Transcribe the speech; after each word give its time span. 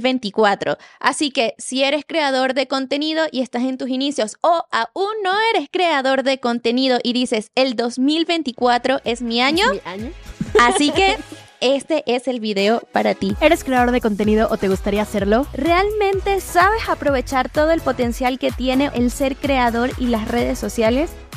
2024. 0.00 0.76
Así 1.00 1.30
que 1.30 1.54
si 1.58 1.82
eres 1.84 2.04
creador 2.06 2.54
de 2.54 2.66
contenido 2.66 3.26
y 3.30 3.40
estás 3.40 3.62
en 3.62 3.78
tus 3.78 3.88
inicios 3.88 4.36
o 4.40 4.64
aún 4.70 5.12
no 5.22 5.32
eres 5.54 5.68
creador 5.70 6.22
de 6.22 6.38
contenido 6.38 6.98
y 7.02 7.12
dices 7.12 7.50
el 7.54 7.76
2024 7.76 9.00
es 9.04 9.22
mi 9.22 9.40
año, 9.40 9.64
¿Mi 9.72 9.80
año? 9.84 10.10
así 10.60 10.90
que 10.90 11.16
este 11.60 12.02
es 12.06 12.28
el 12.28 12.40
video 12.40 12.82
para 12.92 13.14
ti. 13.14 13.34
¿Eres 13.40 13.64
creador 13.64 13.90
de 13.90 14.00
contenido 14.00 14.48
o 14.50 14.56
te 14.56 14.68
gustaría 14.68 15.02
hacerlo? 15.02 15.46
¿Realmente 15.54 16.40
sabes 16.40 16.88
aprovechar 16.88 17.48
todo 17.48 17.70
el 17.70 17.80
potencial 17.80 18.38
que 18.38 18.50
tiene 18.50 18.90
el 18.94 19.10
ser 19.10 19.36
creador 19.36 19.90
y 19.98 20.06
las 20.06 20.28
redes 20.28 20.58
sociales? 20.58 21.10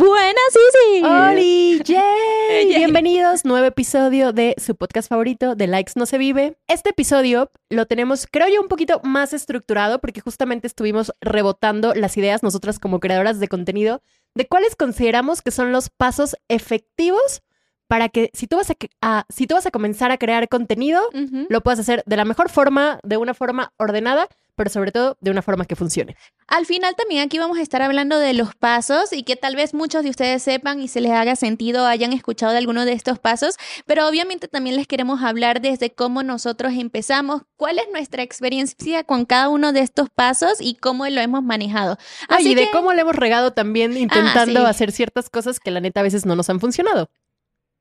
Buenas, 0.00 0.36
Isis. 0.50 1.04
¡Holi! 1.08 1.80
¡Yay! 1.82 2.66
Bienvenidos, 2.76 3.46
nuevo 3.46 3.64
episodio 3.66 4.34
de 4.34 4.54
su 4.62 4.76
podcast 4.76 5.08
favorito, 5.08 5.54
de 5.54 5.66
Likes 5.68 5.92
No 5.96 6.04
Se 6.04 6.18
Vive. 6.18 6.58
Este 6.68 6.90
episodio 6.90 7.50
lo 7.70 7.86
tenemos, 7.86 8.26
creo 8.30 8.46
yo, 8.46 8.60
un 8.60 8.68
poquito 8.68 9.00
más 9.04 9.32
estructurado 9.32 9.98
porque 9.98 10.20
justamente 10.20 10.66
estuvimos 10.66 11.14
rebotando 11.22 11.94
las 11.94 12.14
ideas 12.18 12.42
nosotras 12.42 12.78
como 12.78 13.00
creadoras 13.00 13.40
de 13.40 13.48
contenido 13.48 14.02
de 14.34 14.46
cuáles 14.46 14.76
consideramos 14.76 15.40
que 15.40 15.50
son 15.50 15.72
los 15.72 15.88
pasos 15.88 16.36
efectivos 16.48 17.42
para 17.88 18.10
que 18.10 18.28
si 18.34 18.46
tú 18.46 18.56
vas 18.56 18.68
a, 18.70 18.74
a- 19.00 19.24
si 19.30 19.46
tú 19.46 19.54
vas 19.54 19.64
a 19.64 19.70
comenzar 19.70 20.10
a 20.10 20.18
crear 20.18 20.46
contenido, 20.50 21.00
lo 21.48 21.62
puedas 21.62 21.78
hacer 21.80 22.02
de 22.04 22.16
la 22.16 22.26
mejor 22.26 22.50
forma, 22.50 23.00
de 23.02 23.16
una 23.16 23.32
forma 23.32 23.72
ordenada, 23.78 24.28
pero 24.56 24.70
sobre 24.70 24.90
todo 24.90 25.16
de 25.20 25.30
una 25.30 25.42
forma 25.42 25.64
que 25.66 25.76
funcione. 25.76 26.16
Al 26.48 26.66
final 26.66 26.94
también 26.96 27.22
aquí 27.22 27.38
vamos 27.38 27.58
a 27.58 27.62
estar 27.62 27.82
hablando 27.82 28.18
de 28.18 28.32
los 28.34 28.54
pasos 28.54 29.12
y 29.12 29.22
que 29.22 29.36
tal 29.36 29.54
vez 29.54 29.74
muchos 29.74 30.02
de 30.02 30.10
ustedes 30.10 30.42
sepan 30.42 30.80
y 30.80 30.88
se 30.88 31.00
les 31.00 31.12
haga 31.12 31.36
sentido, 31.36 31.86
hayan 31.86 32.12
escuchado 32.12 32.52
de 32.52 32.58
alguno 32.58 32.84
de 32.84 32.92
estos 32.92 33.18
pasos, 33.18 33.56
pero 33.86 34.08
obviamente 34.08 34.48
también 34.48 34.76
les 34.76 34.86
queremos 34.86 35.22
hablar 35.22 35.60
desde 35.60 35.90
cómo 35.90 36.22
nosotros 36.22 36.72
empezamos, 36.74 37.42
cuál 37.56 37.78
es 37.78 37.84
nuestra 37.92 38.22
experiencia 38.22 39.04
con 39.04 39.26
cada 39.26 39.48
uno 39.48 39.72
de 39.72 39.80
estos 39.80 40.08
pasos 40.10 40.58
y 40.60 40.74
cómo 40.74 41.06
lo 41.06 41.20
hemos 41.20 41.42
manejado. 41.42 41.98
Ah, 42.28 42.36
Así 42.36 42.52
y 42.52 42.54
de 42.54 42.64
que- 42.64 42.70
cómo 42.70 42.92
le 42.94 43.02
hemos 43.02 43.14
regado 43.16 43.52
también 43.52 43.96
intentando 43.96 44.60
sí. 44.60 44.66
hacer 44.66 44.92
ciertas 44.92 45.28
cosas 45.30 45.60
que 45.60 45.70
la 45.70 45.80
neta 45.80 46.00
a 46.00 46.02
veces 46.02 46.24
no 46.26 46.34
nos 46.36 46.48
han 46.48 46.60
funcionado. 46.60 47.10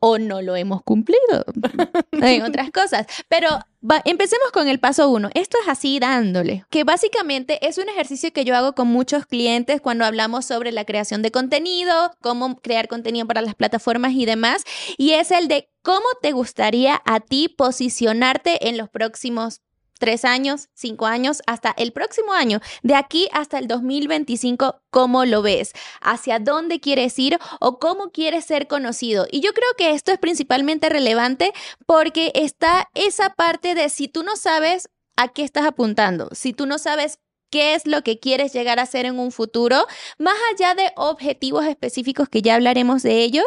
O 0.08 0.20
no 0.20 0.44
lo 0.44 0.56
hemos 0.56 0.84
cumplido 0.84 1.46
en 2.12 2.44
otras 2.44 2.70
cosas. 2.70 3.08
Pero 3.28 3.50
va- 3.82 4.04
empecemos 4.06 4.52
con 4.52 4.68
el 4.68 4.80
paso 4.80 5.10
uno. 5.10 5.30
Esto 5.34 5.58
es 5.64 5.68
así 5.68 5.98
dándole, 5.98 6.64
que 6.70 6.84
básicamente 6.84 7.66
es 7.68 7.80
un 7.80 7.90
ejercicio 7.90 8.32
que 8.32 8.46
yo 8.46 8.56
hago 8.56 8.76
con 8.76 8.88
muchos 8.88 9.26
clientes 9.26 9.82
cuando 9.82 10.06
hablamos 10.06 10.46
sobre 10.46 10.72
la 10.72 10.86
creación 10.86 11.24
de 11.24 11.32
contenido, 11.32 12.12
cómo 12.22 12.56
crear 12.58 12.88
contenido 12.88 13.26
para 13.26 13.42
las 13.42 13.56
plataformas 13.56 14.12
y 14.14 14.26
demás, 14.26 14.64
y 14.98 15.14
es 15.14 15.32
el 15.32 15.48
de 15.48 15.70
cómo 15.82 16.06
te 16.22 16.34
gustaría 16.34 17.02
a 17.06 17.20
ti 17.20 17.50
posicionarte 17.50 18.68
en 18.70 18.78
los 18.78 18.90
próximos 18.90 19.62
tres 20.00 20.26
años, 20.26 20.70
cinco 20.74 21.06
años, 21.06 21.42
hasta 21.48 21.74
el 21.78 21.92
próximo 21.92 22.34
año, 22.34 22.60
de 22.84 22.96
aquí 22.96 23.28
hasta 23.32 23.58
el 23.58 23.68
2025, 23.68 24.82
¿cómo 24.90 25.26
lo 25.26 25.42
ves? 25.42 25.74
¿Hacia 26.02 26.40
dónde 26.40 26.80
quieres 26.80 27.18
ir 27.20 27.40
o 27.60 27.80
cómo 27.80 28.12
quieres 28.12 28.46
ser 28.46 28.68
conocido? 28.68 29.28
Y 29.32 29.42
yo 29.42 29.54
creo 29.54 29.70
que 29.78 29.92
esto 29.92 30.12
es 30.12 30.20
principalmente 30.20 30.90
relevante 30.90 31.54
porque 31.86 32.32
está 32.36 32.90
esa 32.94 33.32
parte 33.32 33.76
de 33.76 33.90
si 33.90 34.08
tú 34.08 34.24
no 34.24 34.36
sabes 34.36 34.90
a 35.18 35.30
qué 35.30 35.44
estás 35.44 35.66
apuntando, 35.66 36.30
si 36.34 36.54
tú 36.54 36.66
no 36.66 36.78
sabes 36.78 37.20
qué 37.50 37.76
es 37.76 37.86
lo 37.86 38.02
que 38.02 38.20
quieres 38.20 38.54
llegar 38.54 38.80
a 38.80 38.86
ser 38.86 39.06
en 39.06 39.20
un 39.20 39.32
futuro, 39.32 39.88
más 40.18 40.36
allá 40.52 40.76
de 40.76 40.92
objetivos 40.98 41.66
específicos 41.66 42.28
que 42.28 42.42
ya 42.42 42.56
hablaremos 42.56 43.02
de 43.02 43.24
ellos, 43.24 43.46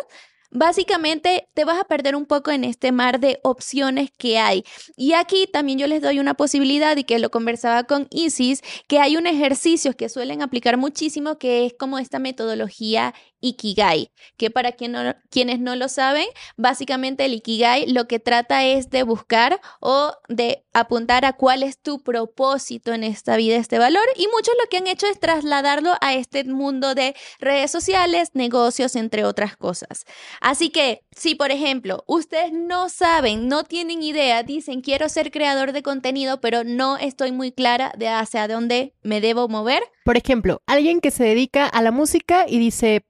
Básicamente 0.51 1.49
te 1.53 1.65
vas 1.67 1.79
a 1.79 1.85
perder 1.85 2.17
un 2.17 2.25
poco 2.25 2.51
en 2.51 2.65
este 2.65 2.91
mar 2.91 3.21
de 3.21 3.39
opciones 3.43 4.11
que 4.17 4.39
hay. 4.39 4.65
Y 4.97 5.13
aquí 5.13 5.47
también 5.47 5.79
yo 5.79 5.87
les 5.87 6.01
doy 6.01 6.21
una 6.21 6.35
posibilidad 6.35 6.97
y 6.97 7.05
que 7.05 7.19
lo 7.19 7.31
conversaba 7.31 7.85
con 7.85 8.09
Isis, 8.11 8.63
que 8.87 8.99
hay 8.99 9.19
un 9.19 9.27
ejercicio 9.27 9.95
que 9.95 10.09
suelen 10.09 10.41
aplicar 10.41 10.79
muchísimo 10.79 11.39
que 11.39 11.67
es 11.67 11.75
como 11.79 11.99
esta 11.99 12.19
metodología 12.19 13.15
Ikigai, 13.41 14.11
que 14.37 14.51
para 14.51 14.73
quienes 14.73 15.61
no 15.61 15.77
lo 15.77 15.89
saben, 15.89 16.27
básicamente 16.57 17.25
el 17.25 17.35
Ikigai 17.35 17.87
lo 17.87 18.07
que 18.09 18.19
trata 18.19 18.65
es 18.65 18.91
de 18.91 19.03
buscar 19.03 19.61
o 19.81 20.13
de 20.29 20.65
apuntar 20.73 21.25
a 21.25 21.33
cuál 21.33 21.63
es 21.63 21.79
tu 21.79 22.03
propósito 22.03 22.93
en 22.93 23.05
esta 23.05 23.37
vida, 23.37 23.57
este 23.57 23.79
valor. 23.79 24.05
Y 24.17 24.29
muchos 24.29 24.55
lo 24.63 24.69
que 24.69 24.79
han 24.79 24.87
hecho 24.87 25.07
es 25.07 25.19
trasladarlo 25.19 25.95
a 26.01 26.15
este 26.15 26.45
mundo 26.45 26.95
de 26.95 27.15
redes 27.41 27.71
sociales, 27.71 28.31
negocios, 28.35 28.97
entre 28.97 29.25
otras 29.25 29.57
cosas. 29.57 30.05
Así 30.41 30.71
que, 30.71 31.03
si 31.11 31.35
por 31.35 31.51
ejemplo, 31.51 32.05
ustedes 32.07 32.53
no 32.53 32.89
saben, 32.89 33.49
no 33.49 33.65
tienen 33.65 34.03
idea, 34.03 34.43
dicen 34.43 34.81
quiero 34.81 35.09
ser 35.09 35.31
creador 35.31 35.73
de 35.73 35.83
contenido, 35.83 36.41
pero 36.41 36.65
no 36.65 36.97
estoy 36.97 37.33
muy 37.33 37.53
clara 37.53 37.93
de 37.97 38.09
hacia 38.09 38.49
dónde 38.49 38.95
me 39.03 39.21
debo 39.21 39.49
mover, 39.49 39.83
Por 40.05 40.17
ejemplo, 40.17 40.63
alguien 40.67 41.01
que 41.01 41.11
se 41.11 41.25
dedica 41.25 41.67
a 41.67 41.83
la 41.83 41.91
música 41.91 42.47
y 42.49 42.59
dice, 42.59 43.05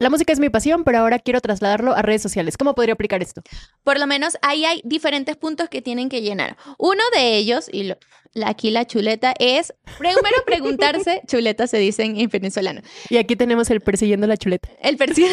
la 0.00 0.10
música 0.10 0.32
es 0.32 0.40
mi 0.40 0.48
pasión, 0.50 0.82
pero 0.82 0.98
ahora 0.98 1.18
quiero 1.20 1.40
trasladarlo 1.40 1.92
a 1.94 2.02
redes 2.02 2.22
sociales. 2.22 2.56
¿Cómo 2.56 2.74
podría 2.74 2.94
aplicar 2.94 3.22
esto? 3.22 3.42
por 3.84 3.98
lo 4.00 4.06
menos 4.08 4.36
ahí 4.42 4.64
hay 4.64 4.80
diferentes 4.84 5.36
puntos 5.36 5.68
que 5.68 5.80
tienen 5.82 6.08
que 6.08 6.22
llenar. 6.22 6.56
Uno 6.78 7.02
de 7.14 7.36
ellos, 7.36 7.68
y 7.72 7.84
lo- 7.84 7.98
aquí 8.44 8.70
la 8.70 8.86
chuleta, 8.86 9.34
es 9.38 9.72
primero 9.98 10.20
preguntarse, 10.46 11.22
chuleta 11.26 11.66
se 11.66 11.78
dice 11.78 12.02
en, 12.04 12.16
en 12.18 12.28
venezolano, 12.28 12.80
Y 13.08 13.18
aquí 13.18 13.36
tenemos 13.36 13.70
el 13.70 13.80
persiguiendo 13.80 14.26
la 14.26 14.36
chuleta. 14.36 14.68
el 14.82 14.96
persi- 14.98 15.28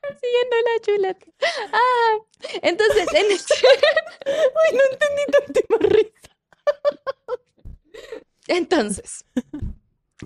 persiguiendo 0.00 0.56
la 0.64 0.80
chuleta. 0.82 1.26
Ah, 1.72 2.18
entonces, 2.62 3.06
en 3.14 3.30
este- 3.32 3.54
Ay, 4.26 4.76
no 4.76 4.80
entendí 4.90 5.22
tanta 5.32 5.88
risa. 5.88 6.30
Entonces, 8.48 9.24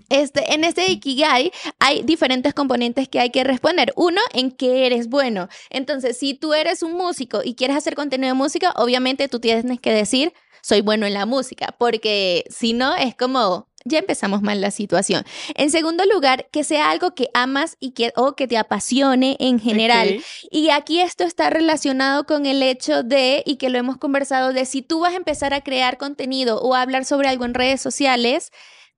este, 0.08 0.54
en 0.54 0.64
este 0.64 0.90
Ikigai 0.90 1.52
hay 1.78 2.02
diferentes 2.02 2.54
componentes 2.54 3.08
que 3.08 3.20
hay 3.20 3.30
que 3.30 3.44
responder. 3.44 3.92
Uno, 3.96 4.20
en 4.32 4.50
qué 4.50 4.86
eres 4.86 5.08
bueno. 5.08 5.48
Entonces, 5.70 6.18
si 6.18 6.34
tú 6.34 6.54
eres 6.54 6.82
un 6.82 6.92
músico 6.92 7.40
y 7.44 7.54
quieres 7.54 7.76
hacer 7.76 7.94
contenido 7.94 8.28
de 8.28 8.38
música, 8.38 8.72
obviamente 8.76 9.28
tú 9.28 9.40
tienes 9.40 9.80
que 9.80 9.92
decir, 9.92 10.32
soy 10.62 10.80
bueno 10.80 11.06
en 11.06 11.14
la 11.14 11.26
música, 11.26 11.74
porque 11.78 12.44
si 12.50 12.72
no, 12.72 12.94
es 12.96 13.14
como, 13.14 13.68
ya 13.84 14.00
empezamos 14.00 14.42
mal 14.42 14.60
la 14.60 14.72
situación. 14.72 15.24
En 15.54 15.70
segundo 15.70 16.04
lugar, 16.12 16.48
que 16.50 16.64
sea 16.64 16.90
algo 16.90 17.14
que 17.14 17.28
amas 17.34 17.76
y 17.78 17.92
que, 17.92 18.12
o 18.16 18.34
que 18.34 18.48
te 18.48 18.58
apasione 18.58 19.36
en 19.38 19.60
general. 19.60 20.20
Y 20.50 20.70
aquí 20.70 21.00
esto 21.00 21.22
está 21.22 21.50
relacionado 21.50 22.26
con 22.26 22.46
el 22.46 22.62
hecho 22.62 23.04
de, 23.04 23.44
y 23.46 23.56
que 23.56 23.70
lo 23.70 23.78
hemos 23.78 23.96
conversado, 23.96 24.52
de 24.52 24.64
si 24.64 24.82
tú 24.82 25.00
vas 25.00 25.12
a 25.12 25.16
empezar 25.16 25.54
a 25.54 25.60
crear 25.60 25.98
contenido 25.98 26.60
o 26.60 26.74
a 26.74 26.82
hablar 26.82 27.04
sobre 27.04 27.28
algo 27.28 27.44
en 27.44 27.54
redes 27.54 27.80
sociales, 27.80 28.50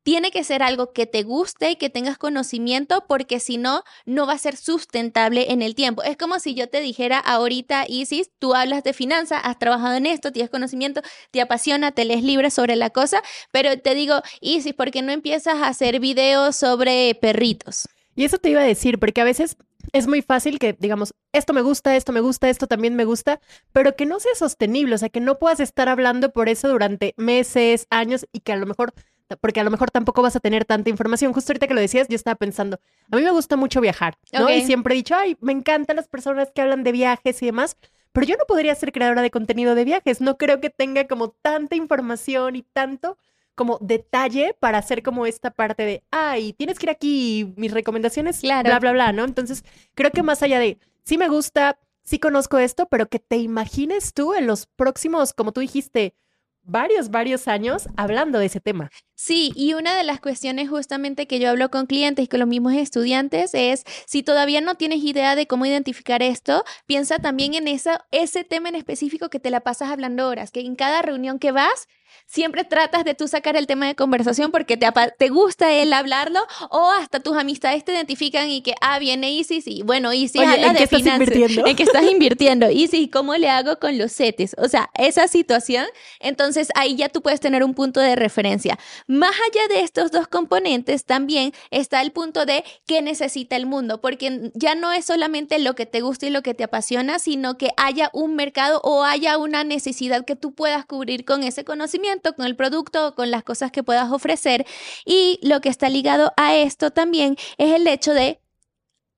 tiene 0.09 0.31
que 0.31 0.43
ser 0.43 0.63
algo 0.63 0.95
que 0.95 1.05
te 1.05 1.23
guste 1.23 1.73
y 1.73 1.77
que 1.77 1.91
tengas 1.91 2.17
conocimiento, 2.17 3.05
porque 3.07 3.41
si 3.41 3.59
no, 3.59 3.83
no 4.07 4.27
va 4.27 4.33
a 4.33 4.39
ser 4.39 4.57
sustentable 4.57 5.53
en 5.53 5.61
el 5.61 5.75
tiempo. 5.75 6.03
Es 6.03 6.17
como 6.17 6.39
si 6.39 6.55
yo 6.55 6.67
te 6.67 6.81
dijera 6.81 7.19
ahorita, 7.19 7.85
Isis, 7.87 8.31
tú 8.39 8.55
hablas 8.55 8.83
de 8.85 8.95
finanzas, 8.95 9.43
has 9.45 9.59
trabajado 9.59 9.97
en 9.97 10.07
esto, 10.07 10.33
tienes 10.33 10.49
conocimiento, 10.49 11.03
te 11.31 11.43
apasiona, 11.43 11.93
te 11.93 12.07
lees 12.07 12.23
libres 12.23 12.55
sobre 12.55 12.75
la 12.75 12.89
cosa, 12.89 13.23
pero 13.53 13.79
te 13.79 13.95
digo, 13.95 14.23
Isis, 14.41 14.73
¿por 14.73 14.93
qué 14.93 15.03
no 15.03 15.13
empiezas 15.13 15.57
a 15.57 15.69
hacer 15.69 16.01
videos 16.01 16.57
sobre 16.57 17.15
perritos? 17.21 17.87
Y 18.17 18.25
eso 18.25 18.39
te 18.39 18.49
iba 18.49 18.63
a 18.63 18.65
decir, 18.65 18.99
porque 18.99 19.21
a 19.21 19.25
veces 19.25 19.59
es 19.93 20.07
muy 20.07 20.23
fácil 20.23 20.59
que 20.59 20.73
digamos, 20.73 21.13
esto 21.35 21.53
me 21.53 21.61
gusta, 21.61 21.97
esto 21.97 22.13
me 22.13 22.21
gusta, 22.21 22.49
esto 22.49 22.67
también 22.67 22.97
me 22.97 23.05
gusta, 23.05 23.41
pero 23.73 23.95
que 23.95 24.07
no 24.07 24.21
sea 24.21 24.35
sostenible, 24.35 24.95
o 24.95 24.99
sea, 24.99 25.11
que 25.11 25.21
no 25.21 25.39
puedas 25.39 25.61
estar 25.61 25.91
hablando 25.91 26.33
por 26.33 26.49
eso 26.49 26.67
durante 26.69 27.13
meses, 27.19 27.87
años 27.91 28.25
y 28.33 28.41
que 28.41 28.53
a 28.53 28.57
lo 28.57 28.65
mejor, 28.65 28.95
porque 29.37 29.61
a 29.61 29.65
lo 29.65 29.71
mejor 29.71 29.91
tampoco 29.91 30.23
vas 30.23 30.37
a 30.37 30.41
tener 30.41 30.65
tanta 30.65 30.91
información. 30.91 31.33
Justo 31.33 31.53
ahorita 31.53 31.67
que 31.67 31.75
lo 31.75 31.81
decías, 31.81 32.09
yo 32.09 32.17
estaba 32.17 32.37
pensando, 32.37 32.81
a 33.11 33.17
mí 33.17 33.23
me 33.23 33.31
gusta 33.31 33.57
mucho 33.57 33.81
viajar, 33.81 34.19
¿no? 34.33 34.49
Y 34.51 34.63
siempre 34.63 34.95
he 34.95 34.97
dicho, 34.97 35.15
ay, 35.15 35.37
me 35.41 35.53
encantan 35.53 35.97
las 35.97 36.09
personas 36.09 36.51
que 36.55 36.63
hablan 36.63 36.85
de 36.85 36.93
viajes 36.93 37.43
y 37.43 37.47
demás. 37.47 37.77
Pero 38.13 38.27
yo 38.27 38.37
no 38.37 38.45
podría 38.47 38.75
ser 38.75 38.93
creadora 38.93 39.23
de 39.23 39.31
contenido 39.31 39.75
de 39.75 39.85
viajes, 39.85 40.21
no 40.21 40.39
creo 40.39 40.61
que 40.61 40.71
tenga 40.71 41.07
como 41.07 41.31
tanta 41.31 41.77
información 41.77 42.57
y 42.57 42.63
tanto 42.63 43.19
como 43.55 43.79
detalle 43.81 44.57
para 44.59 44.79
hacer 44.79 45.03
como 45.03 45.27
esta 45.27 45.51
parte 45.51 45.85
de, 45.85 46.05
ay, 46.11 46.53
tienes 46.53 46.79
que 46.79 46.87
ir 46.87 46.91
aquí, 46.91 47.53
mis 47.57 47.73
recomendaciones, 47.73 48.41
claro. 48.41 48.69
bla, 48.69 48.79
bla, 48.79 48.93
bla, 48.93 49.13
¿no? 49.13 49.25
Entonces, 49.25 49.65
creo 49.95 50.13
que 50.13 50.23
más 50.23 50.43
allá 50.43 50.59
de, 50.59 50.79
sí 51.05 51.19
me 51.19 51.29
gusta, 51.29 51.79
sí 52.05 52.19
conozco 52.19 52.59
esto, 52.59 52.87
pero 52.89 53.09
que 53.09 53.19
te 53.19 53.37
imagines 53.37 54.15
tú 54.15 54.33
en 54.33 54.47
los 54.47 54.67
próximos, 54.67 55.35
como 55.35 55.53
tú 55.53 55.61
dijiste, 55.61 56.15
varios, 56.63 57.11
varios 57.11 57.49
años 57.49 57.89
hablando 57.97 58.39
de 58.39 58.47
ese 58.47 58.61
tema. 58.61 58.91
Sí, 59.15 59.53
y 59.57 59.75
una 59.75 59.97
de 59.97 60.05
las 60.05 60.21
cuestiones 60.21 60.69
justamente 60.69 61.27
que 61.27 61.41
yo 61.41 61.51
hablo 61.51 61.71
con 61.71 61.87
clientes 61.87 62.25
y 62.25 62.29
con 62.29 62.41
los 62.41 62.49
mismos 62.49 62.75
estudiantes 62.75 63.51
es, 63.55 63.85
si 64.07 64.23
todavía 64.23 64.61
no 64.61 64.77
tienes 64.77 65.03
idea 65.03 65.35
de 65.35 65.47
cómo 65.47 65.67
identificar 65.67 66.23
esto, 66.23 66.65
piensa 66.87 67.19
también 67.19 67.55
en 67.55 67.67
esa, 67.69 68.07
ese 68.11 68.45
tema 68.45 68.69
en 68.69 68.77
específico 68.77 69.29
que 69.29 69.41
te 69.41 69.51
la 69.51 69.61
pasas 69.61 69.91
hablando 69.91 70.29
horas, 70.29 70.51
que 70.51 70.61
en 70.61 70.77
cada 70.77 71.03
reunión 71.03 71.39
que 71.39 71.53
vas, 71.53 71.89
siempre 72.27 72.65
tratas 72.65 73.05
de 73.05 73.15
tú 73.15 73.29
sacar 73.29 73.57
el 73.57 73.67
tema 73.67 73.87
de 73.87 73.95
conversación 73.95 74.51
porque 74.51 74.77
te, 74.77 74.87
te 75.19 75.29
gusta 75.29 75.73
él 75.73 75.93
hablarlo 75.93 76.41
o 76.71 76.91
hasta 76.91 77.21
tus 77.21 77.37
amistades 77.37 77.85
te 77.85 77.93
identifican 77.93 78.49
y 78.51 78.63
que, 78.63 78.75
ah, 78.81 78.99
viene 78.99 79.33
Isis 79.33 79.67
y 79.67 79.83
bueno, 79.83 80.13
Isis 80.13 80.41
habla 80.41 80.73
de 80.73 80.87
finanzas. 80.87 81.29
En 81.67 81.77
que 81.77 81.83
estás 81.83 82.05
invirtiendo. 82.11 82.71
Isis, 82.71 83.11
¿cómo 83.11 83.35
le 83.37 83.49
hago 83.49 83.79
con 83.79 83.99
los 83.99 84.13
CETES? 84.13 84.57
O 84.59 84.69
sea, 84.69 84.91
esa 84.95 85.29
situación, 85.29 85.87
entonces 86.21 86.69
ahí 86.75 86.97
ya 86.97 87.09
tú 87.09 87.23
puedes 87.23 87.41
tener 87.41 87.65
un 87.65 87.75
punto 87.75 88.01
de 88.01 88.17
referencia. 88.17 88.79
Más 89.07 89.33
allá 89.33 89.75
de 89.75 89.83
estos 89.83 90.11
dos 90.11 90.29
componentes, 90.29 91.05
también 91.05 91.53
está 91.71 92.03
el 92.03 92.13
punto 92.13 92.47
de 92.47 92.65
qué 92.87 93.03
necesita 93.03 93.57
el 93.57 93.67
mundo, 93.67 94.01
porque 94.01 94.51
ya 94.55 94.75
no 94.75 94.93
es 94.93 95.05
solamente 95.05 95.59
lo 95.59 95.75
que 95.75 95.87
te 95.87 96.01
gusta 96.01 96.27
y 96.27 96.31
lo 96.31 96.43
que 96.43 96.55
te 96.55 96.65
apasiona, 96.65 97.19
sino 97.19 97.57
que 97.57 97.71
haya 97.77 98.11
un 98.13 98.35
mercado 98.35 98.81
o 98.83 99.05
haya 99.05 99.39
una 99.39 99.65
necesidad 99.65 100.25
que 100.25 100.37
tú 100.37 100.53
puedas 100.53 100.85
cubrir 100.87 101.25
con 101.25 101.43
ese 101.43 101.65
conocimiento, 101.65 101.98
con 102.37 102.47
el 102.47 102.56
producto 102.56 103.15
con 103.15 103.31
las 103.31 103.43
cosas 103.45 103.71
que 103.73 103.83
puedas 103.83 104.11
ofrecer. 104.11 104.67
Y 105.05 105.39
lo 105.43 105.61
que 105.61 105.69
está 105.69 105.89
ligado 105.89 106.33
a 106.37 106.55
esto 106.55 106.91
también 106.91 107.37
es 107.56 107.75
el 107.75 107.87
hecho 107.87 108.15
de, 108.15 108.41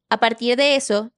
a 0.09 0.19
partir 0.19 0.57
de 0.57 0.77
eso, 0.77 1.13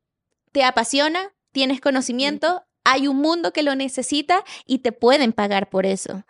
te 0.53 0.65
apasiona, 0.65 1.33
tienes 1.53 1.81
conocimiento, 1.81 2.65
hay 2.85 3.07
un 3.09 3.19
mundo 3.19 3.53
que 3.53 3.63
lo 3.63 3.75
necesita 3.75 4.45
y 4.67 4.79
te 4.79 4.93
pueden 4.93 5.33
pagar 5.33 5.71
por 5.71 5.87
eso 5.87 6.25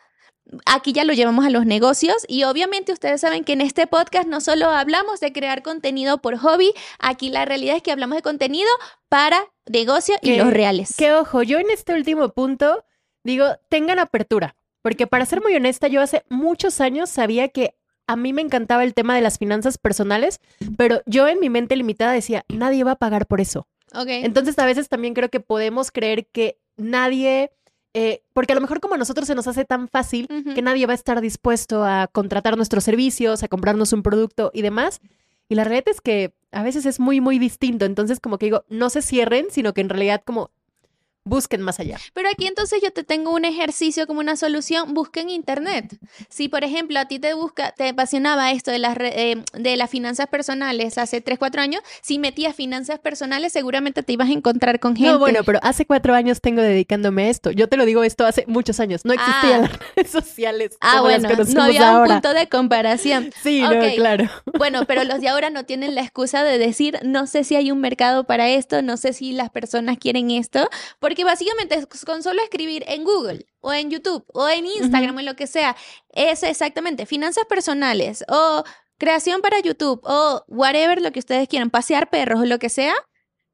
aquí 0.67 0.93
ya 0.93 1.05
lo 1.05 1.13
llevamos 1.13 1.45
a 1.45 1.51
los 1.51 1.67
negocios 1.67 2.25
y 2.29 2.45
obviamente 2.45 2.93
ustedes 2.93 3.21
saben 3.21 3.45
que 3.45 3.53
en 3.53 3.61
este 3.61 3.87
podcast 3.87 4.27
no 4.27 4.41
solo 4.41 4.71
hablamos 4.71 5.21
de 5.21 5.33
crear 5.33 5.63
contenido 5.63 6.19
por 6.19 6.37
hobby, 6.37 6.73
aquí 6.99 7.31
la 7.31 7.45
realidad 7.45 7.77
es 7.77 7.83
que 7.83 7.93
hablamos 7.93 8.17
de 8.17 8.23
contenido 8.23 8.69
para 9.09 9.45
negocio 9.67 10.17
y 10.21 10.37
los 10.37 10.53
reales. 10.53 10.95
Que 10.97 11.13
ojo, 11.13 11.43
yo 11.43 11.59
en 11.59 11.71
este 11.71 11.95
último 11.95 12.31
punto 12.31 12.85
digo, 13.25 13.47
tengan 13.69 13.99
apertura, 13.99 14.57
porque 14.83 15.07
para 15.07 15.27
ser 15.27 15.41
muy 15.41 15.55
honesta, 15.55 15.89
yo 15.89 16.01
hace 16.01 16.25
muchos 16.29 16.81
años 16.81 17.11
sabía 17.11 17.49
que 17.49 17.75
a 18.07 18.17
mí 18.17 18.33
me 18.33 18.43
encantaba 18.43 18.85
el 18.85 18.95
tema 18.95 19.15
de 19.15 19.23
las 19.23 19.39
finanzas 19.39 19.79
personales, 19.79 20.41
pero 20.77 21.03
yo 21.07 21.29
en 21.29 21.41
mi 21.41 21.49
mente 21.49 21.77
limitada 21.77 22.13
decía, 22.13 22.45
nadie 22.49 22.85
va 22.85 22.93
a 22.93 22.97
pagar 22.97 23.27
por 23.27 23.41
eso. 23.41 23.67
Okay. 23.95 24.25
Entonces 24.25 24.59
a 24.59 24.67
veces 24.67 24.89
también 24.89 25.15
creo 25.15 25.29
que 25.29 25.41
podemos 25.41 25.91
creer 25.91 26.27
que 26.27 26.59
nadie 26.77 27.53
eh, 27.95 28.23
porque 28.33 28.53
a 28.53 28.55
lo 28.55 28.63
mejor 28.63 28.81
como 28.81 28.95
a 28.95 28.99
nosotros 28.99 29.27
se 29.27 29.35
nos 29.35 29.47
hace 29.47 29.65
tan 29.65 29.87
fácil 29.87 30.27
que 30.55 30.63
nadie 30.63 30.87
va 30.87 30.93
a 30.93 30.97
estar 30.97 31.21
dispuesto 31.21 31.85
a 31.85 32.09
contratar 32.11 32.57
nuestros 32.57 32.85
servicios, 32.85 33.43
a 33.43 33.49
comprarnos 33.49 33.93
un 33.93 34.03
producto 34.03 34.51
y 34.55 34.63
demás. 34.63 35.01
Y 35.49 35.57
la 35.57 35.65
realidad 35.65 35.89
es 35.89 36.01
que 36.01 36.33
a 36.53 36.63
veces 36.63 36.87
es 36.87 37.01
muy, 37.01 37.21
muy 37.21 37.39
distinto. 37.39 37.85
Entonces, 37.85 38.19
como 38.19 38.39
que 38.39 38.47
digo, 38.47 38.65
no 38.69 38.89
se 38.89 39.03
cierren, 39.03 39.47
sino 39.51 39.75
que 39.75 39.83
en 39.83 39.91
realidad 39.91 40.23
como 40.25 40.51
busquen 41.25 41.61
más 41.63 41.79
allá. 41.81 41.99
Pero 42.15 42.29
aquí 42.29 42.47
entonces 42.47 42.81
yo 42.83 42.93
te 42.93 43.05
tengo 43.05 43.31
un 43.33 43.45
ejercicio 43.45 44.07
como 44.07 44.21
una 44.21 44.37
solución, 44.37 44.95
busquen 44.95 45.31
internet. 45.31 45.97
Si 46.29 46.49
por 46.49 46.65
ejemplo 46.65 46.99
a 46.99 47.07
ti 47.07 47.19
te 47.19 47.35
busca, 47.35 47.73
te 47.73 47.89
apasionaba 47.91 48.51
esto 48.53 48.71
de 48.71 48.79
las 48.79 48.97
eh, 49.01 49.43
de 49.55 49.77
las 49.77 49.91
finanzas 49.91 50.27
personales 50.27 50.99
hace 50.99 51.21
3, 51.21 51.39
4 51.39 51.61
años, 51.63 51.83
si 52.01 52.19
metías 52.19 52.55
finanzas 52.57 52.99
personales 52.99 53.53
seguramente 53.53 54.03
te 54.03 54.13
ibas 54.13 54.29
a 54.29 54.33
encontrar 54.33 54.81
con 54.81 54.97
gente. 54.97 55.13
No, 55.13 55.19
bueno, 55.19 55.41
pero 55.45 55.59
hace 55.63 55.87
cuatro 55.87 56.15
años 56.15 56.41
tengo 56.41 56.61
dedicándome 56.63 57.25
a 57.25 57.31
esto. 57.31 57.51
Yo 57.51 57.69
te 57.69 57.77
lo 57.77 57.85
digo 57.85 58.03
esto 58.05 58.25
hace 58.27 58.45
muchos 58.47 58.81
años. 58.81 59.05
No 59.05 59.13
existían 59.13 59.65
Ah. 59.65 59.69
las 59.69 59.79
redes 59.97 60.11
sociales. 60.11 60.77
Ah, 60.81 60.97
como 60.99 61.09
las 61.11 61.21
bueno, 61.23 61.35
conocemos 61.37 61.55
no 61.55 61.63
había 61.63 61.89
ahora. 61.91 62.03
un 62.15 62.21
punto 62.21 62.35
de 62.35 62.49
comparación. 62.49 63.31
Sí, 63.43 63.61
no, 63.61 63.71
claro. 63.97 64.29
Bueno, 64.57 64.85
pero 64.87 65.05
los 65.05 65.21
de 65.21 65.29
ahora 65.29 65.51
no 65.51 65.65
tienen 65.65 65.95
la 65.95 66.01
excusa 66.03 66.45
de 66.45 66.59
decir, 66.59 66.99
no 67.05 67.27
sé 67.27 67.45
si 67.45 67.57
hay 67.57 67.71
un 67.71 67.81
mercado 67.81 68.25
para 68.25 68.49
esto, 68.49 68.83
no 68.83 68.97
sé 68.97 69.13
si 69.13 69.33
las 69.33 69.51
personas 69.51 69.99
quieren 69.99 70.31
esto, 70.31 70.69
porque 71.01 71.12
básicamente 71.25 71.75
es 71.75 71.87
con 72.05 72.23
solo 72.23 72.43
escribir 72.43 72.85
en 72.89 73.05
Google 73.05 73.47
o 73.61 73.73
en 73.73 73.91
YouTube 73.91 74.25
o 74.33 74.49
en 74.49 74.67
Instagram 74.67 75.17
o 75.17 75.21
en 75.21 75.27
lo 75.27 75.37
que 75.37 75.47
sea, 75.47 75.77
es 76.11 76.43
exactamente 76.43 77.07
finanzas 77.07 77.45
personales 77.47 78.25
o 78.29 78.65
creación 78.99 79.43
para 79.43 79.61
YouTube 79.61 80.01
o 80.05 80.45
whatever 80.49 81.01
lo 81.03 81.13
que 81.13 81.19
ustedes 81.19 81.49
quieran, 81.49 81.71
pasear 81.71 82.11
perros 82.11 82.41
o 82.41 82.45
lo 82.45 82.59
que 82.59 82.69
sea, 82.69 82.95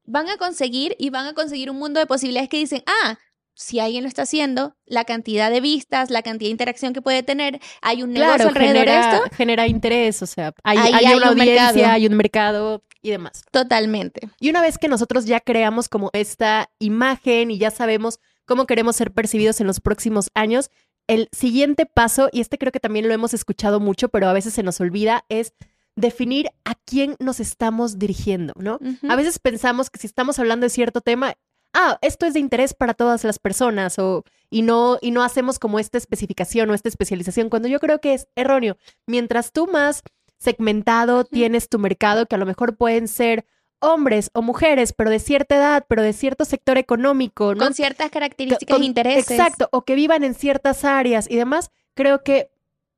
van 0.03 0.29
a 0.29 0.37
conseguir 0.37 0.95
y 0.97 1.09
van 1.09 1.27
a 1.27 1.33
conseguir 1.33 1.69
un 1.69 1.77
mundo 1.77 1.99
de 1.99 2.07
posibilidades 2.07 2.49
que 2.49 2.57
dicen, 2.57 2.83
ah, 2.87 3.17
si 3.61 3.79
alguien 3.81 4.03
lo 4.03 4.07
está 4.07 4.21
haciendo, 4.21 4.77
la 4.85 5.03
cantidad 5.03 5.51
de 5.51 5.59
vistas, 5.59 6.09
la 6.09 6.21
cantidad 6.21 6.47
de 6.47 6.51
interacción 6.51 6.93
que 6.93 7.01
puede 7.01 7.23
tener, 7.23 7.59
hay 7.81 8.03
un 8.03 8.13
negocio 8.13 8.35
Claro, 8.35 8.49
alrededor 8.49 8.73
de 8.73 8.79
genera, 8.91 9.15
esto. 9.17 9.35
genera 9.35 9.67
interés, 9.67 10.21
o 10.21 10.25
sea, 10.25 10.53
hay, 10.63 10.77
Ahí 10.77 10.93
hay 10.93 11.05
hay 11.05 11.15
una 11.15 11.31
un 11.31 11.39
audiencia, 11.39 11.65
mercado. 11.73 11.91
hay 11.93 12.07
un 12.07 12.13
mercado 12.15 12.83
y 13.01 13.09
demás. 13.09 13.43
Totalmente. 13.51 14.29
Y 14.39 14.49
una 14.49 14.61
vez 14.61 14.77
que 14.77 14.87
nosotros 14.87 15.25
ya 15.25 15.41
creamos 15.41 15.89
como 15.89 16.09
esta 16.13 16.69
imagen 16.79 17.51
y 17.51 17.57
ya 17.57 17.69
sabemos 17.69 18.19
cómo 18.45 18.65
queremos 18.65 18.95
ser 18.95 19.11
percibidos 19.11 19.59
en 19.59 19.67
los 19.67 19.81
próximos 19.81 20.29
años, 20.35 20.69
el 21.07 21.27
siguiente 21.33 21.85
paso, 21.85 22.29
y 22.31 22.39
este 22.39 22.57
creo 22.57 22.71
que 22.71 22.79
también 22.79 23.07
lo 23.09 23.13
hemos 23.13 23.33
escuchado 23.33 23.79
mucho, 23.81 24.07
pero 24.09 24.27
a 24.29 24.33
veces 24.33 24.53
se 24.53 24.63
nos 24.63 24.79
olvida, 24.79 25.25
es 25.27 25.53
definir 25.95 26.49
a 26.63 26.75
quién 26.85 27.17
nos 27.19 27.39
estamos 27.41 27.99
dirigiendo, 27.99 28.53
¿no? 28.57 28.79
A 29.09 29.15
veces 29.17 29.37
pensamos 29.39 29.89
que 29.89 29.99
si 29.99 30.07
estamos 30.07 30.39
hablando 30.39 30.63
de 30.65 30.69
cierto 30.69 31.01
tema, 31.01 31.33
ah, 31.73 31.97
esto 32.01 32.25
es 32.25 32.33
de 32.33 32.39
interés 32.39 32.73
para 32.73 32.93
todas 32.93 33.23
las 33.23 33.39
personas 33.39 33.99
o 33.99 34.23
y 34.49 34.61
no 34.61 34.97
y 35.01 35.11
no 35.11 35.23
hacemos 35.23 35.59
como 35.59 35.79
esta 35.79 35.97
especificación 35.97 36.69
o 36.69 36.73
esta 36.73 36.89
especialización 36.89 37.49
cuando 37.49 37.67
yo 37.67 37.79
creo 37.79 37.99
que 38.01 38.13
es 38.13 38.27
erróneo. 38.35 38.77
Mientras 39.05 39.51
tú 39.51 39.67
más 39.67 40.03
segmentado 40.37 41.25
tienes 41.25 41.69
tu 41.69 41.79
mercado 41.79 42.25
que 42.25 42.35
a 42.35 42.39
lo 42.39 42.45
mejor 42.45 42.77
pueden 42.77 43.07
ser 43.07 43.45
hombres 43.81 44.29
o 44.33 44.41
mujeres, 44.41 44.93
pero 44.93 45.09
de 45.09 45.19
cierta 45.19 45.55
edad, 45.55 45.85
pero 45.87 46.01
de 46.01 46.13
cierto 46.13 46.45
sector 46.45 46.77
económico, 46.77 47.55
¿no? 47.55 47.63
Con 47.63 47.73
ciertas 47.73 48.09
características 48.09 48.75
Con- 48.75 48.83
e 48.83 48.85
intereses. 48.85 49.31
Exacto, 49.31 49.69
o 49.71 49.83
que 49.85 49.95
vivan 49.95 50.23
en 50.23 50.33
ciertas 50.33 50.83
áreas 50.83 51.29
y 51.29 51.35
demás, 51.35 51.71
creo 51.93 52.23
que 52.23 52.51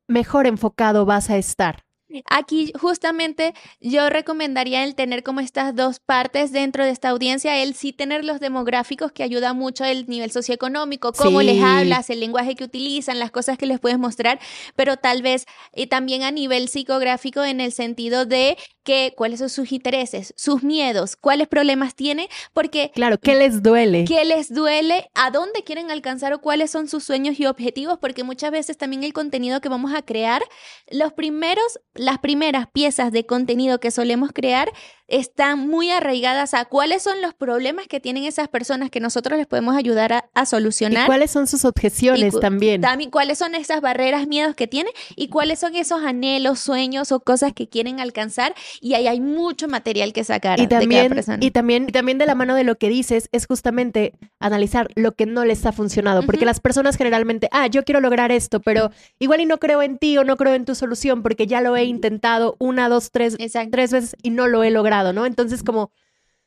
mejor 0.08 0.48
enfocado 0.48 1.06
vas 1.06 1.30
a 1.30 1.38
estar. 1.38 1.84
Aquí 2.26 2.72
justamente 2.80 3.54
yo 3.80 4.10
recomendaría 4.10 4.84
el 4.84 4.96
tener 4.96 5.24
como 5.24 5.40
estas 5.40 5.76
dos 5.76 6.00
partes 6.00 6.52
dentro 6.52 6.84
de 6.84 6.92
esta 6.92 7.10
audiencia, 7.10 7.62
el 7.62 7.74
sí 7.74 7.94
tener 7.94 8.26
los 8.26 8.40
demográficos 8.40 9.12
que 9.12 9.24
ayuda 9.24 9.54
mucho 9.54 9.86
el 9.86 10.08
nivel 10.08 10.32
socioeconómico, 10.32 11.14
cómo 11.14 11.40
Sí. 11.40 11.46
les 11.48 11.64
hablas, 11.64 12.10
el 12.10 12.20
lenguaje 12.20 12.56
que 12.56 12.64
utilizan, 12.64 13.20
las 13.20 13.32
cosas 13.32 13.58
que 13.58 13.66
les 13.66 13.80
puedes 13.80 14.00
mostrar, 14.00 14.40
pero 14.76 14.98
tal 14.98 15.22
vez 15.22 15.46
eh, 15.74 15.88
también 15.88 16.24
a 16.24 16.32
nivel 16.32 16.68
psicográfico 16.70 17.44
en 17.44 17.62
el 17.62 17.72
sentido 17.72 18.26
de 18.26 18.58
que 18.84 19.14
cuáles 19.16 19.40
son 19.40 19.50
sus 19.50 19.72
intereses, 19.72 20.34
sus 20.38 20.64
miedos, 20.64 21.16
cuáles 21.16 21.48
problemas 21.48 21.96
tiene, 21.96 22.30
porque 22.54 22.92
Claro, 22.94 23.18
¿qué 23.20 23.36
les 23.36 23.62
duele? 23.62 24.06
qué 24.06 24.26
les 24.26 24.54
duele, 24.54 25.10
a 25.14 25.32
dónde 25.32 25.64
quieren 25.64 25.92
alcanzar 25.92 26.34
o 26.34 26.42
cuáles 26.42 26.72
son 26.72 26.88
sus 26.88 27.04
sueños 27.04 27.40
y 27.40 27.46
objetivos, 27.46 27.98
porque 28.00 28.24
muchas 28.24 28.52
veces 28.52 28.78
también 28.78 29.04
el 29.04 29.14
contenido 29.14 29.62
que 29.62 29.70
vamos 29.70 29.94
a 29.94 30.02
crear, 30.02 30.44
los 30.90 31.14
primeros, 31.14 31.80
las 31.94 32.20
primeras 32.20 32.68
piezas 32.68 33.12
de 33.12 33.26
contenido 33.26 33.80
que 33.80 33.92
solemos 33.92 34.32
crear 34.34 34.72
están 35.12 35.68
muy 35.68 35.92
arraigadas 35.92 36.54
a 36.54 36.66
cuáles 36.66 37.04
son 37.04 37.22
los 37.22 37.34
problemas 37.34 37.88
que 37.88 38.00
tienen 38.00 38.24
esas 38.24 38.48
personas 38.48 38.90
que 38.90 39.00
nosotros 39.00 39.38
les 39.38 39.46
podemos 39.46 39.76
ayudar 39.76 40.14
a, 40.14 40.26
a 40.34 40.46
solucionar. 40.46 41.04
¿Y 41.04 41.08
cuáles 41.08 41.32
son 41.32 41.48
sus 41.48 41.66
objeciones 41.66 42.40
también? 42.40 42.82
También 42.82 43.12
cuáles 43.12 43.38
son 43.38 43.54
esas 43.56 43.82
barreras, 43.82 44.28
miedos 44.28 44.56
que 44.56 44.68
tienen 44.68 44.94
y 45.16 45.28
cuáles 45.28 45.60
son 45.60 45.76
esos 45.76 46.04
anhelos, 46.04 46.60
sueños 46.60 47.12
o 47.12 47.20
cosas 47.20 47.54
que 47.54 47.68
quieren 47.68 48.00
alcanzar. 48.00 48.56
Y 48.80 48.94
ahí 48.94 49.08
hay 49.08 49.20
mucho 49.20 49.68
material 49.68 50.14
que 50.14 50.24
sacar 50.24 50.60
y 50.60 50.68
también, 50.68 50.90
de 50.90 50.96
cada 50.96 51.16
persona. 51.16 51.38
Y 51.42 51.52
también, 51.52 51.86
y 51.88 51.92
también 51.92 52.18
de 52.18 52.26
la 52.26 52.36
mano 52.36 52.56
de 52.56 52.64
lo 52.64 52.78
que 52.78 52.90
dices 52.90 53.30
es 53.32 53.46
justamente 53.46 54.14
analizar 54.40 54.88
lo 54.96 55.14
que 55.14 55.26
no 55.26 55.46
les 55.46 55.66
ha 55.66 55.72
funcionado. 55.72 56.24
Porque 56.24 56.46
las 56.46 56.60
personas 56.60 56.98
generalmente, 56.98 57.50
ah, 57.52 57.68
yo 57.68 57.84
quiero 57.84 58.00
lograr 58.00 58.32
esto, 58.32 58.60
pero 58.60 58.92
igual 59.20 59.42
y 59.42 59.46
no 59.46 59.60
creo 59.60 59.82
en 59.82 59.98
ti 59.98 60.18
o 60.18 60.24
no 60.24 60.38
creo 60.38 60.54
en 60.54 60.66
tu 60.66 60.76
solución 60.76 61.22
porque 61.22 61.48
ya 61.48 61.62
lo 61.62 61.76
he 61.76 61.84
intentado 61.84 62.56
una, 62.60 62.90
dos, 62.90 63.12
tres, 63.12 63.38
tres 63.72 63.92
veces 63.92 64.16
y 64.22 64.30
no 64.30 64.48
lo 64.48 64.64
he 64.64 64.72
logrado, 64.72 65.01
¿no? 65.14 65.26
Entonces, 65.26 65.64
como 65.64 65.92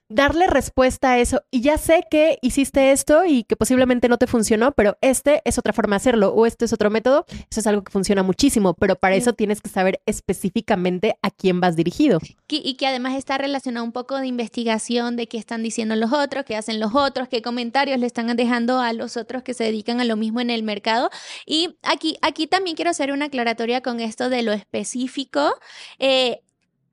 darle 0.09 0.47
respuesta 0.47 1.13
a 1.13 1.19
eso. 1.19 1.43
Y 1.51 1.63
ya 1.63 1.79
sé 1.79 2.05
que 2.11 2.39
hiciste 2.43 2.93
esto 2.93 3.25
y 3.25 3.45
que 3.45 3.57
posiblemente 3.57 4.09
no 4.09 4.19
te 4.19 4.27
funcionó, 4.27 4.73
pero 4.73 4.97
este 5.01 5.43
es 5.45 5.59
otra 5.59 5.73
forma 5.73 5.95
de 5.95 5.99
hacerlo 5.99 6.29
o 6.29 6.47
este 6.47 6.67
es 6.67 6.73
otro 6.73 6.91
método. 6.91 7.25
Eso 7.51 7.61
es 7.61 7.67
algo 7.67 7.83
que 7.83 7.93
funciona 7.93 8.23
muchísimo, 8.23 8.75
pero 8.75 8.97
para 8.97 9.17
eso 9.17 9.33
tienes 9.33 9.61
que 9.61 9.71
saber 9.71 10.01
específicamente 10.07 11.17
a 11.23 11.31
quién 11.31 11.61
vas 11.61 11.77
dirigido. 11.77 12.21
Y 12.49 12.75
que 12.75 12.87
además 12.87 13.15
está 13.15 13.39
relacionado 13.39 13.85
un 13.85 13.93
poco 13.93 14.19
de 14.19 14.27
investigación 14.27 15.17
de 15.17 15.27
qué 15.27 15.39
están 15.39 15.63
diciendo 15.63 15.97
los 15.97 16.13
otros, 16.13 16.45
qué 16.45 16.57
hacen 16.57 16.81
los 16.81 16.95
otros, 16.95 17.29
qué 17.29 17.43
comentarios 17.43 17.99
le 17.99 18.07
están 18.07 18.35
dejando 18.37 18.81
a 18.81 18.93
los 18.93 19.17
otros 19.17 19.43
que 19.43 19.55
se 19.55 19.65
dedican 19.65 20.01
a 20.01 20.05
lo 20.05 20.17
mismo 20.17 20.41
en 20.41 20.51
el 20.51 20.63
mercado. 20.63 21.11
Y 21.47 21.77
aquí, 21.83 22.17
aquí 22.23 22.47
también 22.47 22.77
quiero 22.77 22.91
hacer 22.91 23.11
una 23.11 23.27
aclaratoria 23.27 23.81
con 23.81 24.01
esto 24.01 24.29
de 24.29 24.43
lo 24.43 24.53
específico. 24.53 25.55
Eh, 25.99 26.44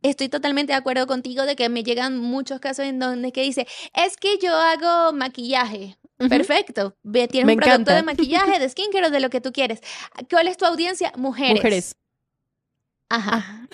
estoy 0.02 0.30
totalmente 0.30 0.74
de 0.74 0.78
acuerdo 0.78 1.08
contigo 1.08 1.46
de 1.46 1.56
que 1.56 1.70
me 1.70 1.84
llegan 1.84 2.18
muchos 2.18 2.60
casos 2.60 2.86
en 2.86 3.00
donde 3.00 3.32
que 3.32 3.42
dice, 3.42 3.68
es 3.94 4.18
que 4.18 4.38
yo 4.42 4.56
hago 4.56 5.14
maquillaje. 5.14 5.98
Perfecto. 6.18 6.96
Tienes 7.04 7.56
un 7.56 7.60
producto 7.60 7.94
de 7.94 8.04
maquillaje, 8.04 8.60
de 8.60 8.70
skincare 8.70 9.08
o 9.08 9.12
de 9.12 9.20
lo 9.20 9.30
que 9.30 9.42
tú 9.42 9.52
quieres. 9.52 9.82
¿Cuál 10.30 10.48
es 10.48 10.58
tu 10.58 10.66
audiencia? 10.66 11.12
Mujeres. 11.16 11.56
Mujeres. 11.56 11.96
Ajá. 13.10 13.68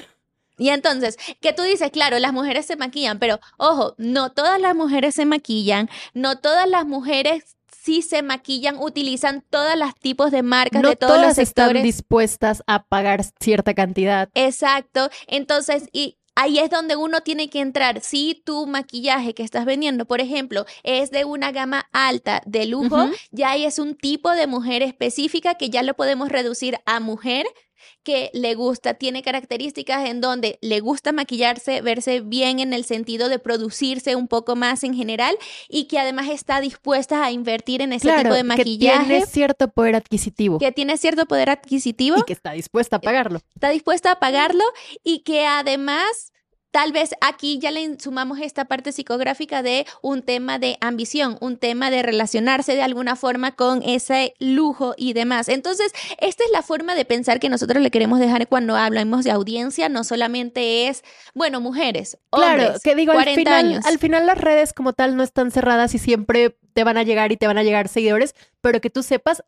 Y 0.58 0.70
entonces, 0.70 1.18
que 1.40 1.54
tú 1.54 1.62
dices, 1.62 1.92
claro, 1.92 2.18
las 2.18 2.34
mujeres 2.34 2.66
se 2.66 2.76
maquillan, 2.76 3.20
pero 3.20 3.40
ojo, 3.58 3.94
no 3.98 4.32
todas 4.32 4.60
las 4.60 4.76
mujeres 4.76 5.14
se 5.14 5.26
maquillan, 5.26 5.88
no 6.14 6.40
todas 6.40 6.68
las 6.68 6.86
mujeres 6.86 7.58
sí 7.88 8.02
se 8.02 8.22
maquillan, 8.22 8.78
utilizan 8.80 9.46
todos 9.50 9.78
los 9.78 9.94
tipos 9.96 10.32
de 10.32 10.44
marcas 10.44 10.82
de 10.82 10.96
todos 10.96 11.22
los 11.22 11.36
sectores. 11.36 11.70
están 11.70 11.84
dispuestas 11.84 12.64
a 12.68 12.84
pagar 12.84 13.24
cierta 13.40 13.74
cantidad. 13.74 14.30
Exacto. 14.34 15.10
Entonces, 15.28 15.88
y 15.94 16.17
ahí 16.38 16.60
es 16.60 16.70
donde 16.70 16.96
uno 16.96 17.22
tiene 17.22 17.50
que 17.50 17.60
entrar. 17.60 18.00
Si 18.02 18.42
tu 18.46 18.68
maquillaje 18.68 19.34
que 19.34 19.44
estás 19.44 19.66
vendiendo, 19.66 20.06
por 20.06 20.22
ejemplo, 20.22 20.66
es 20.84 21.10
de 21.10 21.26
una 21.26 21.52
gama 21.52 21.90
alta 21.92 22.44
de 22.46 22.68
lujo, 22.68 23.10
ya 23.32 23.52
ahí 23.52 23.66
es 23.66 23.80
un 23.80 23.96
tipo 23.96 24.32
de 24.32 24.46
mujer 24.46 24.84
específica 24.84 25.56
que 25.56 25.72
ya 25.72 25.82
lo 25.82 25.96
podemos 25.96 26.30
reducir 26.30 26.78
a 26.86 27.00
mujer 27.00 27.48
que 28.04 28.30
le 28.34 28.56
gusta, 28.56 28.96
tiene 28.96 29.22
características 29.22 30.08
en 30.08 30.22
donde 30.22 30.58
le 30.62 30.80
gusta 30.80 31.12
maquillarse, 31.12 31.82
verse 31.82 32.22
bien 32.22 32.60
en 32.60 32.74
el 32.74 32.86
sentido 32.86 33.30
de 33.30 33.40
producirse 33.40 34.16
un 34.16 34.28
poco 34.28 34.56
más 34.56 34.84
en 34.84 34.94
general 34.94 35.38
y 35.70 35.86
que 35.86 36.00
además 36.00 36.30
está 36.30 36.62
dispuesta 36.62 37.24
a 37.24 37.32
invertir 37.32 37.82
en 37.82 37.94
ese 37.94 38.12
tipo 38.12 38.34
de 38.34 38.44
maquillaje. 38.44 38.98
Que 39.00 39.06
tiene 39.08 39.26
cierto 39.26 39.68
poder 39.70 39.96
adquisitivo. 39.96 40.60
Que 40.60 40.72
tiene 40.72 40.98
cierto 40.98 41.26
poder 41.26 41.50
adquisitivo. 41.50 42.18
Y 42.18 42.24
que 42.24 42.34
está 42.34 42.52
dispuesta 42.52 42.98
a 42.98 43.02
pagarlo. 43.02 43.42
Está 43.56 43.70
dispuesta 43.70 44.12
a 44.12 44.20
pagarlo 44.20 44.64
y 45.04 45.20
que 45.20 45.46
además 45.46 46.32
Tal 46.72 46.92
vez 46.92 47.12
aquí 47.22 47.60
ya 47.60 47.72
le 47.72 48.00
sumamos 48.00 48.40
esta 48.40 48.66
parte 48.66 48.92
psicográfica 48.92 49.64
de 49.64 49.86
un 50.02 50.22
tema 50.22 50.60
de 50.60 50.78
ambición, 50.82 51.38
un 51.42 51.58
tema 51.58 51.90
de 51.90 52.04
relacionarse 52.04 52.76
de 52.76 52.82
alguna 52.82 53.16
forma 53.16 53.56
con 53.56 53.82
ese 53.84 54.34
lujo 54.40 54.94
y 54.98 55.14
demás. 55.14 55.50
Entonces, 55.50 55.92
esta 56.20 56.44
es 56.44 56.52
la 56.52 56.62
forma 56.62 56.94
de 56.94 57.06
pensar 57.06 57.40
que 57.40 57.50
nosotros 57.50 57.82
le 57.82 57.90
queremos 57.90 58.20
dejar 58.20 58.48
cuando 58.48 58.76
hablamos 58.76 59.24
de 59.24 59.32
audiencia, 59.32 59.90
no 59.90 60.04
solamente 60.04 60.88
es, 60.88 61.04
bueno, 61.34 61.62
mujeres, 61.62 62.18
hombres, 62.30 62.56
claro, 62.56 62.80
que 62.84 62.96
digo, 62.96 63.14
40 63.14 63.32
al 63.32 63.36
final, 63.36 63.66
años. 63.66 63.86
Al 63.86 64.00
final 64.00 64.26
las 64.26 64.38
redes 64.38 64.74
como 64.74 64.94
tal 64.94 65.16
no 65.16 65.24
están 65.24 65.52
cerradas 65.52 65.96
y 65.96 66.00
siempre 66.00 66.58
te 66.74 66.84
van 66.84 66.98
a 66.98 67.04
llegar 67.04 67.32
y 67.32 67.38
te 67.38 67.48
van 67.48 67.58
a 67.58 67.64
llegar 67.64 67.88
seguidores, 67.88 68.36
pero 68.62 68.82
que 68.82 68.90
tú 68.90 69.04
sepas 69.04 69.44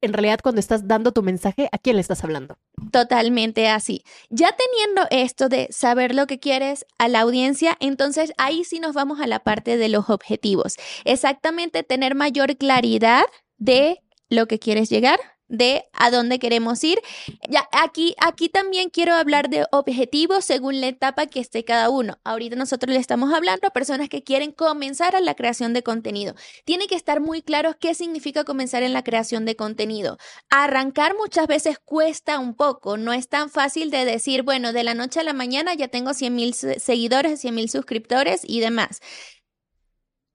en 0.00 0.12
realidad 0.12 0.40
cuando 0.42 0.60
estás 0.60 0.86
dando 0.86 1.12
tu 1.12 1.22
mensaje, 1.22 1.68
¿a 1.72 1.78
quién 1.78 1.96
le 1.96 2.02
estás 2.02 2.24
hablando? 2.24 2.58
Totalmente 2.92 3.68
así. 3.68 4.02
Ya 4.28 4.54
teniendo 4.56 5.06
esto 5.10 5.48
de 5.48 5.68
saber 5.70 6.14
lo 6.14 6.26
que 6.26 6.38
quieres 6.38 6.84
a 6.98 7.08
la 7.08 7.20
audiencia, 7.20 7.76
entonces 7.80 8.32
ahí 8.36 8.64
sí 8.64 8.80
nos 8.80 8.94
vamos 8.94 9.20
a 9.20 9.26
la 9.26 9.40
parte 9.40 9.76
de 9.76 9.88
los 9.88 10.10
objetivos. 10.10 10.76
Exactamente 11.04 11.82
tener 11.82 12.14
mayor 12.14 12.56
claridad 12.56 13.24
de 13.56 14.02
lo 14.28 14.46
que 14.46 14.58
quieres 14.58 14.90
llegar, 14.90 15.18
de 15.48 15.84
a 15.92 16.10
dónde 16.10 16.38
queremos 16.38 16.82
ir. 16.84 17.00
Ya 17.48 17.68
aquí, 17.72 18.14
aquí 18.18 18.48
también 18.48 18.90
quiero 18.90 19.14
hablar 19.14 19.48
de 19.48 19.66
objetivos 19.72 20.44
según 20.44 20.80
la 20.80 20.88
etapa 20.88 21.26
que 21.26 21.40
esté 21.40 21.64
cada 21.64 21.90
uno. 21.90 22.18
Ahorita 22.24 22.56
nosotros 22.56 22.92
le 22.92 23.00
estamos 23.00 23.32
hablando 23.32 23.66
a 23.66 23.70
personas 23.70 24.08
que 24.08 24.22
quieren 24.22 24.52
comenzar 24.52 25.16
a 25.16 25.20
la 25.20 25.34
creación 25.34 25.72
de 25.72 25.82
contenido. 25.82 26.34
Tiene 26.64 26.86
que 26.86 26.94
estar 26.94 27.20
muy 27.20 27.42
claro 27.42 27.76
qué 27.78 27.94
significa 27.94 28.44
comenzar 28.44 28.82
en 28.82 28.92
la 28.92 29.04
creación 29.04 29.44
de 29.44 29.56
contenido. 29.56 30.18
Arrancar 30.50 31.14
muchas 31.16 31.46
veces 31.46 31.78
cuesta 31.78 32.38
un 32.38 32.54
poco, 32.54 32.96
no 32.96 33.12
es 33.12 33.28
tan 33.28 33.50
fácil 33.50 33.90
de 33.90 34.04
decir, 34.04 34.42
bueno, 34.42 34.72
de 34.72 34.84
la 34.84 34.94
noche 34.94 35.20
a 35.20 35.24
la 35.24 35.32
mañana 35.32 35.74
ya 35.74 35.88
tengo 35.88 36.14
100 36.14 36.34
mil 36.34 36.54
seguidores, 36.54 37.40
100 37.40 37.54
mil 37.54 37.68
suscriptores 37.70 38.42
y 38.44 38.60
demás. 38.60 39.00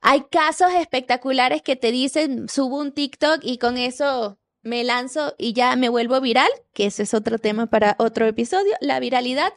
Hay 0.02 0.24
casos 0.32 0.72
espectaculares 0.74 1.62
que 1.62 1.76
te 1.76 1.92
dicen, 1.92 2.48
subo 2.48 2.78
un 2.80 2.94
TikTok 2.94 3.42
y 3.44 3.58
con 3.58 3.78
eso 3.78 4.39
me 4.62 4.84
lanzo 4.84 5.36
y 5.38 5.54
ya 5.54 5.76
me 5.76 5.90
vuelvo 5.90 6.22
viral, 6.22 6.50
que 6.74 6.86
ese 6.88 7.04
es 7.04 7.14
otro 7.14 7.40
tema 7.40 7.68
para 7.68 7.96
otro 8.00 8.26
episodio, 8.26 8.74
la 8.82 9.00
viralidad. 9.00 9.54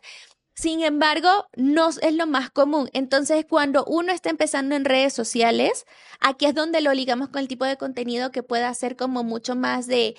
Sin 0.55 0.83
embargo, 0.83 1.47
no 1.57 1.89
es 1.89 2.15
lo 2.15 2.27
más 2.27 2.51
común. 2.51 2.91
Entonces, 2.93 3.47
cuando 3.49 3.85
uno 3.87 4.13
está 4.13 4.29
empezando 4.31 4.75
en 4.75 4.85
redes 4.85 5.15
sociales, 5.15 5.87
aquí 6.21 6.45
es 6.45 6.55
donde 6.55 6.83
lo 6.83 6.93
ligamos 6.93 7.31
con 7.31 7.41
el 7.41 7.49
tipo 7.49 7.65
de 7.65 7.79
contenido 7.79 8.31
que 8.31 8.43
pueda 8.43 8.73
ser 8.75 8.97
como 8.97 9.25
mucho 9.25 9.55
más 9.55 9.87
de 9.87 10.15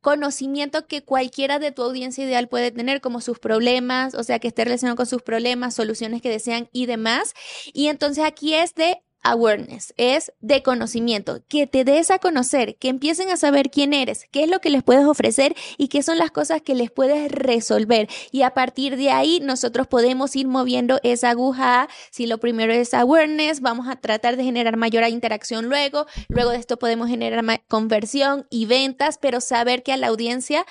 conocimiento 0.00 0.86
que 0.86 1.02
cualquiera 1.02 1.58
de 1.58 1.72
tu 1.72 1.82
audiencia 1.82 2.24
ideal 2.24 2.48
puede 2.48 2.70
tener, 2.72 3.00
como 3.00 3.20
sus 3.20 3.38
problemas, 3.38 4.14
o 4.14 4.22
sea, 4.24 4.40
que 4.40 4.48
esté 4.48 4.64
relacionado 4.64 4.96
con 4.96 5.06
sus 5.06 5.22
problemas, 5.22 5.74
soluciones 5.74 6.20
que 6.20 6.28
desean 6.28 6.68
y 6.72 6.86
demás. 6.86 7.34
Y 7.72 7.86
entonces 7.86 8.24
aquí 8.24 8.54
es 8.54 8.74
de 8.74 9.02
awareness, 9.22 9.94
es 9.96 10.32
de 10.40 10.62
conocimiento, 10.62 11.42
que 11.48 11.66
te 11.66 11.84
des 11.84 12.10
a 12.10 12.18
conocer, 12.18 12.76
que 12.76 12.88
empiecen 12.88 13.30
a 13.30 13.36
saber 13.36 13.70
quién 13.70 13.94
eres, 13.94 14.26
qué 14.30 14.44
es 14.44 14.50
lo 14.50 14.60
que 14.60 14.70
les 14.70 14.82
puedes 14.82 15.04
ofrecer 15.04 15.54
y 15.78 15.88
qué 15.88 16.02
son 16.02 16.18
las 16.18 16.30
cosas 16.30 16.62
que 16.62 16.74
les 16.74 16.90
puedes 16.90 17.30
resolver. 17.30 18.08
Y 18.30 18.42
a 18.42 18.54
partir 18.54 18.96
de 18.96 19.10
ahí 19.10 19.40
nosotros 19.40 19.86
podemos 19.86 20.34
ir 20.36 20.48
moviendo 20.48 20.98
esa 21.02 21.30
aguja. 21.30 21.88
Si 22.10 22.26
lo 22.26 22.38
primero 22.38 22.72
es 22.72 22.94
awareness, 22.94 23.60
vamos 23.60 23.88
a 23.88 23.96
tratar 23.96 24.36
de 24.36 24.44
generar 24.44 24.76
mayor 24.76 25.02
interacción 25.08 25.66
luego. 25.68 26.06
Luego 26.28 26.50
de 26.50 26.58
esto 26.58 26.78
podemos 26.78 27.08
generar 27.08 27.62
conversión 27.68 28.46
y 28.50 28.66
ventas, 28.66 29.18
pero 29.18 29.40
saber 29.40 29.82
que 29.82 29.92
a 29.92 29.96
la 29.96 30.08
audiencia 30.08 30.66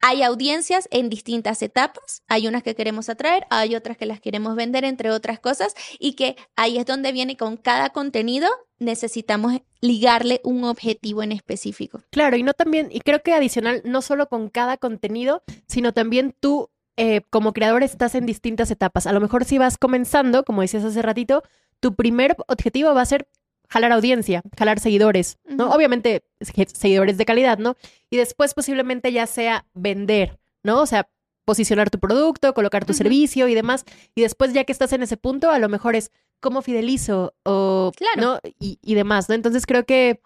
hay 0.00 0.22
audiencias 0.22 0.88
en 0.90 1.10
distintas 1.10 1.62
etapas, 1.62 2.22
hay 2.28 2.46
unas 2.46 2.62
que 2.62 2.74
queremos 2.74 3.08
atraer, 3.08 3.46
hay 3.50 3.74
otras 3.74 3.96
que 3.96 4.06
las 4.06 4.20
queremos 4.20 4.56
vender, 4.56 4.84
entre 4.84 5.10
otras 5.10 5.40
cosas, 5.40 5.74
y 5.98 6.14
que 6.14 6.36
ahí 6.56 6.78
es 6.78 6.86
donde 6.86 7.12
viene 7.12 7.36
con 7.36 7.56
cada 7.56 7.90
contenido 7.90 8.48
necesitamos 8.80 9.60
ligarle 9.80 10.40
un 10.42 10.64
objetivo 10.64 11.22
en 11.22 11.32
específico. 11.32 12.00
Claro, 12.10 12.36
y 12.36 12.42
no 12.42 12.54
también, 12.54 12.88
y 12.90 13.00
creo 13.00 13.22
que 13.22 13.34
adicional, 13.34 13.82
no 13.84 14.02
solo 14.02 14.28
con 14.28 14.48
cada 14.48 14.78
contenido, 14.78 15.42
sino 15.66 15.92
también 15.92 16.34
tú 16.40 16.70
eh, 16.96 17.20
como 17.30 17.52
creador 17.52 17.82
estás 17.82 18.14
en 18.14 18.26
distintas 18.26 18.70
etapas. 18.70 19.06
A 19.06 19.12
lo 19.12 19.20
mejor 19.20 19.44
si 19.44 19.58
vas 19.58 19.78
comenzando, 19.78 20.44
como 20.44 20.62
decías 20.62 20.84
hace 20.84 21.02
ratito, 21.02 21.42
tu 21.78 21.94
primer 21.94 22.36
objetivo 22.48 22.94
va 22.94 23.02
a 23.02 23.06
ser 23.06 23.28
jalar 23.70 23.92
audiencia, 23.92 24.42
jalar 24.58 24.80
seguidores, 24.80 25.38
¿no? 25.44 25.70
Obviamente 25.70 26.24
seguidores 26.40 27.16
de 27.16 27.24
calidad, 27.24 27.58
¿no? 27.58 27.76
Y 28.10 28.16
después 28.16 28.52
posiblemente 28.52 29.12
ya 29.12 29.26
sea 29.26 29.66
vender, 29.74 30.38
¿no? 30.62 30.80
O 30.82 30.86
sea, 30.86 31.08
posicionar 31.44 31.88
tu 31.88 31.98
producto, 31.98 32.52
colocar 32.52 32.84
tu 32.84 32.94
servicio 32.94 33.48
y 33.48 33.54
demás. 33.54 33.84
Y 34.14 34.22
después 34.22 34.52
ya 34.52 34.64
que 34.64 34.72
estás 34.72 34.92
en 34.92 35.02
ese 35.02 35.16
punto, 35.16 35.50
a 35.50 35.58
lo 35.58 35.68
mejor 35.68 35.94
es 35.94 36.10
cómo 36.40 36.62
fidelizo 36.62 37.34
o, 37.44 37.92
claro. 37.96 38.20
¿no? 38.20 38.50
Y, 38.58 38.78
y 38.82 38.94
demás, 38.94 39.28
¿no? 39.28 39.34
Entonces 39.34 39.66
creo 39.66 39.84
que 39.84 40.20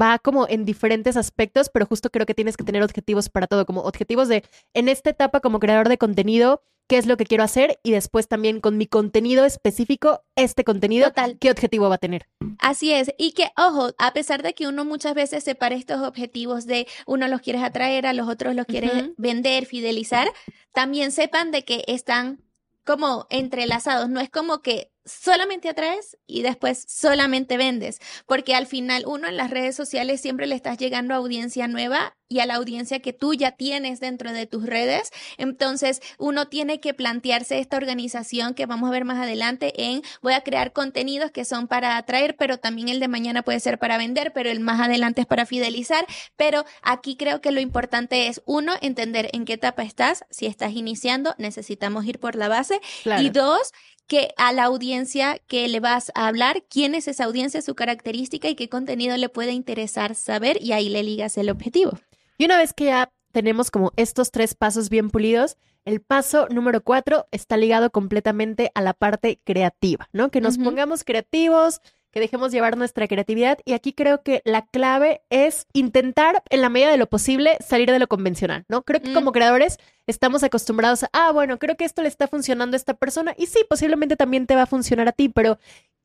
va 0.00 0.18
como 0.18 0.46
en 0.48 0.64
diferentes 0.64 1.16
aspectos, 1.16 1.70
pero 1.72 1.86
justo 1.86 2.10
creo 2.10 2.26
que 2.26 2.34
tienes 2.34 2.56
que 2.56 2.64
tener 2.64 2.82
objetivos 2.82 3.28
para 3.28 3.46
todo, 3.46 3.64
como 3.64 3.82
objetivos 3.82 4.28
de, 4.28 4.44
en 4.74 4.88
esta 4.88 5.10
etapa 5.10 5.40
como 5.40 5.60
creador 5.60 5.88
de 5.88 5.98
contenido, 5.98 6.62
qué 6.88 6.98
es 6.98 7.06
lo 7.06 7.16
que 7.16 7.26
quiero 7.26 7.44
hacer 7.44 7.78
y 7.82 7.92
después 7.92 8.28
también 8.28 8.60
con 8.60 8.76
mi 8.76 8.86
contenido 8.86 9.44
específico, 9.44 10.22
este 10.36 10.64
contenido, 10.64 11.12
qué 11.40 11.50
objetivo 11.50 11.88
va 11.88 11.96
a 11.96 11.98
tener. 11.98 12.28
Así 12.58 12.92
es, 12.92 13.12
y 13.18 13.32
que, 13.32 13.50
ojo, 13.56 13.90
a 13.98 14.12
pesar 14.12 14.42
de 14.42 14.54
que 14.54 14.66
uno 14.66 14.84
muchas 14.84 15.14
veces 15.14 15.44
separa 15.44 15.74
estos 15.74 16.00
objetivos 16.02 16.66
de 16.66 16.86
uno 17.06 17.28
los 17.28 17.40
quieres 17.40 17.62
atraer, 17.62 18.06
a 18.06 18.12
los 18.12 18.28
otros 18.28 18.54
los 18.54 18.66
quieres 18.66 19.10
vender, 19.16 19.66
fidelizar, 19.66 20.28
también 20.72 21.12
sepan 21.12 21.50
de 21.50 21.64
que 21.64 21.84
están 21.86 22.42
como 22.84 23.26
entrelazados, 23.30 24.08
no 24.08 24.20
es 24.20 24.30
como 24.30 24.60
que 24.60 24.93
solamente 25.04 25.68
atraes 25.68 26.16
y 26.26 26.42
después 26.42 26.84
solamente 26.88 27.56
vendes, 27.56 28.00
porque 28.26 28.54
al 28.54 28.66
final 28.66 29.04
uno 29.06 29.28
en 29.28 29.36
las 29.36 29.50
redes 29.50 29.76
sociales 29.76 30.20
siempre 30.20 30.46
le 30.46 30.54
estás 30.54 30.78
llegando 30.78 31.14
a 31.14 31.18
audiencia 31.18 31.68
nueva 31.68 32.16
y 32.28 32.40
a 32.40 32.46
la 32.46 32.54
audiencia 32.54 33.00
que 33.00 33.12
tú 33.12 33.34
ya 33.34 33.52
tienes 33.52 34.00
dentro 34.00 34.32
de 34.32 34.46
tus 34.46 34.66
redes. 34.66 35.10
Entonces, 35.36 36.00
uno 36.18 36.48
tiene 36.48 36.80
que 36.80 36.94
plantearse 36.94 37.58
esta 37.58 37.76
organización 37.76 38.54
que 38.54 38.66
vamos 38.66 38.88
a 38.88 38.92
ver 38.92 39.04
más 39.04 39.18
adelante 39.18 39.72
en 39.76 40.02
voy 40.22 40.32
a 40.32 40.40
crear 40.40 40.72
contenidos 40.72 41.30
que 41.30 41.44
son 41.44 41.68
para 41.68 41.96
atraer, 41.96 42.36
pero 42.36 42.58
también 42.58 42.88
el 42.88 42.98
de 42.98 43.08
mañana 43.08 43.42
puede 43.42 43.60
ser 43.60 43.78
para 43.78 43.98
vender, 43.98 44.32
pero 44.32 44.50
el 44.50 44.60
más 44.60 44.80
adelante 44.80 45.20
es 45.20 45.26
para 45.26 45.46
fidelizar. 45.46 46.06
Pero 46.36 46.64
aquí 46.82 47.16
creo 47.16 47.40
que 47.40 47.52
lo 47.52 47.60
importante 47.60 48.26
es, 48.26 48.42
uno, 48.46 48.74
entender 48.80 49.30
en 49.32 49.44
qué 49.44 49.54
etapa 49.54 49.82
estás. 49.82 50.24
Si 50.30 50.46
estás 50.46 50.72
iniciando, 50.72 51.34
necesitamos 51.38 52.04
ir 52.06 52.18
por 52.18 52.34
la 52.36 52.48
base. 52.48 52.80
Y 53.20 53.30
dos, 53.30 53.72
que 54.06 54.34
a 54.36 54.52
la 54.52 54.64
audiencia 54.64 55.38
que 55.46 55.66
le 55.68 55.80
vas 55.80 56.12
a 56.14 56.26
hablar, 56.26 56.64
quién 56.68 56.94
es 56.94 57.08
esa 57.08 57.24
audiencia, 57.24 57.62
su 57.62 57.74
característica 57.74 58.48
y 58.48 58.54
qué 58.54 58.68
contenido 58.68 59.16
le 59.16 59.28
puede 59.28 59.52
interesar 59.52 60.14
saber 60.14 60.62
y 60.62 60.72
ahí 60.72 60.88
le 60.88 61.02
ligas 61.02 61.38
el 61.38 61.50
objetivo. 61.50 61.98
Y 62.38 62.44
una 62.44 62.58
vez 62.58 62.72
que 62.72 62.86
ya 62.86 63.12
tenemos 63.32 63.70
como 63.70 63.92
estos 63.96 64.30
tres 64.30 64.54
pasos 64.54 64.88
bien 64.88 65.10
pulidos, 65.10 65.56
el 65.84 66.00
paso 66.00 66.48
número 66.50 66.82
cuatro 66.82 67.26
está 67.30 67.56
ligado 67.56 67.90
completamente 67.90 68.70
a 68.74 68.80
la 68.82 68.94
parte 68.94 69.40
creativa, 69.44 70.08
¿no? 70.12 70.30
Que 70.30 70.40
nos 70.40 70.58
pongamos 70.58 71.04
creativos, 71.04 71.80
que 72.10 72.20
dejemos 72.20 72.52
llevar 72.52 72.76
nuestra 72.76 73.08
creatividad 73.08 73.58
y 73.64 73.72
aquí 73.72 73.92
creo 73.92 74.22
que 74.22 74.40
la 74.44 74.66
clave 74.66 75.22
es 75.30 75.66
intentar 75.72 76.42
en 76.48 76.60
la 76.60 76.68
medida 76.68 76.90
de 76.90 76.96
lo 76.96 77.08
posible 77.08 77.56
salir 77.60 77.90
de 77.90 77.98
lo 77.98 78.06
convencional, 78.06 78.64
¿no? 78.68 78.82
Creo 78.82 79.02
que 79.02 79.12
como 79.12 79.30
mm. 79.30 79.34
creadores 79.34 79.78
estamos 80.06 80.42
acostumbrados 80.42 81.02
a, 81.02 81.10
ah, 81.12 81.32
bueno, 81.32 81.58
creo 81.58 81.76
que 81.76 81.84
esto 81.84 82.02
le 82.02 82.08
está 82.08 82.28
funcionando 82.28 82.76
a 82.76 82.78
esta 82.78 82.94
persona 82.94 83.34
y 83.36 83.46
sí, 83.46 83.60
posiblemente 83.68 84.16
también 84.16 84.46
te 84.46 84.54
va 84.54 84.62
a 84.62 84.66
funcionar 84.66 85.08
a 85.08 85.12
ti, 85.12 85.28
pero 85.28 85.58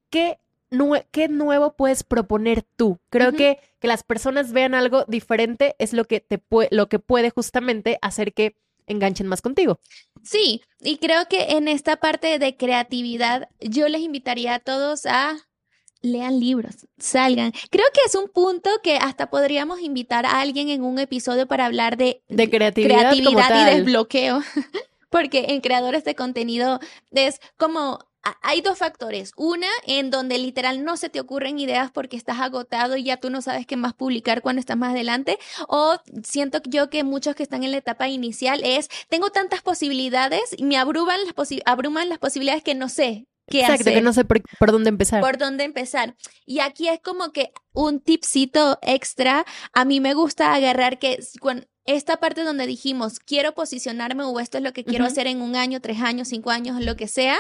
¿qué, 0.10 0.40
qué 1.12 1.28
nuevo 1.28 1.74
puedes 1.74 2.04
proponer 2.04 2.64
tú? 2.76 3.00
Creo 3.10 3.34
que 3.34 3.60
que 3.80 3.88
las 3.88 4.04
personas 4.04 4.52
vean 4.52 4.76
algo 4.76 5.06
diferente 5.08 5.76
es 5.80 5.94
lo 5.94 6.06
que 6.06 6.20
te 6.20 6.42
lo 6.72 6.90
que 6.90 7.00
puede 7.00 7.30
justamente 7.30 7.98
hacer 8.02 8.34
que 8.34 8.56
enganchen 8.90 9.28
más 9.28 9.42
contigo. 9.42 9.80
Sí, 10.24 10.62
y 10.82 10.98
creo 10.98 11.28
que 11.30 11.52
en 11.52 11.68
esta 11.68 11.96
parte 11.98 12.40
de 12.40 12.58
creatividad 12.58 13.48
yo 13.62 13.88
les 13.88 14.02
invitaría 14.02 14.56
a 14.56 14.60
todos 14.60 15.06
a 15.06 15.38
lean 16.02 16.40
libros, 16.40 16.88
salgan. 16.98 17.52
Creo 17.70 17.86
que 17.94 18.02
es 18.06 18.16
un 18.16 18.30
punto 18.30 18.70
que 18.84 18.98
hasta 18.98 19.30
podríamos 19.30 19.82
invitar 19.82 20.26
a 20.26 20.40
alguien 20.40 20.70
en 20.70 20.84
un 20.84 21.00
episodio 21.00 21.48
para 21.48 21.66
hablar 21.66 21.98
de, 21.98 22.24
de 22.30 22.50
creatividad, 22.50 23.14
y 23.14 23.76
desbloqueo. 23.76 24.42
Porque 25.10 25.46
en 25.50 25.62
creadores 25.62 26.04
de 26.04 26.16
contenido 26.16 26.80
es 27.12 27.40
como 27.58 28.00
hay 28.42 28.62
dos 28.62 28.78
factores. 28.78 29.32
Una, 29.36 29.68
en 29.86 30.12
donde 30.12 30.38
literal 30.38 30.84
no 30.84 30.98
se 30.98 31.10
te 31.10 31.20
ocurren 31.20 31.60
ideas 31.60 31.92
porque 31.92 32.18
estás 32.18 32.40
agotado 32.40 32.98
y 32.98 33.04
ya 33.04 33.18
tú 33.18 33.30
no 33.30 33.42
sabes 33.42 33.66
qué 33.66 33.78
más 33.78 33.94
publicar 33.94 34.42
cuando 34.42 34.60
estás 34.60 34.78
más 34.78 34.92
adelante. 34.92 35.38
O 35.68 35.98
siento 36.24 36.62
yo 36.66 36.90
que 36.90 37.04
muchos 37.04 37.36
que 37.36 37.44
están 37.44 37.64
en 37.64 37.72
la 37.72 37.78
etapa 37.78 38.08
inicial 38.08 38.62
es, 38.64 38.90
tengo 39.10 39.30
tantas 39.30 39.62
posibilidades 39.62 40.56
y 40.58 40.64
me 40.64 40.78
abruman 40.78 41.20
las, 41.26 41.34
abruman 41.66 42.10
las 42.10 42.20
posibilidades 42.20 42.64
que 42.64 42.76
no 42.76 42.90
sé 42.90 43.28
Exacto, 43.58 43.86
que 43.86 44.02
no 44.02 44.14
sé 44.14 44.26
por, 44.26 44.72
dónde 44.72 44.90
empezar. 44.90 45.22
Por 45.22 45.38
dónde 45.38 45.64
empezar. 45.64 46.16
Y 46.46 46.60
aquí 46.60 46.88
es 46.88 47.00
como 47.02 47.32
que 47.32 47.52
un 47.74 48.00
tipcito 48.00 48.78
extra. 48.82 49.46
A 49.74 49.86
mí 49.86 50.00
me 50.00 50.14
gusta 50.14 50.54
agarrar 50.54 51.00
que 51.00 51.20
con 51.40 51.68
esta 51.86 52.18
parte 52.18 52.44
donde 52.44 52.68
dijimos, 52.68 53.20
quiero 53.20 53.54
posicionarme 53.54 54.24
o 54.24 54.40
esto 54.40 54.58
es 54.58 54.64
lo 54.64 54.74
que 54.74 54.84
quiero 54.84 55.06
hacer 55.06 55.28
en 55.28 55.42
un 55.42 55.56
año, 55.56 55.82
tres 55.82 56.02
años, 56.02 56.28
cinco 56.28 56.52
años, 56.52 56.80
lo 56.82 56.96
que 56.96 57.08
sea, 57.08 57.40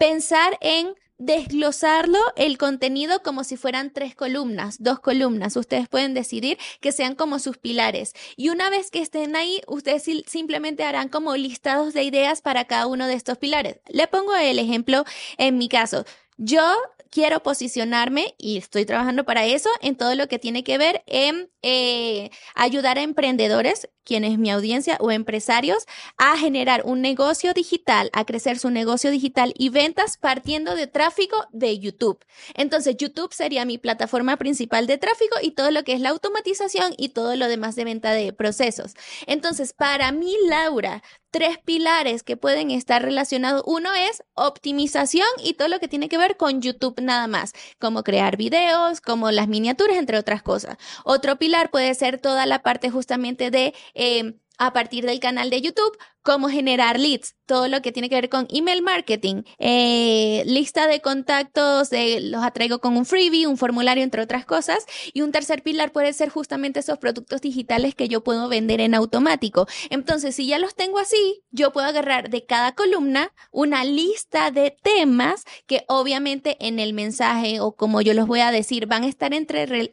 pensar 0.00 0.56
en 0.62 0.94
desglosarlo 1.18 2.18
el 2.34 2.56
contenido 2.56 3.22
como 3.22 3.44
si 3.44 3.58
fueran 3.58 3.92
tres 3.92 4.14
columnas, 4.14 4.82
dos 4.82 4.98
columnas. 4.98 5.54
Ustedes 5.56 5.90
pueden 5.90 6.14
decidir 6.14 6.56
que 6.80 6.90
sean 6.90 7.14
como 7.14 7.38
sus 7.38 7.58
pilares. 7.58 8.14
Y 8.34 8.48
una 8.48 8.70
vez 8.70 8.90
que 8.90 9.02
estén 9.02 9.36
ahí, 9.36 9.60
ustedes 9.66 10.04
simplemente 10.26 10.84
harán 10.84 11.10
como 11.10 11.36
listados 11.36 11.92
de 11.92 12.04
ideas 12.04 12.40
para 12.40 12.64
cada 12.64 12.86
uno 12.86 13.06
de 13.06 13.12
estos 13.12 13.36
pilares. 13.36 13.80
Le 13.88 14.08
pongo 14.08 14.34
el 14.34 14.58
ejemplo 14.58 15.04
en 15.36 15.58
mi 15.58 15.68
caso. 15.68 16.06
Yo 16.38 16.62
quiero 17.10 17.42
posicionarme 17.42 18.34
y 18.38 18.56
estoy 18.56 18.84
trabajando 18.84 19.24
para 19.24 19.44
eso 19.44 19.68
en 19.82 19.96
todo 19.96 20.14
lo 20.14 20.28
que 20.28 20.38
tiene 20.38 20.64
que 20.64 20.78
ver 20.78 21.02
en 21.06 21.50
eh, 21.62 22.30
ayudar 22.54 22.98
a 22.98 23.02
emprendedores, 23.02 23.90
quienes 24.04 24.38
mi 24.38 24.50
audiencia 24.50 24.96
o 25.00 25.10
empresarios, 25.10 25.86
a 26.16 26.38
generar 26.38 26.82
un 26.84 27.02
negocio 27.02 27.52
digital, 27.52 28.10
a 28.12 28.24
crecer 28.24 28.58
su 28.58 28.70
negocio 28.70 29.10
digital 29.10 29.52
y 29.56 29.68
ventas 29.68 30.16
partiendo 30.16 30.74
de 30.74 30.86
tráfico 30.86 31.46
de 31.52 31.78
YouTube. 31.78 32.24
Entonces, 32.54 32.96
YouTube 32.96 33.34
sería 33.34 33.64
mi 33.64 33.78
plataforma 33.78 34.36
principal 34.36 34.86
de 34.86 34.98
tráfico 34.98 35.36
y 35.42 35.50
todo 35.50 35.70
lo 35.70 35.84
que 35.84 35.92
es 35.92 36.00
la 36.00 36.10
automatización 36.10 36.94
y 36.96 37.10
todo 37.10 37.36
lo 37.36 37.48
demás 37.48 37.76
de 37.76 37.84
venta 37.84 38.12
de 38.12 38.32
procesos. 38.32 38.94
Entonces, 39.26 39.72
para 39.72 40.12
mí, 40.12 40.34
Laura, 40.48 41.02
tres 41.30 41.58
pilares 41.58 42.22
que 42.22 42.36
pueden 42.36 42.70
estar 42.70 43.02
relacionados. 43.02 43.62
Uno 43.66 43.92
es 43.94 44.22
optimización 44.34 45.26
y 45.42 45.54
todo 45.54 45.68
lo 45.68 45.80
que 45.80 45.88
tiene 45.88 46.08
que 46.08 46.18
ver 46.18 46.36
con 46.36 46.60
YouTube 46.60 47.00
nada 47.00 47.26
más, 47.26 47.52
como 47.78 48.02
crear 48.02 48.36
videos, 48.36 49.00
como 49.00 49.30
las 49.30 49.48
miniaturas, 49.48 49.96
entre 49.96 50.18
otras 50.18 50.42
cosas. 50.42 50.76
Otro 51.04 51.36
pilar 51.38 51.70
puede 51.70 51.94
ser 51.94 52.20
toda 52.20 52.46
la 52.46 52.62
parte 52.62 52.90
justamente 52.90 53.50
de... 53.50 53.74
Eh, 53.94 54.34
a 54.62 54.74
partir 54.74 55.06
del 55.06 55.20
canal 55.20 55.48
de 55.48 55.62
YouTube, 55.62 55.96
cómo 56.22 56.48
generar 56.48 56.98
leads, 56.98 57.34
todo 57.46 57.66
lo 57.68 57.82
que 57.82 57.92
tiene 57.92 58.08
que 58.08 58.14
ver 58.14 58.28
con 58.28 58.46
email 58.50 58.82
marketing, 58.82 59.42
eh, 59.58 60.44
lista 60.46 60.86
de 60.86 61.00
contactos, 61.00 61.88
los 62.20 62.44
atraigo 62.44 62.80
con 62.80 62.96
un 62.96 63.04
freebie, 63.04 63.46
un 63.46 63.56
formulario, 63.56 64.04
entre 64.04 64.22
otras 64.22 64.46
cosas. 64.46 64.86
Y 65.12 65.22
un 65.22 65.32
tercer 65.32 65.62
pilar 65.62 65.90
puede 65.90 66.12
ser 66.12 66.28
justamente 66.28 66.80
esos 66.80 66.98
productos 66.98 67.40
digitales 67.40 67.94
que 67.94 68.08
yo 68.08 68.22
puedo 68.22 68.48
vender 68.48 68.80
en 68.80 68.94
automático. 68.94 69.66
Entonces, 69.90 70.36
si 70.36 70.46
ya 70.46 70.58
los 70.58 70.74
tengo 70.74 70.98
así, 70.98 71.42
yo 71.50 71.72
puedo 71.72 71.88
agarrar 71.88 72.30
de 72.30 72.44
cada 72.44 72.76
columna 72.76 73.32
una 73.50 73.84
lista 73.84 74.50
de 74.50 74.76
temas 74.82 75.44
que 75.66 75.84
obviamente 75.88 76.56
en 76.60 76.78
el 76.78 76.92
mensaje 76.92 77.60
o 77.60 77.72
como 77.72 78.00
yo 78.00 78.14
los 78.14 78.26
voy 78.26 78.40
a 78.40 78.52
decir 78.52 78.86
van 78.86 79.02
a 79.02 79.08
estar 79.08 79.34
entre, 79.34 79.90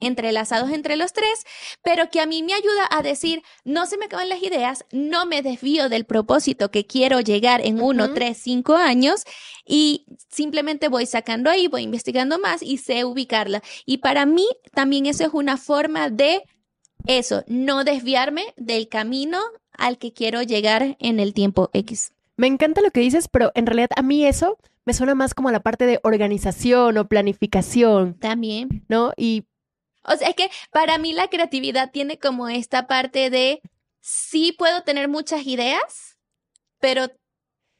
entrelazados 0.00 0.70
entre 0.70 0.96
los 0.96 1.12
tres, 1.12 1.44
pero 1.82 2.10
que 2.10 2.20
a 2.20 2.26
mí 2.26 2.42
me 2.42 2.54
ayuda 2.54 2.88
a 2.90 3.02
decir, 3.02 3.42
no 3.64 3.86
se 3.86 3.96
me 3.96 4.06
acaban 4.06 4.28
las 4.28 4.42
ideas, 4.42 4.84
no 4.90 5.26
me 5.26 5.42
desvío 5.42 5.65
del 5.88 6.04
propósito 6.04 6.70
que 6.70 6.86
quiero 6.86 7.20
llegar 7.20 7.60
en 7.64 7.80
uno, 7.80 8.14
tres, 8.14 8.38
cinco 8.38 8.76
años 8.76 9.24
y 9.66 10.06
simplemente 10.30 10.88
voy 10.88 11.06
sacando 11.06 11.50
ahí, 11.50 11.66
voy 11.66 11.82
investigando 11.82 12.38
más 12.38 12.62
y 12.62 12.78
sé 12.78 13.04
ubicarla. 13.04 13.62
Y 13.84 13.98
para 13.98 14.26
mí 14.26 14.46
también 14.72 15.06
eso 15.06 15.24
es 15.24 15.30
una 15.32 15.56
forma 15.56 16.08
de 16.08 16.42
eso, 17.06 17.44
no 17.46 17.84
desviarme 17.84 18.54
del 18.56 18.88
camino 18.88 19.38
al 19.72 19.98
que 19.98 20.12
quiero 20.12 20.42
llegar 20.42 20.96
en 21.00 21.20
el 21.20 21.34
tiempo 21.34 21.70
X. 21.72 22.12
Me 22.36 22.46
encanta 22.46 22.80
lo 22.80 22.90
que 22.90 23.00
dices, 23.00 23.28
pero 23.28 23.50
en 23.54 23.66
realidad 23.66 23.90
a 23.96 24.02
mí 24.02 24.24
eso 24.24 24.58
me 24.84 24.94
suena 24.94 25.14
más 25.14 25.34
como 25.34 25.50
la 25.50 25.60
parte 25.60 25.86
de 25.86 26.00
organización 26.04 26.96
o 26.96 27.08
planificación. 27.08 28.14
También. 28.14 28.84
¿No? 28.88 29.12
Y... 29.16 29.44
O 30.04 30.16
sea, 30.16 30.28
es 30.28 30.36
que 30.36 30.50
para 30.70 30.98
mí 30.98 31.12
la 31.12 31.28
creatividad 31.28 31.90
tiene 31.90 32.18
como 32.18 32.48
esta 32.48 32.86
parte 32.86 33.28
de 33.28 33.60
sí 34.06 34.54
puedo 34.56 34.82
tener 34.82 35.08
muchas 35.08 35.44
ideas, 35.48 36.16
pero 36.78 37.08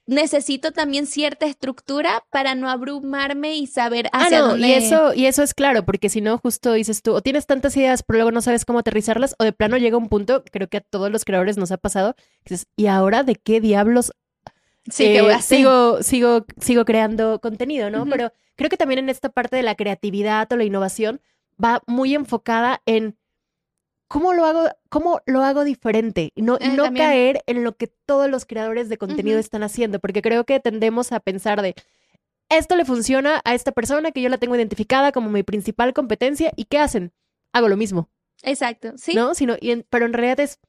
necesito 0.06 0.72
también 0.72 1.06
cierta 1.06 1.46
estructura 1.46 2.24
para 2.30 2.56
no 2.56 2.68
abrumarme 2.68 3.56
y 3.56 3.68
saber 3.68 4.08
ah, 4.12 4.24
hacia 4.24 4.38
ah, 4.38 4.48
no, 4.48 4.56
y 4.56 4.72
eso 4.72 5.14
y 5.14 5.26
eso 5.26 5.44
es 5.44 5.54
claro, 5.54 5.84
porque 5.84 6.08
si 6.08 6.20
no 6.20 6.38
justo 6.38 6.72
dices 6.72 7.02
tú, 7.02 7.12
o 7.12 7.22
tienes 7.22 7.46
tantas 7.46 7.76
ideas 7.76 8.02
pero 8.02 8.18
luego 8.18 8.32
no 8.32 8.42
sabes 8.42 8.64
cómo 8.64 8.80
aterrizarlas 8.80 9.36
o 9.38 9.44
de 9.44 9.52
plano 9.52 9.76
llega 9.76 9.96
un 9.96 10.08
punto, 10.08 10.44
creo 10.50 10.68
que 10.68 10.78
a 10.78 10.80
todos 10.80 11.12
los 11.12 11.24
creadores 11.24 11.58
nos 11.58 11.70
ha 11.70 11.76
pasado, 11.76 12.14
que 12.44 12.54
dices, 12.54 12.66
¿y 12.76 12.86
ahora 12.86 13.22
de 13.22 13.36
qué 13.36 13.60
diablos 13.60 14.12
sí, 14.90 15.04
que 15.04 15.22
voy 15.22 15.32
a 15.32 15.42
sigo 15.42 16.02
sigo 16.02 16.44
sigo 16.60 16.84
creando 16.84 17.40
contenido, 17.40 17.88
¿no? 17.90 18.04
Pero 18.06 18.32
creo 18.56 18.68
que 18.68 18.76
también 18.76 18.98
en 18.98 19.10
esta 19.10 19.28
parte 19.28 19.54
de 19.56 19.62
la 19.62 19.76
creatividad 19.76 20.52
o 20.52 20.56
la 20.56 20.64
innovación 20.64 21.20
va 21.62 21.82
muy 21.86 22.14
enfocada 22.14 22.82
en 22.84 23.16
¿cómo 24.08 24.32
lo 24.32 24.44
hago, 24.44 24.68
cómo 24.88 25.20
lo 25.26 25.42
hago 25.42 25.64
diferente? 25.64 26.32
Y 26.34 26.42
no, 26.42 26.58
no 26.58 26.92
caer 26.94 27.42
en 27.46 27.64
lo 27.64 27.76
que 27.76 27.86
todos 27.86 28.30
los 28.30 28.44
creadores 28.44 28.88
de 28.88 28.98
contenido 28.98 29.38
están 29.38 29.62
haciendo, 29.62 30.00
porque 30.00 30.22
creo 30.22 30.44
que 30.44 30.60
tendemos 30.60 31.12
a 31.12 31.20
pensar 31.20 31.62
de, 31.62 31.74
esto 32.48 32.76
le 32.76 32.84
funciona 32.84 33.40
a 33.44 33.54
esta 33.54 33.72
persona 33.72 34.12
que 34.12 34.22
yo 34.22 34.28
la 34.28 34.38
tengo 34.38 34.56
identificada 34.56 35.12
como 35.12 35.30
mi 35.30 35.42
principal 35.42 35.92
competencia, 35.92 36.52
¿y 36.56 36.64
qué 36.64 36.78
hacen? 36.78 37.12
Hago 37.52 37.68
lo 37.68 37.76
mismo. 37.76 38.08
Exacto, 38.42 38.92
sí. 38.96 39.14
¿No? 39.14 39.34
Sino, 39.34 39.56
y 39.60 39.82
pero 39.90 40.06
en 40.06 40.12
realidad 40.12 40.40
es, 40.40 40.60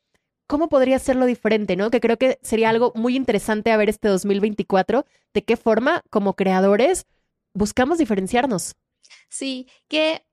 ¿cómo 0.47 0.69
podría 0.69 0.95
hacerlo 0.95 1.26
diferente? 1.26 1.76
¿No? 1.76 1.91
Que 1.91 2.00
creo 2.00 2.17
que 2.17 2.39
sería 2.41 2.69
algo 2.69 2.91
muy 2.95 3.15
interesante 3.15 3.71
a 3.71 3.78
ver 3.78 3.89
este 3.89 4.08
2024, 4.08 5.06
de 5.34 5.43
qué 5.43 5.58
forma, 5.58 6.04
como 6.10 6.36
creadores, 6.36 7.06
buscamos 7.54 7.97
diferenciarnos. 7.97 8.76
Sí, 9.30 9.67
que 9.88 10.26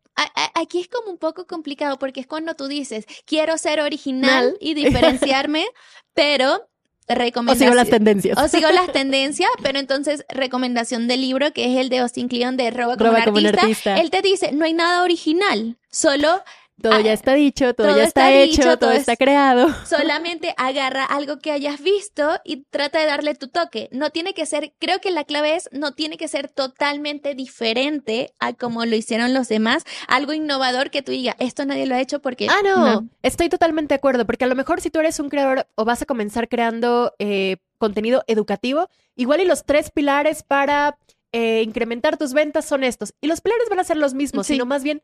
aquí 0.54 0.80
es 0.80 0.88
como 0.88 1.10
un 1.10 1.18
poco 1.18 1.46
complicado 1.46 1.98
porque 1.98 2.20
es 2.20 2.26
cuando 2.26 2.54
tú 2.54 2.68
dices, 2.68 3.06
quiero 3.26 3.58
ser 3.58 3.80
original 3.80 4.56
y 4.60 4.74
diferenciarme, 4.74 5.66
pero 6.14 6.68
O 7.06 7.14
recomendación. 7.14 7.68
sigo 7.70 7.74
las 7.74 7.90
tendencias. 7.90 8.38
O 8.38 8.48
sigo 8.48 8.70
las 8.70 8.90
tendencias, 8.92 9.50
pero 9.62 9.78
entonces 9.78 10.24
recomendación 10.28 11.08
del 11.08 11.20
libro 11.20 11.52
que 11.52 11.72
es 11.72 11.78
el 11.78 11.88
de 11.88 11.98
Austin 11.98 12.28
Kleon 12.28 12.56
de 12.56 12.70
Roba 12.70 12.96
como, 12.96 13.10
Roba 13.10 13.18
un, 13.18 13.24
como 13.24 13.38
un 13.38 13.46
artista. 13.46 13.62
artista. 13.66 13.96
Él 14.00 14.10
te 14.10 14.22
dice, 14.22 14.52
no 14.52 14.64
hay 14.64 14.72
nada 14.72 15.02
original, 15.02 15.76
solo 15.90 16.42
todo 16.82 16.92
ah, 16.94 17.00
ya 17.00 17.12
está 17.12 17.34
dicho, 17.34 17.72
todo, 17.74 17.88
todo 17.88 17.96
ya 17.96 18.04
está, 18.04 18.28
está 18.30 18.42
hecho, 18.42 18.50
dicho, 18.56 18.62
todo 18.64 18.76
todo 18.78 18.92
está 18.92 19.12
es- 19.12 19.18
creado. 19.18 19.68
solamente 19.86 20.54
agarra 20.56 21.04
algo 21.04 21.38
que 21.38 21.50
hayas 21.52 21.80
visto 21.80 22.28
y 22.44 22.64
trata 22.70 22.98
de 22.98 23.06
darle 23.06 23.34
tu 23.34 23.48
toque. 23.48 23.88
No 23.92 24.10
tiene 24.10 24.34
que 24.34 24.44
ser, 24.44 24.72
creo 24.78 25.00
que 25.00 25.10
la 25.10 25.24
clave 25.24 25.54
es, 25.56 25.68
no 25.72 25.92
tiene 25.92 26.16
que 26.16 26.28
ser 26.28 26.48
totalmente 26.48 27.34
diferente 27.34 28.32
a 28.40 28.52
como 28.52 28.84
lo 28.84 28.96
hicieron 28.96 29.32
los 29.34 29.48
demás, 29.48 29.84
algo 30.08 30.32
innovador 30.32 30.90
que 30.90 31.02
tú 31.02 31.12
digas, 31.12 31.36
esto 31.38 31.64
nadie 31.64 31.86
lo 31.86 31.94
ha 31.94 32.00
hecho 32.00 32.20
porque... 32.20 32.48
Ah, 32.50 32.60
no, 32.64 33.08
estoy 33.22 33.48
totalmente 33.48 33.94
de 33.94 33.96
acuerdo, 33.96 34.26
porque 34.26 34.44
a 34.44 34.48
lo 34.48 34.54
mejor 34.54 34.80
si 34.80 34.90
tú 34.90 34.98
eres 35.00 35.20
un 35.20 35.28
creador 35.30 35.66
o 35.76 35.84
vas 35.84 36.02
a 36.02 36.06
comenzar 36.06 36.48
creando 36.48 37.14
eh, 37.18 37.56
contenido 37.78 38.24
educativo, 38.26 38.88
igual 39.16 39.40
y 39.40 39.44
los 39.44 39.64
tres 39.64 39.90
pilares 39.90 40.42
para 40.42 40.98
eh, 41.32 41.62
incrementar 41.62 42.16
tus 42.16 42.32
ventas 42.32 42.64
son 42.64 42.84
estos. 42.84 43.14
Y 43.20 43.26
los 43.28 43.40
pilares 43.40 43.68
van 43.68 43.80
a 43.80 43.84
ser 43.84 43.96
los 43.96 44.14
mismos, 44.14 44.46
Sí. 44.46 44.54
sino 44.54 44.66
más 44.66 44.82
bien 44.82 45.02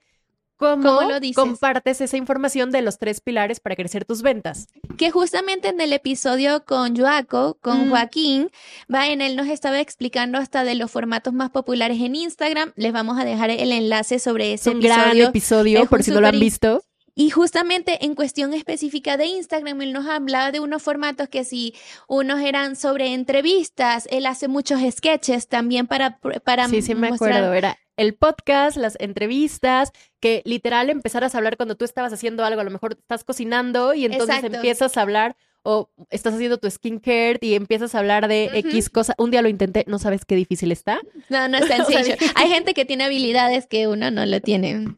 cómo, 0.61 0.83
¿Cómo 0.83 1.09
lo 1.09 1.19
dices? 1.19 1.35
compartes 1.35 2.01
esa 2.01 2.17
información 2.17 2.71
de 2.71 2.83
los 2.83 2.99
tres 2.99 3.21
pilares 3.21 3.59
para 3.59 3.75
crecer 3.75 4.05
tus 4.05 4.23
ventas. 4.23 4.69
que 4.97 5.11
justamente 5.11 5.69
en 5.69 5.81
el 5.81 5.93
episodio 5.93 6.65
con 6.65 6.95
Joaco, 6.97 7.57
con 7.61 7.87
Mm. 7.87 7.91
Joaquín, 7.91 8.51
va 8.95 9.09
en 9.09 9.23
él 9.23 9.35
nos 9.35 9.49
estaba 9.49 9.81
explicando 9.81 10.37
hasta 10.39 10.63
de 10.63 10.75
los 10.75 10.91
formatos 10.91 11.33
más 11.33 11.49
populares 11.51 11.99
en 12.01 12.15
Instagram. 12.15 12.73
Les 12.77 12.93
vamos 12.93 13.19
a 13.19 13.25
dejar 13.25 13.49
el 13.51 13.73
enlace 13.73 14.19
sobre 14.19 14.53
Es 14.53 14.61
ese 14.61 14.71
un 14.71 14.81
gran 14.81 15.17
episodio. 15.17 15.83
es 15.83 15.89
por 15.89 16.03
si 16.03 16.11
no 16.11 16.21
lo 16.21 16.29
han 16.29 16.39
visto. 16.39 16.83
Y 17.21 17.29
justamente 17.29 18.03
en 18.07 18.15
cuestión 18.15 18.55
específica 18.55 19.19
de 19.19 19.27
Instagram, 19.27 19.83
él 19.83 19.93
nos 19.93 20.07
hablaba 20.07 20.53
de 20.53 20.61
unos 20.61 20.83
formatos 20.83 21.29
que 21.29 21.45
si 21.45 21.75
unos 22.09 22.41
eran 22.41 22.77
sobre 22.77 23.13
entrevistas, 23.13 24.09
él 24.11 24.25
hace 24.25 24.49
muchos 24.49 24.81
sketches 24.91 25.47
también 25.47 25.87
para, 25.87 26.19
para 26.45 26.67
Sí, 26.69 26.81
sí 26.81 26.95
me 26.95 27.11
mostrar- 27.11 27.33
acuerdo. 27.33 27.53
Era 27.53 27.77
el 27.99 28.15
podcast, 28.15 28.79
las 28.79 28.97
entrevistas, 29.01 29.93
que 30.19 30.41
literal 30.47 30.89
empezaras 30.89 31.35
a 31.35 31.39
hablar 31.39 31.59
cuando 31.59 31.75
tú 31.77 31.85
estabas 31.85 32.11
haciendo 32.15 32.43
algo. 32.43 32.63
A 32.63 32.65
lo 32.65 32.71
mejor 32.71 32.93
estás 32.99 33.23
cocinando 33.23 33.93
y 33.93 34.07
entonces 34.07 34.37
Exacto. 34.37 34.57
empiezas 34.57 34.97
a 34.97 35.03
hablar 35.03 35.37
o 35.63 35.91
estás 36.11 36.35
haciendo 36.35 36.59
tu 36.59 36.71
skincare 36.71 37.39
y 37.43 37.55
empiezas 37.55 37.95
a 37.95 37.99
hablar 37.99 38.29
de. 38.29 38.51
X 38.55 38.91
cosa. 38.91 39.15
Un 39.19 39.31
día 39.31 39.43
lo 39.43 39.49
intenté, 39.49 39.85
no 39.87 39.99
sabes 39.99 40.25
qué 40.25 40.37
difícil 40.37 40.73
está. 40.73 41.01
No, 41.29 41.49
no 41.49 41.59
es 41.59 41.67
sencillo. 41.69 42.17
Hay 42.35 42.49
gente 42.49 42.75
que 42.75 42.85
tiene 42.85 43.05
habilidades 43.05 43.67
que 43.67 43.89
uno 43.89 44.11
no 44.11 44.25
lo 44.27 44.41
tiene. 44.41 44.95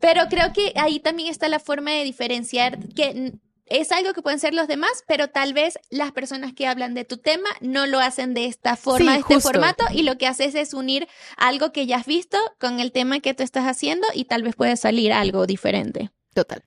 Pero 0.00 0.22
creo 0.28 0.52
que 0.52 0.72
ahí 0.76 1.00
también 1.00 1.30
está 1.30 1.48
la 1.48 1.58
forma 1.58 1.92
de 1.92 2.04
diferenciar 2.04 2.78
que 2.94 3.32
es 3.66 3.92
algo 3.92 4.12
que 4.12 4.20
pueden 4.20 4.38
ser 4.38 4.52
los 4.52 4.68
demás, 4.68 5.04
pero 5.08 5.28
tal 5.28 5.54
vez 5.54 5.78
las 5.88 6.12
personas 6.12 6.52
que 6.52 6.66
hablan 6.66 6.92
de 6.92 7.06
tu 7.06 7.16
tema 7.16 7.48
no 7.62 7.86
lo 7.86 7.98
hacen 7.98 8.34
de 8.34 8.44
esta 8.44 8.76
forma, 8.76 8.98
Sí, 8.98 9.06
de 9.06 9.18
este 9.20 9.34
justo. 9.36 9.48
formato, 9.52 9.84
y 9.90 10.02
lo 10.02 10.18
que 10.18 10.26
haces 10.26 10.54
es 10.54 10.74
unir 10.74 11.08
algo 11.38 11.72
que 11.72 11.86
ya 11.86 11.96
has 11.96 12.04
visto 12.06 12.36
con 12.60 12.78
el 12.78 12.92
tema 12.92 13.20
que 13.20 13.32
tú 13.32 13.42
estás 13.42 13.64
haciendo 13.64 14.06
y 14.14 14.26
tal 14.26 14.42
vez 14.42 14.54
puede 14.54 14.76
salir 14.76 15.14
algo 15.14 15.46
diferente. 15.46 16.10
Total. 16.34 16.62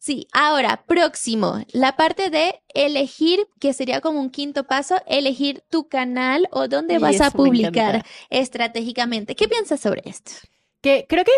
Sí, 0.00 0.28
ahora, 0.32 0.84
próximo, 0.86 1.60
la 1.72 1.96
parte 1.96 2.30
de 2.30 2.60
elegir, 2.72 3.46
que 3.58 3.72
sería 3.72 4.00
como 4.00 4.20
un 4.20 4.30
quinto 4.30 4.64
paso, 4.64 4.96
elegir 5.06 5.62
tu 5.70 5.88
canal 5.88 6.48
o 6.52 6.68
dónde 6.68 6.94
Y 6.94 6.98
vas 6.98 7.20
a 7.20 7.30
publicar 7.32 8.04
estratégicamente. 8.30 9.34
¿Qué 9.34 9.48
piensas 9.48 9.80
sobre 9.80 10.02
esto? 10.06 10.32
Que 10.80 11.04
creo 11.08 11.24
que 11.24 11.32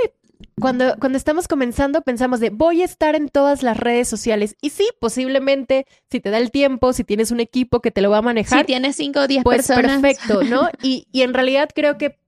cuando, 0.61 0.95
cuando 1.01 1.17
estamos 1.19 1.49
comenzando 1.49 2.03
pensamos 2.03 2.41
de 2.41 2.51
voy 2.51 2.83
a 2.83 2.85
estar 2.85 3.15
en 3.15 3.29
todas 3.29 3.63
las 3.63 3.77
redes 3.79 4.09
sociales. 4.09 4.57
Y 4.61 4.71
sí, 4.71 4.89
posiblemente, 5.01 5.87
si 6.11 6.21
te 6.21 6.31
da 6.31 6.39
el 6.39 6.51
tiempo, 6.51 6.93
si 6.93 7.05
tienes 7.05 7.31
un 7.31 7.41
equipo 7.41 7.81
que 7.81 7.91
te 7.91 8.03
lo 8.03 8.11
va 8.11 8.19
a 8.19 8.23
manejar, 8.23 8.61
Si 8.61 8.67
tienes 8.67 8.97
5 8.97 9.21
o 9.21 9.27
10 9.27 9.43
Pues 9.45 9.67
personas. 9.67 10.01
perfecto, 10.01 10.43
¿no? 10.45 10.69
Y, 10.83 11.07
y 11.13 11.23
en 11.23 11.33
realidad 11.35 11.71
creo 11.75 11.97
que 11.97 12.19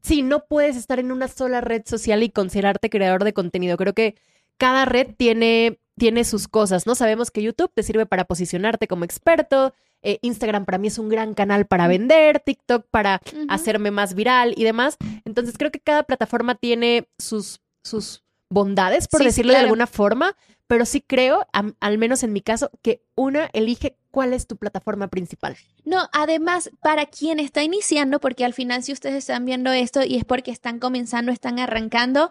sí, 0.00 0.22
no 0.22 0.44
puedes 0.46 0.76
estar 0.76 0.98
en 0.98 1.12
una 1.12 1.28
sola 1.28 1.60
red 1.60 1.82
social 1.84 2.22
y 2.22 2.30
considerarte 2.30 2.90
creador 2.90 3.24
de 3.24 3.32
contenido. 3.34 3.76
Creo 3.76 3.92
que 3.94 4.16
cada 4.62 4.84
red 4.84 5.08
tiene, 5.16 5.80
tiene 5.98 6.22
sus 6.22 6.46
cosas, 6.46 6.86
¿no? 6.86 6.94
Sabemos 6.94 7.32
que 7.32 7.42
YouTube 7.42 7.72
te 7.74 7.82
sirve 7.82 8.06
para 8.06 8.26
posicionarte 8.26 8.86
como 8.86 9.04
experto, 9.04 9.74
eh, 10.02 10.20
Instagram 10.22 10.64
para 10.66 10.78
mí 10.78 10.86
es 10.86 10.98
un 10.98 11.08
gran 11.08 11.34
canal 11.34 11.66
para 11.66 11.88
vender, 11.88 12.38
TikTok 12.38 12.86
para 12.88 13.20
hacerme 13.48 13.90
más 13.90 14.14
viral 14.14 14.54
y 14.56 14.62
demás. 14.62 14.98
Entonces 15.24 15.56
creo 15.58 15.72
que 15.72 15.80
cada 15.80 16.04
plataforma 16.04 16.54
tiene 16.54 17.08
sus, 17.18 17.60
sus 17.82 18.22
bondades, 18.48 19.08
por 19.08 19.18
Sí, 19.18 19.24
sí, 19.24 19.28
decirlo 19.30 19.52
de 19.52 19.58
alguna 19.58 19.88
forma, 19.88 20.36
pero 20.68 20.86
sí 20.86 21.00
creo, 21.00 21.44
al 21.80 21.98
menos 21.98 22.22
en 22.22 22.32
mi 22.32 22.40
caso, 22.40 22.70
que 22.82 23.02
una 23.16 23.50
elige 23.52 23.96
cuál 24.12 24.32
es 24.32 24.46
tu 24.46 24.56
plataforma 24.56 25.08
principal. 25.08 25.56
No, 25.84 26.08
además, 26.12 26.70
para 26.82 27.06
quien 27.06 27.40
está 27.40 27.64
iniciando, 27.64 28.20
porque 28.20 28.44
al 28.44 28.54
final 28.54 28.84
si 28.84 28.92
ustedes 28.92 29.16
están 29.16 29.44
viendo 29.44 29.72
esto 29.72 30.02
y 30.04 30.18
es 30.18 30.24
porque 30.24 30.52
están 30.52 30.78
comenzando, 30.78 31.32
están 31.32 31.58
arrancando, 31.58 32.30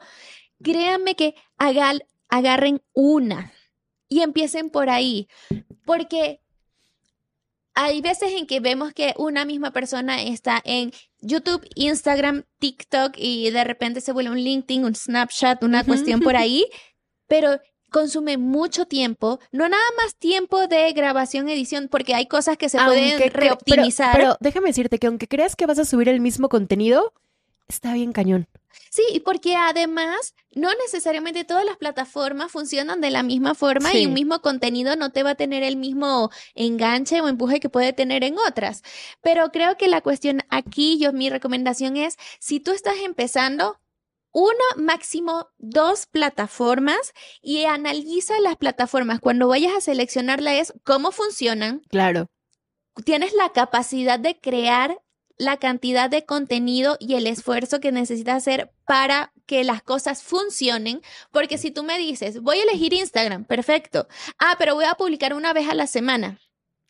créanme 0.64 1.16
que 1.16 1.36
hagan- 1.58 2.02
agarren 2.32 2.82
una 2.94 3.54
y 4.08 4.22
empiecen 4.22 4.72
por 4.72 4.90
ahí, 4.90 5.28
porque 5.86 6.42
hay 7.74 8.02
veces 8.02 8.34
en 8.34 8.48
que 8.48 8.60
vemos 8.60 8.94
que 8.94 9.14
una 9.18 9.46
misma 9.46 9.72
persona 9.72 10.22
está 10.22 10.62
en 10.66 10.92
YouTube, 11.20 11.68
Instagram, 11.76 12.44
TikTok 12.60 13.14
y 13.18 13.52
de 13.52 13.64
repente 13.64 14.02
se 14.02 14.12
vuelve 14.12 14.32
un 14.32 14.40
LinkedIn, 14.40 14.84
un 14.84 14.96
Snapchat, 14.96 15.64
una 15.64 15.84
cuestión 15.84 16.20
por 16.20 16.36
ahí, 16.36 16.66
pero 17.28 17.60
consume 17.90 18.38
mucho 18.38 18.86
tiempo, 18.86 19.40
no 19.52 19.68
nada 19.68 19.84
más 19.98 20.16
tiempo 20.16 20.68
de 20.68 20.92
grabación, 20.94 21.50
edición, 21.50 21.90
porque 21.90 22.16
hay 22.16 22.26
cosas 22.26 22.58
que 22.58 22.70
se 22.70 22.78
pueden 22.78 23.12
Aunque 23.12 23.30
reoptimizar. 23.30 24.14
Pero, 24.14 24.24
pero 24.24 24.38
déjame 24.40 24.68
decirte 24.68 24.98
que 24.98 25.08
aunque 25.08 25.28
creas 25.28 25.56
que 25.56 25.66
vas 25.66 25.80
a 25.80 25.86
subir 25.86 26.08
el 26.10 26.22
mismo 26.22 26.50
contenido, 26.50 27.14
está 27.72 27.94
bien 27.94 28.14
cañón. 28.14 28.48
Sí, 28.90 29.04
y 29.14 29.22
porque 29.22 29.56
además 29.56 30.34
no 30.54 30.70
necesariamente 30.76 31.44
todas 31.44 31.66
las 31.66 31.78
plataformas 31.78 32.52
funcionan 32.52 33.02
de 33.02 33.10
la 33.12 33.24
misma 33.24 33.56
forma 33.56 33.94
y 33.94 34.06
un 34.06 34.14
mismo 34.14 34.42
contenido 34.42 34.96
no 34.96 35.12
te 35.12 35.24
va 35.24 35.32
a 35.32 35.36
tener 35.36 35.64
el 35.64 35.78
mismo 35.78 36.30
enganche 36.56 37.22
o 37.22 37.28
empuje 37.28 37.60
que 37.60 37.70
puede 37.70 37.94
tener 37.94 38.24
en 38.24 38.38
otras. 38.38 38.84
Pero 39.22 39.52
creo 39.52 39.78
que 39.78 39.88
la 39.88 40.02
cuestión 40.02 40.42
aquí, 40.50 41.00
yo 41.00 41.14
mi 41.14 41.30
recomendación 41.30 41.98
es, 41.98 42.18
si 42.40 42.60
tú 42.60 42.72
estás 42.72 42.96
empezando, 43.04 43.80
una, 44.34 44.64
máximo 44.78 45.48
dos 45.58 46.06
plataformas 46.06 47.14
y 47.42 47.66
analiza 47.66 48.40
las 48.40 48.56
plataformas. 48.56 49.20
Cuando 49.20 49.48
vayas 49.50 49.74
a 49.74 49.82
seleccionarla 49.82 50.56
es 50.56 50.74
cómo 50.84 51.12
funcionan, 51.12 51.82
Claro. 51.90 52.28
tienes 53.06 53.34
la 53.34 53.52
capacidad 53.52 54.20
de 54.20 54.40
crear 54.40 55.02
la 55.42 55.58
cantidad 55.58 56.10
de 56.10 56.24
contenido 56.26 56.98
y 57.00 57.16
el 57.16 57.26
esfuerzo 57.28 57.80
que 57.80 57.92
necesitas 57.92 58.38
hacer 58.38 58.72
para 58.86 59.34
que 59.48 59.64
las 59.64 59.82
cosas 59.82 60.22
funcionen, 60.24 61.02
porque 61.32 61.58
si 61.58 61.72
tú 61.72 61.84
me 61.84 61.98
dices, 61.98 62.42
voy 62.42 62.60
a 62.60 62.64
elegir 62.64 62.94
Instagram, 62.94 63.46
perfecto. 63.46 64.08
Ah, 64.38 64.56
pero 64.60 64.76
voy 64.76 64.86
a 64.86 64.94
publicar 64.96 65.34
una 65.34 65.52
vez 65.54 65.68
a 65.68 65.74
la 65.76 65.88
semana. 65.88 66.40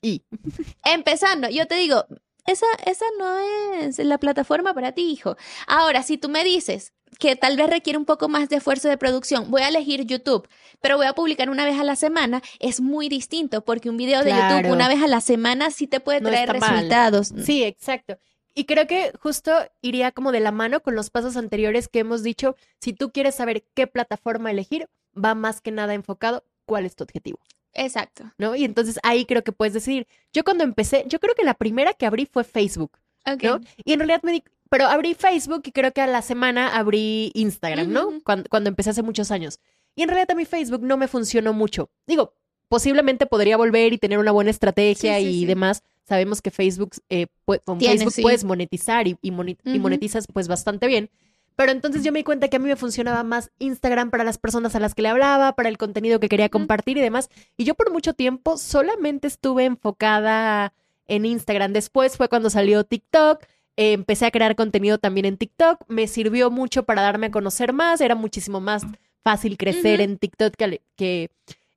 Y 0.01 0.23
Empezando, 0.83 1.49
yo 1.49 1.65
te 1.67 1.75
digo, 1.75 2.05
esa, 2.45 2.65
esa 2.85 3.05
no 3.19 3.39
es 3.79 3.97
la 3.99 4.17
plataforma 4.17 4.73
para 4.73 4.91
ti, 4.91 5.09
hijo. 5.11 5.37
Ahora, 5.67 6.03
si 6.03 6.17
tú 6.17 6.27
me 6.27 6.43
dices 6.43 6.93
que 7.19 7.35
tal 7.35 7.55
vez 7.57 7.69
requiere 7.69 7.97
un 7.99 8.05
poco 8.05 8.29
más 8.29 8.49
de 8.49 8.55
esfuerzo 8.57 8.89
de 8.89 8.97
producción, 8.97 9.51
voy 9.51 9.61
a 9.61 9.67
elegir 9.69 10.05
YouTube, 10.05 10.47
pero 10.81 10.97
voy 10.97 11.05
a 11.05 11.13
publicar 11.13 11.49
una 11.49 11.65
vez 11.65 11.79
a 11.79 11.83
la 11.83 11.95
semana, 11.95 12.41
es 12.59 12.81
muy 12.81 13.09
distinto, 13.09 13.63
porque 13.63 13.89
un 13.89 13.97
video 13.97 14.19
de 14.23 14.31
Claro. 14.31 14.57
YouTube 14.57 14.73
una 14.73 14.87
vez 14.87 15.01
a 15.03 15.07
la 15.07 15.21
semana 15.21 15.71
sí 15.71 15.87
te 15.87 15.99
puede 15.99 16.21
No 16.21 16.29
traer 16.29 16.57
mal. 16.59 16.69
resultados. 16.75 17.31
sí, 17.45 17.63
exacto. 17.63 18.17
Y 18.53 18.65
creo 18.65 18.87
que 18.87 19.11
justo 19.19 19.51
iría 19.81 20.11
como 20.11 20.31
de 20.31 20.39
la 20.41 20.51
mano 20.51 20.81
con 20.81 20.95
los 20.95 21.09
pasos 21.09 21.37
anteriores 21.37 21.87
que 21.87 21.99
hemos 21.99 22.23
dicho. 22.23 22.55
Si 22.79 22.93
tú 22.93 23.11
quieres 23.11 23.35
saber 23.35 23.63
qué 23.73 23.87
plataforma 23.87 24.51
elegir, 24.51 24.89
va 25.15 25.35
más 25.35 25.61
que 25.61 25.71
nada 25.71 25.93
enfocado 25.93 26.43
cuál 26.65 26.85
es 26.85 26.95
tu 26.95 27.03
objetivo, 27.03 27.39
Exacto. 27.73 28.31
¿no? 28.37 28.55
Y 28.55 28.65
entonces 28.65 28.99
ahí 29.03 29.25
creo 29.25 29.43
que 29.43 29.51
puedes 29.51 29.73
decidir. 29.73 30.07
Yo 30.33 30.43
cuando 30.43 30.63
empecé, 30.63 31.05
yo 31.07 31.19
creo 31.19 31.35
que 31.35 31.43
la 31.43 31.53
primera 31.53 31.93
que 31.93 32.05
abrí 32.05 32.25
fue 32.25 32.43
Facebook. 32.43 32.97
Ok. 33.25 33.43
¿no? 33.43 33.61
Y 33.85 33.93
en 33.93 33.99
realidad 33.99 34.21
me 34.23 34.31
di, 34.33 34.43
pero 34.69 34.85
abrí 34.87 35.13
Facebook 35.13 35.63
y 35.65 35.71
creo 35.71 35.91
que 35.91 36.01
a 36.01 36.07
la 36.07 36.21
semana 36.21 36.75
abrí 36.75 37.31
Instagram, 37.33 37.91
¿no? 37.91 38.21
Cuando, 38.23 38.49
cuando 38.49 38.69
empecé 38.69 38.89
hace 38.91 39.03
muchos 39.03 39.31
años. 39.31 39.59
Y 39.95 40.03
en 40.03 40.09
realidad 40.09 40.31
a 40.31 40.35
mí 40.35 40.45
Facebook 40.45 40.81
no 40.81 40.97
me 40.97 41.07
funcionó 41.07 41.53
mucho. 41.53 41.89
Digo, 42.07 42.33
posiblemente 42.69 43.25
podría 43.25 43.57
volver 43.57 43.91
y 43.91 43.97
tener 43.97 44.17
una 44.17 44.31
buena 44.31 44.49
estrategia 44.49 45.17
Sí, 45.17 45.23
sí, 45.25 45.29
y 45.29 45.39
sí. 45.41 45.45
demás. 45.45 45.83
Sabemos 46.11 46.41
que 46.41 46.51
Facebook, 46.51 46.91
eh, 47.07 47.27
con 47.63 47.77
Tiene, 47.77 47.95
Facebook 47.95 48.11
sí. 48.11 48.21
puedes 48.21 48.43
monetizar 48.43 49.07
y, 49.07 49.15
monetizas 49.31 50.27
pues 50.27 50.49
bastante 50.49 50.87
bien. 50.87 51.09
Pero 51.55 51.71
entonces 51.71 52.03
yo 52.03 52.11
me 52.11 52.19
di 52.19 52.25
cuenta 52.25 52.49
que 52.49 52.57
a 52.57 52.59
mí 52.59 52.67
me 52.67 52.75
funcionaba 52.75 53.23
más 53.23 53.49
Instagram 53.59 54.09
para 54.09 54.25
las 54.25 54.37
personas 54.37 54.75
a 54.75 54.81
las 54.81 54.93
que 54.93 55.03
le 55.03 55.07
hablaba, 55.07 55.53
para 55.55 55.69
el 55.69 55.77
contenido 55.77 56.19
que 56.19 56.27
quería 56.27 56.49
compartir 56.49 56.97
y 56.97 57.01
demás. 57.01 57.29
Y 57.55 57.63
yo 57.63 57.75
por 57.75 57.93
mucho 57.93 58.13
tiempo 58.13 58.57
solamente 58.57 59.25
estuve 59.25 59.63
enfocada 59.63 60.73
en 61.07 61.25
Instagram. 61.25 61.71
Después 61.71 62.17
fue 62.17 62.27
cuando 62.27 62.49
salió 62.49 62.83
TikTok. 62.83 63.45
eh, 63.77 63.93
empecé 63.93 64.25
a 64.25 64.31
crear 64.31 64.57
contenido 64.57 64.97
también 64.97 65.25
en 65.25 65.37
TikTok. 65.37 65.85
Me 65.87 66.07
sirvió 66.07 66.51
mucho 66.51 66.83
para 66.83 67.03
darme 67.03 67.27
a 67.27 67.31
conocer 67.31 67.71
más. 67.71 68.01
Era 68.01 68.15
muchísimo 68.15 68.59
más 68.59 68.85
fácil 69.23 69.55
crecer 69.55 70.01
en 70.01 70.17
TikTok 70.17 70.55
que, 70.57 70.81
que 70.97 71.29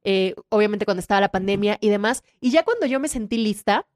eh, 0.03 0.35
obviamente 0.49 0.85
cuando 0.85 1.01
estaba 1.01 1.21
la 1.21 1.31
pandemia 1.31 1.79
y 1.81 1.89
demás. 1.89 2.23
Y 2.41 2.51
ya 2.51 2.63
cuando 2.63 2.87
yo 2.87 3.01
me 3.01 3.07
sentí 3.07 3.39
lista, 3.39 3.87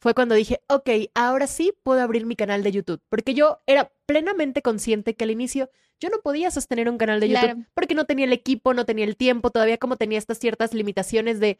fue 0.00 0.14
cuando 0.14 0.34
dije, 0.34 0.60
ok, 0.68 0.88
ahora 1.14 1.46
sí 1.46 1.72
puedo 1.82 2.00
abrir 2.00 2.24
mi 2.26 2.36
canal 2.36 2.62
de 2.62 2.72
YouTube, 2.72 3.00
porque 3.08 3.34
yo 3.34 3.60
era 3.66 3.90
plenamente 4.06 4.62
consciente 4.62 5.14
que 5.14 5.24
al 5.24 5.30
inicio 5.30 5.70
yo 6.00 6.08
no 6.10 6.18
podía 6.22 6.50
sostener 6.50 6.88
un 6.88 6.98
canal 6.98 7.18
de 7.20 7.28
YouTube 7.28 7.42
Claro. 7.42 7.60
porque 7.74 7.94
no 7.94 8.04
tenía 8.04 8.24
el 8.26 8.32
equipo, 8.32 8.72
no 8.74 8.84
tenía 8.84 9.04
el 9.04 9.16
tiempo, 9.16 9.50
todavía 9.50 9.78
como 9.78 9.96
tenía 9.96 10.18
estas 10.18 10.38
ciertas 10.38 10.72
limitaciones 10.72 11.40
de 11.40 11.58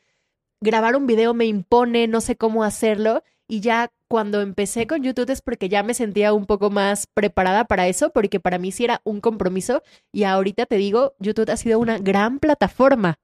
grabar 0.60 0.96
un 0.96 1.06
video 1.06 1.34
me 1.34 1.46
impone, 1.46 2.06
no 2.06 2.20
sé 2.20 2.36
cómo 2.36 2.64
hacerlo. 2.64 3.22
Y 3.50 3.60
ya 3.60 3.90
cuando 4.08 4.42
empecé 4.42 4.86
con 4.86 5.02
YouTube 5.02 5.30
es 5.30 5.40
porque 5.40 5.68
ya 5.70 5.82
me 5.82 5.94
sentía 5.94 6.34
un 6.34 6.44
poco 6.46 6.68
más 6.70 7.06
preparada 7.06 7.64
para 7.64 7.88
eso, 7.88 8.10
porque 8.10 8.40
para 8.40 8.58
mí 8.58 8.72
sí 8.72 8.84
era 8.84 9.00
un 9.04 9.20
compromiso. 9.20 9.82
Y 10.12 10.24
ahorita 10.24 10.66
te 10.66 10.76
digo, 10.76 11.14
YouTube 11.18 11.50
ha 11.50 11.56
sido 11.56 11.78
una 11.78 11.98
gran 11.98 12.40
plataforma. 12.40 13.18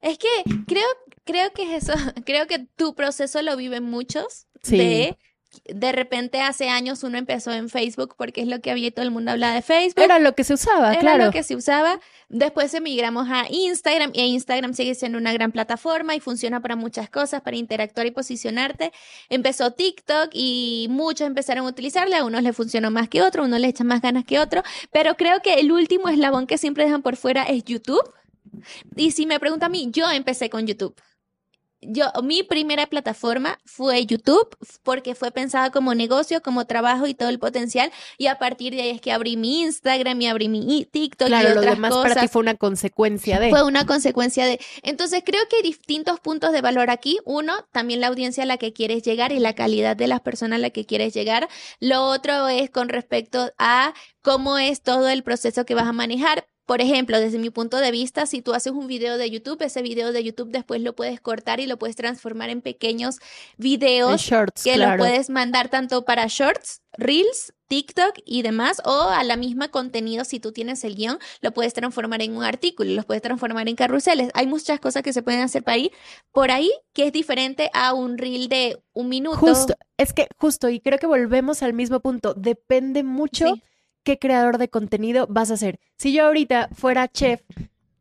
Es 0.00 0.18
que 0.18 0.28
creo, 0.66 0.86
creo 1.24 1.52
que 1.52 1.76
es 1.76 1.84
eso, 1.88 1.92
creo 2.24 2.46
que 2.46 2.58
tu 2.76 2.94
proceso 2.94 3.42
lo 3.42 3.56
viven 3.56 3.84
muchos. 3.84 4.46
Sí. 4.62 4.76
De, 4.76 5.18
de 5.64 5.92
repente 5.92 6.40
hace 6.40 6.68
años 6.68 7.02
uno 7.02 7.18
empezó 7.18 7.52
en 7.52 7.68
Facebook 7.68 8.14
porque 8.16 8.40
es 8.40 8.46
lo 8.46 8.60
que 8.60 8.70
había 8.70 8.88
y 8.88 8.90
todo 8.92 9.04
el 9.04 9.10
mundo 9.10 9.32
hablaba 9.32 9.54
de 9.54 9.62
Facebook. 9.62 10.04
Era 10.04 10.18
lo 10.20 10.34
que 10.34 10.44
se 10.44 10.54
usaba, 10.54 10.92
Era 10.92 11.00
claro. 11.00 11.24
lo 11.26 11.32
que 11.32 11.42
se 11.42 11.56
usaba. 11.56 11.98
Después 12.28 12.72
emigramos 12.72 13.28
a 13.28 13.46
Instagram 13.50 14.12
y 14.14 14.20
Instagram 14.20 14.74
sigue 14.74 14.94
siendo 14.94 15.18
una 15.18 15.32
gran 15.32 15.50
plataforma 15.50 16.14
y 16.14 16.20
funciona 16.20 16.60
para 16.60 16.76
muchas 16.76 17.10
cosas, 17.10 17.42
para 17.42 17.56
interactuar 17.56 18.06
y 18.06 18.12
posicionarte. 18.12 18.92
Empezó 19.28 19.72
TikTok 19.72 20.30
y 20.32 20.86
muchos 20.88 21.26
empezaron 21.26 21.66
a 21.66 21.68
utilizarla. 21.68 22.18
A 22.18 22.24
unos 22.24 22.42
le 22.44 22.52
funcionó 22.52 22.92
más 22.92 23.08
que 23.08 23.20
otro, 23.22 23.42
a 23.42 23.46
unos 23.46 23.58
le 23.58 23.68
echan 23.68 23.88
más 23.88 24.00
ganas 24.00 24.24
que 24.24 24.38
otro. 24.38 24.62
Pero 24.92 25.16
creo 25.16 25.40
que 25.42 25.54
el 25.54 25.72
último 25.72 26.08
eslabón 26.08 26.46
que 26.46 26.58
siempre 26.58 26.84
dejan 26.84 27.02
por 27.02 27.16
fuera 27.16 27.42
es 27.42 27.64
YouTube. 27.64 28.08
Y 28.96 29.10
si 29.12 29.26
me 29.26 29.40
pregunta 29.40 29.66
a 29.66 29.68
mí, 29.70 29.88
yo 29.90 30.10
empecé 30.10 30.50
con 30.50 30.66
YouTube. 30.66 30.94
Yo, 31.82 32.10
mi 32.22 32.42
primera 32.42 32.86
plataforma 32.86 33.58
fue 33.64 34.04
YouTube 34.04 34.54
porque 34.82 35.14
fue 35.14 35.30
pensada 35.30 35.70
como 35.70 35.94
negocio, 35.94 36.42
como 36.42 36.66
trabajo 36.66 37.06
y 37.06 37.14
todo 37.14 37.30
el 37.30 37.38
potencial. 37.38 37.90
Y 38.18 38.26
a 38.26 38.38
partir 38.38 38.74
de 38.74 38.82
ahí 38.82 38.90
es 38.90 39.00
que 39.00 39.12
abrí 39.12 39.38
mi 39.38 39.62
Instagram 39.62 40.20
y 40.20 40.26
abrí 40.26 40.48
mi 40.50 40.84
TikTok 40.84 41.28
y 41.28 41.30
Claro, 41.30 41.54
lo 41.54 41.62
demás 41.62 41.90
cosas. 41.90 42.08
para 42.10 42.20
ti 42.20 42.28
fue 42.28 42.42
una 42.42 42.54
consecuencia 42.54 43.40
de. 43.40 43.48
Fue 43.48 43.62
una 43.62 43.86
consecuencia 43.86 44.44
de. 44.44 44.60
Entonces, 44.82 45.22
creo 45.24 45.40
que 45.48 45.56
hay 45.56 45.62
distintos 45.62 46.20
puntos 46.20 46.52
de 46.52 46.60
valor 46.60 46.90
aquí. 46.90 47.18
Uno, 47.24 47.54
también 47.72 48.00
la 48.00 48.08
audiencia 48.08 48.42
a 48.42 48.46
la 48.46 48.58
que 48.58 48.74
quieres 48.74 49.02
llegar 49.02 49.32
y 49.32 49.38
la 49.38 49.54
calidad 49.54 49.96
de 49.96 50.06
las 50.06 50.20
personas 50.20 50.58
a 50.58 50.60
la 50.60 50.70
que 50.70 50.84
quieres 50.84 51.14
llegar. 51.14 51.48
Lo 51.78 52.04
otro 52.04 52.48
es 52.48 52.68
con 52.68 52.90
respecto 52.90 53.52
a 53.56 53.94
cómo 54.20 54.58
es 54.58 54.82
todo 54.82 55.08
el 55.08 55.22
proceso 55.22 55.64
que 55.64 55.74
vas 55.74 55.86
a 55.86 55.92
manejar. 55.94 56.46
Por 56.70 56.80
ejemplo, 56.80 57.18
desde 57.18 57.40
mi 57.40 57.50
punto 57.50 57.78
de 57.78 57.90
vista, 57.90 58.26
si 58.26 58.42
tú 58.42 58.54
haces 58.54 58.72
un 58.72 58.86
video 58.86 59.18
de 59.18 59.28
YouTube, 59.28 59.60
ese 59.60 59.82
video 59.82 60.12
de 60.12 60.22
YouTube 60.22 60.52
después 60.52 60.80
lo 60.80 60.94
puedes 60.94 61.20
cortar 61.20 61.58
y 61.58 61.66
lo 61.66 61.80
puedes 61.80 61.96
transformar 61.96 62.48
en 62.48 62.60
pequeños 62.60 63.16
en 63.16 63.22
videos 63.58 64.20
shorts, 64.20 64.62
que 64.62 64.74
claro. 64.74 64.92
lo 64.92 64.98
puedes 64.98 65.30
mandar 65.30 65.68
tanto 65.68 66.04
para 66.04 66.26
shorts, 66.28 66.82
reels, 66.92 67.52
TikTok 67.66 68.20
y 68.24 68.42
demás, 68.42 68.80
o 68.84 69.08
a 69.08 69.24
la 69.24 69.36
misma 69.36 69.66
contenido, 69.72 70.24
si 70.24 70.38
tú 70.38 70.52
tienes 70.52 70.84
el 70.84 70.94
guion, 70.94 71.18
lo 71.40 71.50
puedes 71.50 71.74
transformar 71.74 72.22
en 72.22 72.36
un 72.36 72.44
artículo, 72.44 72.92
los 72.92 73.04
puedes 73.04 73.22
transformar 73.22 73.68
en 73.68 73.74
carruseles. 73.74 74.30
Hay 74.34 74.46
muchas 74.46 74.78
cosas 74.78 75.02
que 75.02 75.12
se 75.12 75.24
pueden 75.24 75.40
hacer 75.40 75.64
por 75.64 75.72
ahí, 75.72 75.90
por 76.30 76.52
ahí 76.52 76.70
que 76.92 77.08
es 77.08 77.12
diferente 77.12 77.68
a 77.74 77.94
un 77.94 78.16
reel 78.16 78.48
de 78.48 78.80
un 78.92 79.08
minuto. 79.08 79.38
Justo, 79.38 79.74
es 79.96 80.12
que 80.12 80.28
justo, 80.36 80.68
y 80.68 80.78
creo 80.78 81.00
que 81.00 81.08
volvemos 81.08 81.64
al 81.64 81.72
mismo 81.72 81.98
punto. 81.98 82.32
Depende 82.34 83.02
mucho 83.02 83.54
Sí. 83.54 83.62
Qué 84.02 84.18
creador 84.18 84.58
de 84.58 84.68
contenido 84.68 85.26
vas 85.28 85.50
a 85.50 85.56
ser. 85.56 85.78
Si 85.96 86.12
yo 86.12 86.26
ahorita 86.26 86.68
fuera 86.72 87.08
chef, 87.08 87.42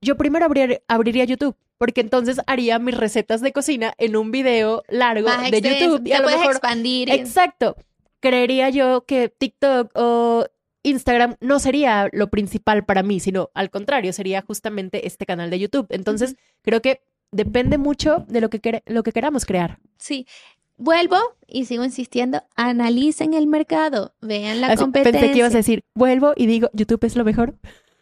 yo 0.01 0.17
primero 0.17 0.45
abrir- 0.45 0.81
abriría 0.88 1.25
YouTube, 1.25 1.55
porque 1.77 2.01
entonces 2.01 2.39
haría 2.47 2.79
mis 2.79 2.97
recetas 2.97 3.41
de 3.41 3.51
cocina 3.53 3.93
en 3.97 4.15
un 4.15 4.31
video 4.31 4.83
largo 4.88 5.27
Más 5.27 5.49
de 5.51 5.57
extenso, 5.57 5.85
YouTube. 5.85 6.07
Y 6.07 6.09
te 6.09 6.15
a 6.15 6.19
lo 6.19 6.23
puedes 6.23 6.39
mejor 6.39 6.53
expandir. 6.55 7.09
Exacto. 7.12 7.75
Creería 8.19 8.69
yo 8.69 9.05
que 9.05 9.29
TikTok 9.29 9.91
o 9.95 10.45
Instagram 10.83 11.35
no 11.39 11.59
sería 11.59 12.09
lo 12.12 12.29
principal 12.29 12.85
para 12.85 13.03
mí, 13.03 13.19
sino 13.19 13.49
al 13.53 13.69
contrario, 13.69 14.12
sería 14.13 14.41
justamente 14.41 15.07
este 15.07 15.25
canal 15.25 15.49
de 15.49 15.59
YouTube. 15.59 15.88
Entonces, 15.89 16.35
creo 16.62 16.81
que 16.81 17.01
depende 17.31 17.77
mucho 17.77 18.25
de 18.27 18.41
lo 18.41 18.49
que, 18.49 18.81
lo 18.85 19.03
que 19.03 19.12
queramos 19.12 19.45
crear. 19.45 19.79
Sí. 19.97 20.25
Vuelvo 20.79 21.17
y 21.45 21.65
sigo 21.65 21.83
insistiendo, 21.83 22.41
analicen 22.55 23.33
el 23.33 23.47
mercado, 23.47 24.13
vean 24.21 24.61
la 24.61 24.67
Así, 24.67 24.77
competencia. 24.77 25.19
Pensé 25.19 25.33
que 25.33 25.39
ibas 25.39 25.53
a 25.53 25.57
decir, 25.57 25.83
vuelvo 25.93 26.31
y 26.37 26.45
digo, 26.45 26.69
YouTube 26.71 27.03
es 27.03 27.17
lo 27.17 27.25
mejor. 27.25 27.55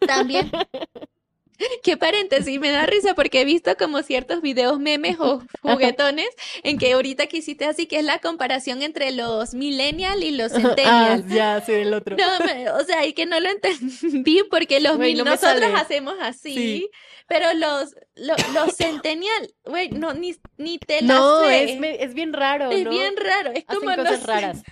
También. 0.06 0.50
Qué 1.82 1.96
paréntesis, 1.96 2.58
me 2.60 2.70
da 2.70 2.86
risa 2.86 3.14
porque 3.14 3.40
he 3.40 3.44
visto 3.44 3.76
como 3.76 4.02
ciertos 4.02 4.40
videos 4.42 4.78
memes 4.78 5.16
o 5.18 5.42
juguetones 5.62 6.28
en 6.62 6.78
que 6.78 6.92
ahorita 6.92 7.26
que 7.26 7.38
hiciste 7.38 7.64
así, 7.64 7.86
que 7.86 7.98
es 7.98 8.04
la 8.04 8.20
comparación 8.20 8.82
entre 8.82 9.10
los 9.10 9.54
millennial 9.54 10.22
y 10.22 10.32
los 10.32 10.52
ah, 10.54 10.60
centennial. 10.60 11.26
ya, 11.28 11.60
sí, 11.60 11.72
el 11.72 11.92
otro. 11.94 12.16
No, 12.16 12.44
me- 12.46 12.70
o 12.70 12.84
sea, 12.84 13.04
y 13.06 13.12
que 13.12 13.26
no 13.26 13.40
lo 13.40 13.48
entendí 13.50 14.42
porque 14.50 14.80
los 14.80 14.98
mil- 14.98 15.18
no 15.18 15.24
me 15.24 15.30
nosotros 15.30 15.70
hacemos 15.74 16.14
así, 16.20 16.54
Sí. 16.54 16.90
pero 17.26 17.52
los, 17.54 17.94
lo- 18.16 18.36
los 18.54 18.74
centennial, 18.76 19.52
güey, 19.64 19.90
no, 19.90 20.14
ni, 20.14 20.34
ni 20.56 20.78
te 20.78 21.02
la 21.02 21.14
No, 21.14 21.40
sé. 21.40 21.64
es, 21.64 22.00
es 22.08 22.14
bien 22.14 22.32
raro, 22.32 22.70
Es 22.70 22.84
¿no? 22.84 22.90
bien 22.90 23.14
raro, 23.16 23.50
es 23.50 23.64
Hacen 23.66 23.80
como 23.80 23.90
no 23.96 23.96
cosas 24.04 24.20
sé. 24.20 24.26
raras. 24.26 24.62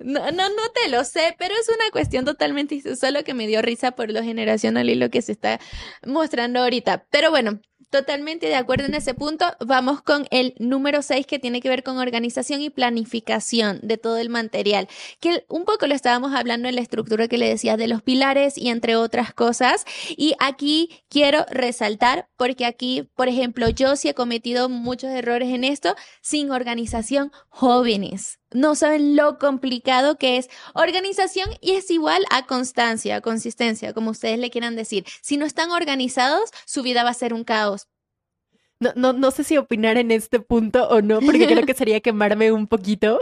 No, 0.00 0.30
no, 0.30 0.48
no 0.48 0.68
te 0.74 0.88
lo 0.88 1.04
sé, 1.04 1.34
pero 1.38 1.54
es 1.54 1.68
una 1.68 1.90
cuestión 1.92 2.24
totalmente 2.24 2.80
solo 2.96 3.24
que 3.24 3.34
me 3.34 3.46
dio 3.46 3.62
risa 3.62 3.92
por 3.92 4.10
lo 4.10 4.22
generacional 4.22 4.88
y 4.90 4.94
lo 4.94 5.10
que 5.10 5.22
se 5.22 5.32
está 5.32 5.60
mostrando 6.04 6.60
ahorita. 6.60 7.06
Pero 7.10 7.30
bueno, 7.30 7.60
totalmente 7.92 8.46
de 8.46 8.56
acuerdo 8.56 8.86
en 8.86 8.94
ese 8.94 9.14
punto. 9.14 9.44
Vamos 9.64 10.02
con 10.02 10.26
el 10.30 10.54
número 10.58 11.02
6 11.02 11.26
que 11.26 11.38
tiene 11.38 11.60
que 11.60 11.68
ver 11.68 11.82
con 11.84 11.98
organización 11.98 12.62
y 12.62 12.70
planificación 12.70 13.80
de 13.82 13.98
todo 13.98 14.16
el 14.16 14.30
material, 14.30 14.88
que 15.20 15.44
un 15.48 15.64
poco 15.64 15.86
lo 15.86 15.94
estábamos 15.94 16.34
hablando 16.34 16.68
en 16.68 16.74
la 16.74 16.80
estructura 16.80 17.28
que 17.28 17.38
le 17.38 17.48
decía 17.48 17.76
de 17.76 17.88
los 17.88 18.02
pilares 18.02 18.56
y 18.56 18.70
entre 18.70 18.96
otras 18.96 19.34
cosas. 19.34 19.84
Y 20.16 20.34
aquí 20.40 21.02
quiero 21.08 21.44
resaltar, 21.50 22.28
porque 22.36 22.64
aquí, 22.64 23.10
por 23.14 23.28
ejemplo, 23.28 23.68
yo 23.68 23.94
sí 23.94 24.08
he 24.08 24.14
cometido 24.14 24.70
muchos 24.70 25.10
errores 25.10 25.50
en 25.50 25.62
esto, 25.62 25.94
sin 26.22 26.50
organización, 26.50 27.30
jóvenes. 27.50 28.41
No 28.52 28.74
saben 28.74 29.16
lo 29.16 29.38
complicado 29.38 30.16
que 30.16 30.36
es 30.36 30.48
organización 30.74 31.50
y 31.60 31.72
es 31.72 31.90
igual 31.90 32.24
a 32.30 32.46
constancia, 32.46 33.20
consistencia, 33.20 33.92
como 33.92 34.10
ustedes 34.10 34.38
le 34.38 34.50
quieran 34.50 34.76
decir. 34.76 35.04
Si 35.22 35.36
no 35.36 35.46
están 35.46 35.70
organizados, 35.70 36.50
su 36.66 36.82
vida 36.82 37.04
va 37.04 37.10
a 37.10 37.14
ser 37.14 37.34
un 37.34 37.44
caos. 37.44 37.88
No, 38.80 38.90
no, 38.96 39.12
no 39.12 39.30
sé 39.30 39.44
si 39.44 39.56
opinar 39.58 39.96
en 39.96 40.10
este 40.10 40.40
punto 40.40 40.88
o 40.88 41.00
no, 41.02 41.20
porque 41.20 41.46
creo 41.46 41.64
que 41.64 41.74
sería 41.74 42.00
quemarme 42.00 42.50
un 42.50 42.66
poquito. 42.66 43.20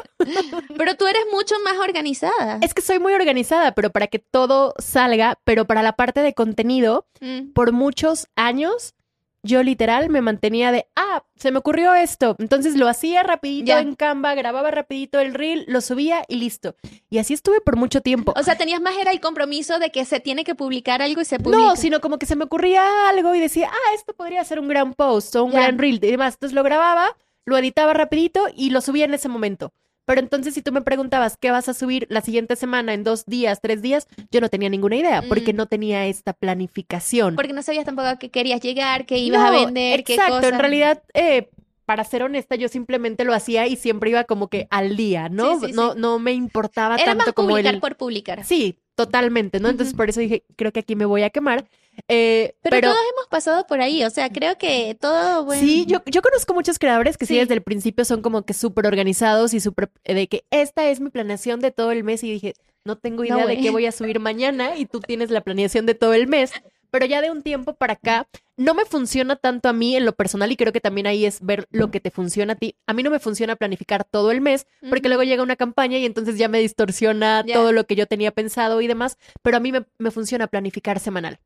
Pero 0.74 0.96
tú 0.96 1.06
eres 1.06 1.22
mucho 1.30 1.54
más 1.62 1.76
organizada. 1.76 2.58
Es 2.62 2.72
que 2.72 2.80
soy 2.80 2.98
muy 2.98 3.12
organizada, 3.12 3.72
pero 3.72 3.90
para 3.90 4.06
que 4.06 4.18
todo 4.20 4.72
salga, 4.78 5.38
pero 5.44 5.66
para 5.66 5.82
la 5.82 5.92
parte 5.92 6.22
de 6.22 6.32
contenido, 6.32 7.06
Mm, 7.20 7.52
por 7.52 7.72
muchos 7.72 8.28
años, 8.34 8.94
yo 9.42 9.62
literal 9.62 10.10
me 10.10 10.20
mantenía 10.20 10.70
de, 10.72 10.86
ah, 10.96 11.24
se 11.36 11.50
me 11.50 11.58
ocurrió 11.58 11.94
esto. 11.94 12.36
Entonces 12.38 12.76
lo 12.76 12.88
hacía 12.88 13.22
rapidito 13.22 13.68
Ya. 13.68 13.80
en 13.80 13.94
Canva, 13.94 14.34
grababa 14.34 14.70
rapidito 14.70 15.18
el 15.18 15.34
reel, 15.34 15.64
lo 15.68 15.80
subía 15.80 16.22
y 16.28 16.36
listo. 16.36 16.76
Y 17.08 17.18
así 17.18 17.34
estuve 17.34 17.60
por 17.60 17.76
mucho 17.76 18.00
tiempo. 18.00 18.32
O 18.36 18.42
sea, 18.42 18.56
tenías 18.56 18.80
más 18.80 18.96
era 18.98 19.10
el 19.12 19.20
compromiso 19.20 19.78
de 19.78 19.90
que 19.90 20.04
se 20.04 20.20
tiene 20.20 20.44
que 20.44 20.54
publicar 20.54 21.00
algo 21.02 21.20
y 21.20 21.24
se 21.24 21.38
publica. 21.38 21.62
No, 21.62 21.76
sino 21.76 22.00
como 22.00 22.18
que 22.18 22.26
se 22.26 22.36
me 22.36 22.44
ocurría 22.44 22.82
algo 23.08 23.34
y 23.34 23.40
decía, 23.40 23.70
ah, 23.72 23.94
esto 23.94 24.12
podría 24.14 24.44
ser 24.44 24.60
un 24.60 24.68
gran 24.68 24.92
post 24.94 25.34
o 25.36 25.44
un 25.44 25.52
Ya. 25.52 25.60
gran 25.62 25.78
reel 25.78 25.96
y 26.02 26.10
demás. 26.10 26.34
Entonces 26.34 26.54
lo 26.54 26.62
grababa, 26.62 27.16
lo 27.46 27.56
editaba 27.56 27.94
rapidito 27.94 28.46
y 28.54 28.70
lo 28.70 28.80
subía 28.80 29.06
en 29.06 29.14
ese 29.14 29.28
momento. 29.28 29.72
Pero 30.10 30.22
entonces 30.22 30.54
si 30.54 30.60
tú 30.60 30.72
me 30.72 30.82
preguntabas 30.82 31.36
qué 31.36 31.52
vas 31.52 31.68
a 31.68 31.72
subir 31.72 32.08
la 32.10 32.20
siguiente 32.20 32.56
semana, 32.56 32.94
en 32.94 33.04
dos 33.04 33.26
días, 33.26 33.60
tres 33.62 33.80
días, 33.80 34.08
yo 34.32 34.40
no 34.40 34.48
tenía 34.48 34.68
ninguna 34.68 34.96
idea 34.96 35.22
porque 35.28 35.52
Mm. 35.52 35.56
no 35.56 35.66
tenía 35.66 36.06
esta 36.08 36.32
planificación. 36.32 37.36
Porque 37.36 37.52
no 37.52 37.62
sabías 37.62 37.84
tampoco 37.84 38.08
a 38.08 38.18
qué 38.18 38.28
querías 38.28 38.60
llegar, 38.60 39.06
qué 39.06 39.18
ibas 39.18 39.40
a 39.40 39.52
vender, 39.52 40.02
qué 40.02 40.14
Exacto, 40.14 40.34
cosas. 40.38 40.52
en 40.54 40.58
realidad, 40.58 41.02
eh, 41.14 41.48
para 41.84 42.02
ser 42.02 42.24
honesta, 42.24 42.56
yo 42.56 42.66
simplemente 42.66 43.22
lo 43.24 43.32
hacía 43.34 43.68
y 43.68 43.76
siempre 43.76 44.10
iba 44.10 44.24
como 44.24 44.48
que 44.48 44.66
al 44.70 44.96
día, 44.96 45.28
¿no? 45.28 45.60
Sí, 45.60 45.66
sí, 45.68 45.72
no, 45.74 45.92
sí. 45.92 46.00
no 46.00 46.18
me 46.18 46.32
importaba 46.32 46.96
Era 46.96 47.04
tanto 47.04 47.26
más 47.26 47.32
como 47.32 47.50
publicar 47.50 47.74
el... 47.74 47.80
por 47.80 47.96
publicar. 47.96 48.44
Sí, 48.44 48.80
totalmente, 48.96 49.60
¿no? 49.60 49.68
Entonces 49.68 49.94
por 49.94 50.10
eso 50.10 50.18
dije, 50.18 50.42
creo 50.56 50.72
que 50.72 50.80
aquí 50.80 50.96
me 50.96 51.04
voy 51.04 51.22
a 51.22 51.30
quemar. 51.30 51.66
Eh, 52.08 52.54
Pero, 52.62 52.76
pero 52.76 52.88
todos 52.92 53.02
hemos 53.14 53.26
pasado 53.28 53.66
por 53.66 53.80
ahí, 53.80 54.04
o 54.04 54.10
sea, 54.10 54.30
creo 54.30 54.56
que 54.56 54.96
todo, 55.00 55.44
bueno. 55.44 55.60
Sí, 55.60 55.84
yo, 55.86 56.02
yo 56.06 56.22
conozco 56.22 56.54
muchos 56.54 56.78
creadores 56.78 57.18
que 57.18 57.26
sí. 57.26 57.34
Sí. 57.34 57.40
desde 57.40 57.54
el 57.54 57.62
principio 57.62 58.04
son 58.04 58.22
como 58.22 58.42
que 58.42 58.54
súper 58.54 58.86
organizados 58.86 59.54
y 59.54 59.60
súper 59.60 59.90
eh, 60.04 60.14
de 60.14 60.26
que 60.26 60.44
esta 60.50 60.88
es 60.88 61.00
mi 61.00 61.10
planeación 61.10 61.60
de 61.60 61.70
todo 61.70 61.92
el 61.92 62.02
mes 62.04 62.24
y 62.24 62.32
dije, 62.32 62.54
no 62.84 62.96
tengo 62.96 63.24
idea 63.24 63.46
de 63.46 63.58
qué 63.58 63.70
voy 63.70 63.86
a 63.86 63.92
subir 63.92 64.18
mañana 64.20 64.76
y 64.76 64.86
tú 64.86 65.00
tienes 65.00 65.30
la 65.30 65.42
planeación 65.42 65.86
de 65.86 65.94
todo 65.94 66.14
el 66.14 66.26
mes. 66.26 66.52
Pero 66.90 67.06
ya 67.06 67.20
de 67.22 67.30
un 67.30 67.42
tiempo 67.42 67.74
para 67.74 67.92
acá 67.92 68.26
no 68.56 68.74
me 68.74 68.84
funciona 68.84 69.36
tanto 69.36 69.68
a 69.68 69.72
mí 69.72 69.94
en 69.94 70.04
lo 70.04 70.12
personal 70.12 70.50
y 70.50 70.56
creo 70.56 70.72
que 70.72 70.80
también 70.80 71.06
ahí 71.06 71.24
es 71.24 71.40
ver 71.40 71.66
lo 71.70 71.92
que 71.92 72.00
te 72.00 72.10
funciona 72.10 72.54
a 72.54 72.56
ti. 72.56 72.74
A 72.88 72.94
mí 72.94 73.04
no 73.04 73.10
me 73.10 73.20
funciona 73.20 73.54
planificar 73.54 74.02
todo 74.04 74.32
el 74.32 74.40
mes 74.40 74.66
porque 74.88 75.06
luego 75.08 75.22
llega 75.22 75.44
una 75.44 75.54
campaña 75.54 75.98
y 75.98 76.04
entonces 76.04 76.36
ya 76.36 76.48
me 76.48 76.58
distorsiona 76.58 77.44
todo 77.44 77.70
lo 77.72 77.84
que 77.86 77.94
yo 77.94 78.06
tenía 78.06 78.32
pensado 78.32 78.80
y 78.80 78.88
demás, 78.88 79.18
pero 79.40 79.56
a 79.56 79.60
mí 79.60 79.70
me, 79.70 79.84
me 79.98 80.10
funciona 80.10 80.48
planificar 80.48 80.98
semanal. 80.98 81.38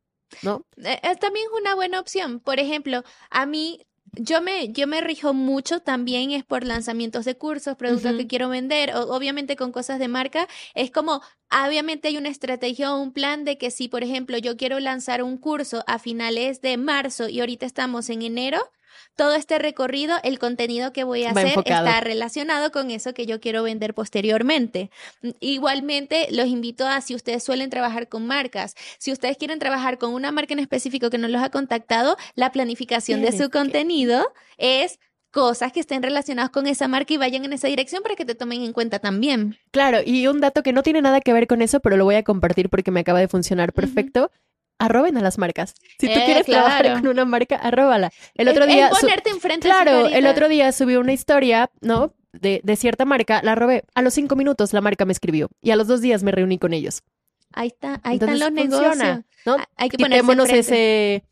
¿No? 0.42 0.66
Eh, 0.76 1.00
eh, 1.02 1.16
también 1.16 1.46
es 1.52 1.60
una 1.60 1.74
buena 1.74 2.00
opción. 2.00 2.40
Por 2.40 2.58
ejemplo, 2.60 3.02
a 3.30 3.46
mí 3.46 3.80
yo 4.16 4.40
me, 4.42 4.68
yo 4.72 4.86
me 4.86 5.00
rijo 5.00 5.34
mucho 5.34 5.80
también 5.80 6.30
es 6.30 6.44
por 6.44 6.64
lanzamientos 6.64 7.24
de 7.24 7.36
cursos, 7.36 7.76
productos 7.76 8.14
que 8.14 8.26
quiero 8.28 8.48
vender, 8.48 8.94
o- 8.94 9.14
obviamente 9.14 9.56
con 9.56 9.72
cosas 9.72 9.98
de 9.98 10.08
marca. 10.08 10.46
Es 10.74 10.90
como, 10.90 11.20
obviamente 11.50 12.08
hay 12.08 12.16
una 12.16 12.28
estrategia 12.28 12.94
o 12.94 13.00
un 13.00 13.12
plan 13.12 13.44
de 13.44 13.58
que 13.58 13.70
si, 13.70 13.88
por 13.88 14.02
ejemplo, 14.04 14.38
yo 14.38 14.56
quiero 14.56 14.78
lanzar 14.80 15.22
un 15.22 15.36
curso 15.38 15.82
a 15.86 15.98
finales 15.98 16.60
de 16.60 16.76
marzo 16.76 17.28
y 17.28 17.40
ahorita 17.40 17.66
estamos 17.66 18.08
en 18.10 18.22
enero, 18.22 18.60
todo 19.16 19.34
este 19.34 19.58
recorrido, 19.58 20.16
el 20.22 20.38
contenido 20.38 20.92
que 20.92 21.04
voy 21.04 21.24
a 21.24 21.32
Va 21.32 21.40
hacer 21.40 21.48
enfocado. 21.52 21.86
está 21.86 22.00
relacionado 22.00 22.70
con 22.72 22.90
eso 22.90 23.14
que 23.14 23.26
yo 23.26 23.40
quiero 23.40 23.62
vender 23.62 23.94
posteriormente. 23.94 24.90
Mm, 25.22 25.30
Igualmente, 25.40 26.28
los 26.30 26.46
invito 26.46 26.86
a, 26.86 27.00
si 27.00 27.14
ustedes 27.14 27.42
suelen 27.44 27.70
trabajar 27.70 28.08
con 28.08 28.26
marcas, 28.26 28.74
si 28.98 29.12
ustedes 29.12 29.36
quieren 29.36 29.58
trabajar 29.58 29.98
con 29.98 30.12
una 30.12 30.32
marca 30.32 30.52
en 30.52 30.58
específico 30.60 31.10
que 31.10 31.18
no 31.18 31.28
los 31.28 31.42
ha 31.42 31.50
contactado, 31.50 32.16
la 32.34 32.52
planificación 32.52 33.22
de 33.22 33.32
su 33.32 33.44
que- 33.44 33.50
contenido 33.58 34.26
es 34.58 34.98
cosas 35.30 35.72
que 35.72 35.80
estén 35.80 36.02
relacionadas 36.02 36.50
con 36.50 36.66
esa 36.68 36.86
marca 36.86 37.12
y 37.12 37.16
vayan 37.16 37.44
en 37.44 37.52
esa 37.52 37.66
dirección 37.66 38.02
para 38.04 38.14
que 38.14 38.24
te 38.24 38.34
tomen 38.36 38.62
en 38.62 38.72
cuenta 38.72 39.00
también. 39.00 39.58
Claro, 39.72 39.98
y 40.04 40.26
un 40.28 40.40
dato 40.40 40.62
que 40.62 40.72
no 40.72 40.82
tiene 40.84 41.02
nada 41.02 41.20
que 41.20 41.32
ver 41.32 41.46
con 41.48 41.60
eso, 41.60 41.80
pero 41.80 41.96
lo 41.96 42.04
voy 42.04 42.14
a 42.14 42.22
compartir 42.22 42.68
porque 42.70 42.90
me 42.92 43.00
acaba 43.00 43.18
de 43.18 43.26
funcionar 43.26 43.72
perfecto. 43.72 44.30
Arroben 44.78 45.16
a 45.16 45.20
las 45.22 45.38
marcas. 45.38 45.74
Si 45.98 46.06
tú 46.06 46.12
Eh, 46.12 46.22
quieres 46.24 46.46
trabajar 46.46 46.82
claro. 46.84 47.00
con 47.00 47.08
una 47.08 47.24
marca, 47.24 47.56
arróbala. 47.56 48.10
El 48.34 48.48
otro 48.48 48.66
día. 48.66 48.90
ponerte 48.90 49.30
enfrente 49.30 49.68
Claro, 49.68 50.06
el 50.06 50.26
otro 50.26 50.48
día 50.48 50.72
subí 50.72 50.96
una 50.96 51.12
historia, 51.12 51.70
¿no? 51.80 52.12
De, 52.32 52.60
de 52.64 52.76
cierta 52.76 53.04
marca, 53.04 53.40
la 53.44 53.54
robé. 53.54 53.84
A 53.94 54.02
los 54.02 54.14
cinco 54.14 54.34
minutos 54.34 54.72
la 54.72 54.80
marca 54.80 55.04
me 55.04 55.12
escribió 55.12 55.48
y 55.62 55.70
a 55.70 55.76
los 55.76 55.86
dos 55.86 56.00
días 56.00 56.24
me 56.24 56.32
reuní 56.32 56.58
con 56.58 56.72
ellos. 56.72 57.02
Ahí 57.52 57.68
está, 57.68 58.00
ahí 58.02 58.14
Entonces, 58.14 58.40
están 58.40 58.54
los 58.56 58.64
funciona, 58.64 59.04
negocios. 59.04 59.24
¿no? 59.46 59.56
Ah, 59.60 59.68
Hay 59.76 59.88
que 59.88 59.96
Quitémonos 59.96 60.50
ese, 60.50 61.22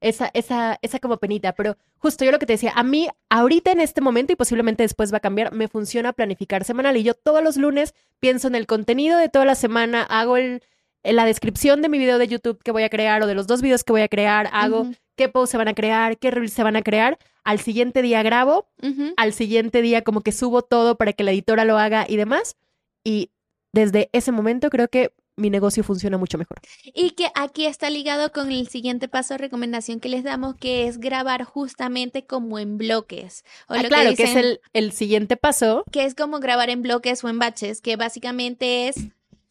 esa, 0.00 0.30
esa, 0.32 0.78
esa 0.80 0.98
como 1.00 1.16
penita. 1.16 1.52
Pero 1.54 1.76
justo 1.98 2.24
yo 2.24 2.30
lo 2.30 2.38
que 2.38 2.46
te 2.46 2.52
decía, 2.52 2.72
a 2.76 2.84
mí 2.84 3.08
ahorita 3.28 3.72
en 3.72 3.80
este 3.80 4.00
momento 4.00 4.32
y 4.32 4.36
posiblemente 4.36 4.84
después 4.84 5.12
va 5.12 5.16
a 5.16 5.20
cambiar, 5.20 5.52
me 5.52 5.66
funciona 5.66 6.12
planificar 6.12 6.62
semanal 6.62 6.96
y 6.96 7.02
yo 7.02 7.14
todos 7.14 7.42
los 7.42 7.56
lunes 7.56 7.92
pienso 8.20 8.46
en 8.46 8.54
el 8.54 8.66
contenido 8.68 9.18
de 9.18 9.28
toda 9.28 9.44
la 9.46 9.56
semana, 9.56 10.04
hago 10.04 10.36
el, 10.36 10.62
en 11.04 11.16
la 11.16 11.24
descripción 11.26 11.80
de 11.82 11.88
mi 11.88 11.98
video 11.98 12.18
de 12.18 12.26
YouTube 12.26 12.60
que 12.62 12.72
voy 12.72 12.82
a 12.82 12.88
crear 12.88 13.22
o 13.22 13.26
de 13.26 13.34
los 13.34 13.46
dos 13.46 13.62
videos 13.62 13.84
que 13.84 13.92
voy 13.92 14.02
a 14.02 14.08
crear, 14.08 14.48
hago 14.52 14.80
Ujú, 14.80 14.94
qué 15.16 15.28
posts 15.28 15.52
se 15.52 15.58
van 15.58 15.68
a 15.68 15.74
crear, 15.74 16.18
qué 16.18 16.30
reels 16.32 16.52
se 16.52 16.62
van 16.64 16.76
a 16.76 16.82
crear. 16.82 17.18
Al 17.44 17.60
siguiente 17.60 18.00
día 18.02 18.22
grabo, 18.22 18.66
ujú. 18.82 19.12
al 19.16 19.32
siguiente 19.34 19.82
día 19.82 20.02
como 20.02 20.22
que 20.22 20.32
subo 20.32 20.62
todo 20.62 20.96
para 20.96 21.12
que 21.12 21.22
la 21.24 21.30
editora 21.32 21.64
lo 21.64 21.78
haga 21.78 22.06
y 22.08 22.16
demás. 22.16 22.56
Y 23.04 23.30
desde 23.72 24.08
ese 24.12 24.32
momento 24.32 24.70
creo 24.70 24.88
que 24.88 25.12
mi 25.36 25.50
negocio 25.50 25.82
funciona 25.82 26.16
mucho 26.16 26.38
mejor. 26.38 26.58
Y 26.84 27.10
que 27.10 27.26
aquí 27.34 27.66
está 27.66 27.90
ligado 27.90 28.30
con 28.30 28.52
el 28.52 28.68
siguiente 28.68 29.08
paso 29.08 29.36
recomendación 29.36 29.98
que 29.98 30.08
les 30.08 30.22
damos, 30.22 30.54
que 30.54 30.86
es 30.86 30.98
grabar 30.98 31.42
justamente 31.42 32.24
como 32.24 32.60
en 32.60 32.78
bloques. 32.78 33.42
O 33.68 33.74
Ah, 33.74 33.82
lo 33.82 33.88
claro, 33.88 34.14
que, 34.14 34.22
es 34.22 34.30
dicen- 34.30 34.38
el, 34.38 34.60
el 34.72 34.92
siguiente 34.92 35.36
paso. 35.36 35.84
que 35.90 36.04
es 36.04 36.14
como 36.14 36.38
grabar 36.38 36.70
en 36.70 36.82
bloques 36.82 37.24
o 37.24 37.28
en 37.28 37.40
baches, 37.40 37.80
que 37.80 37.96
básicamente 37.96 38.86
es 38.86 38.94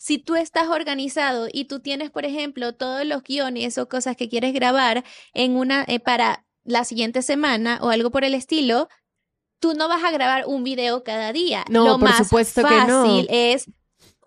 si 0.03 0.17
tú 0.17 0.35
estás 0.35 0.67
organizado 0.67 1.47
y 1.49 1.63
tú 1.63 1.79
tienes, 1.79 2.11
por 2.11 2.25
ejemplo, 2.25 2.73
todos 2.73 3.05
los 3.05 3.23
guiones 3.23 3.77
o 3.77 3.87
cosas 3.87 4.17
que 4.17 4.27
quieres 4.27 4.53
grabar 4.53 5.05
en 5.33 5.55
una 5.55 5.85
eh, 5.87 6.01
para 6.01 6.45
la 6.65 6.83
siguiente 6.83 7.21
semana 7.21 7.79
o 7.81 7.87
algo 7.87 8.11
por 8.11 8.25
el 8.25 8.33
estilo, 8.33 8.89
tú 9.61 9.75
no 9.75 9.87
vas 9.87 10.03
a 10.03 10.11
grabar 10.11 10.43
un 10.45 10.65
video 10.65 11.05
cada 11.05 11.31
día. 11.31 11.63
No, 11.69 11.85
lo 11.85 11.91
por 11.91 12.09
más 12.09 12.17
supuesto 12.17 12.63
que 12.67 12.75
no. 12.85 13.05
fácil 13.05 13.27
es 13.29 13.71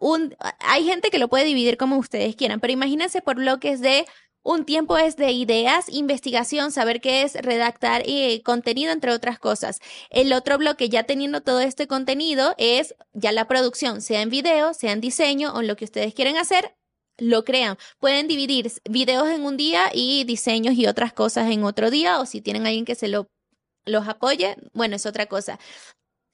un 0.01 0.35
hay 0.61 0.85
gente 0.85 1.11
que 1.11 1.19
lo 1.19 1.29
puede 1.29 1.45
dividir 1.45 1.77
como 1.77 1.99
ustedes 1.99 2.37
quieran, 2.37 2.59
pero 2.59 2.73
imagínense 2.73 3.21
por 3.21 3.37
bloques 3.37 3.83
de 3.83 4.07
un 4.47 4.65
tiempo 4.65 4.97
es 4.97 5.17
de 5.17 5.33
ideas, 5.33 5.89
investigación, 5.89 6.71
saber 6.71 7.01
qué 7.01 7.23
es 7.23 7.35
redactar 7.35 8.03
eh, 8.07 8.43
contenido, 8.45 8.93
entre 8.93 9.11
otras 9.11 9.41
cosas. 9.41 9.81
El 10.09 10.33
otro 10.33 10.57
bloque, 10.57 10.89
ya 10.89 11.03
teniendo 11.03 11.41
todo 11.41 11.61
este 11.61 11.89
contenido, 11.89 12.55
es 12.57 12.95
ya 13.13 13.33
la 13.33 13.49
producción, 13.49 14.01
sea 14.01 14.23
en 14.23 14.31
video, 14.31 14.73
sea 14.73 14.93
en 14.93 15.01
diseño 15.01 15.53
o 15.53 15.61
en 15.61 15.67
lo 15.67 15.75
que 15.77 15.85
ustedes 15.85 16.15
quieren 16.15 16.37
hacer, 16.37 16.77
lo 17.19 17.45
crean. 17.45 17.77
Pueden 17.99 18.29
dividir 18.29 18.71
videos 18.89 19.29
en 19.29 19.45
un 19.45 19.57
día 19.57 19.91
y 19.93 20.23
diseños 20.23 20.75
y 20.75 20.87
otras 20.87 21.13
cosas 21.13 21.51
en 21.51 21.65
otro 21.65 21.91
día, 21.91 22.21
o 22.21 22.27
si 22.27 22.41
tienen 22.41 22.67
alguien 22.67 22.85
que 22.85 22.95
se 22.95 23.09
lo 23.09 23.27
los 23.85 24.09
apoye, 24.09 24.57
bueno, 24.75 24.97
es 24.97 25.07
otra 25.07 25.27
cosa. 25.27 25.59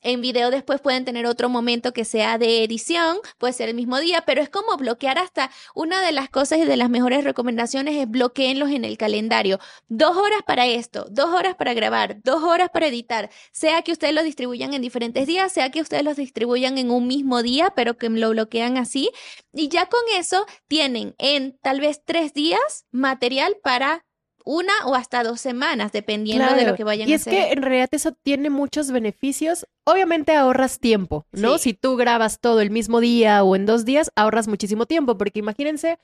En 0.04 0.20
video 0.20 0.50
después 0.50 0.80
pueden 0.80 1.04
tener 1.04 1.26
otro 1.26 1.48
momento 1.48 1.92
que 1.92 2.04
sea 2.04 2.36
de 2.36 2.64
edición, 2.64 3.18
puede 3.38 3.52
ser 3.52 3.68
el 3.68 3.76
mismo 3.76 4.00
día, 4.00 4.24
pero 4.26 4.42
es 4.42 4.48
como 4.48 4.76
bloquear 4.76 5.16
hasta 5.16 5.50
una 5.76 6.02
de 6.02 6.10
las 6.10 6.28
cosas 6.28 6.58
y 6.58 6.64
de 6.64 6.76
las 6.76 6.90
mejores 6.90 7.22
recomendaciones 7.22 7.94
es 7.94 8.10
bloqueenlos 8.10 8.70
en 8.70 8.84
el 8.84 8.98
calendario. 8.98 9.60
Dos 9.88 10.16
horas 10.16 10.40
para 10.44 10.66
esto, 10.66 11.06
dos 11.08 11.26
horas 11.26 11.54
para 11.54 11.72
grabar, 11.72 12.20
dos 12.24 12.42
horas 12.42 12.68
para 12.72 12.88
editar, 12.88 13.30
sea 13.52 13.82
que 13.82 13.92
ustedes 13.92 14.12
lo 14.12 14.24
distribuyan 14.24 14.74
en 14.74 14.82
diferentes 14.82 15.24
días, 15.28 15.52
sea 15.52 15.70
que 15.70 15.80
ustedes 15.80 16.02
los 16.02 16.16
distribuyan 16.16 16.78
en 16.78 16.90
un 16.90 17.06
mismo 17.06 17.40
día, 17.42 17.72
pero 17.76 17.96
que 17.96 18.10
lo 18.10 18.30
bloquean 18.30 18.78
así. 18.78 19.08
Y 19.52 19.68
ya 19.68 19.86
con 19.86 20.00
eso 20.16 20.46
tienen 20.66 21.14
en 21.18 21.56
tal 21.62 21.80
vez 21.80 22.02
tres 22.04 22.34
días 22.34 22.86
material 22.90 23.56
para 23.62 24.04
una 24.44 24.72
o 24.86 24.94
hasta 24.94 25.22
dos 25.22 25.40
semanas, 25.40 25.92
dependiendo 25.92 26.54
de 26.54 26.66
lo 26.66 26.74
que 26.74 26.84
vayan 26.84 27.08
Y 27.08 27.12
a 27.12 27.16
es 27.16 27.22
hacer. 27.22 27.32
que 27.32 27.52
en 27.52 27.62
realidad 27.62 27.88
eso 27.92 28.12
tiene 28.12 28.50
muchos 28.50 28.90
beneficios. 28.90 29.66
Obviamente 29.84 30.34
ahorras 30.34 30.78
tiempo, 30.78 31.26
¿no? 31.32 31.58
Sí. 31.58 31.64
Si 31.70 31.74
tú 31.74 31.96
grabas 31.96 32.40
todo 32.40 32.60
el 32.60 32.70
mismo 32.70 33.00
día 33.00 33.42
o 33.44 33.56
en 33.56 33.66
dos 33.66 33.84
días, 33.84 34.10
ahorras 34.16 34.48
muchísimo 34.48 34.86
tiempo, 34.86 35.16
porque 35.18 35.38
imagínense 35.38 35.98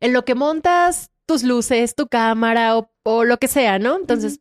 en 0.00 0.12
lo 0.12 0.24
que 0.24 0.34
montas 0.34 1.10
tus 1.26 1.42
luces, 1.42 1.94
tu 1.94 2.08
cámara 2.08 2.76
o, 2.76 2.90
o 3.02 3.24
lo 3.24 3.38
que 3.38 3.48
sea, 3.48 3.78
¿no? 3.78 3.96
Entonces, 3.96 4.40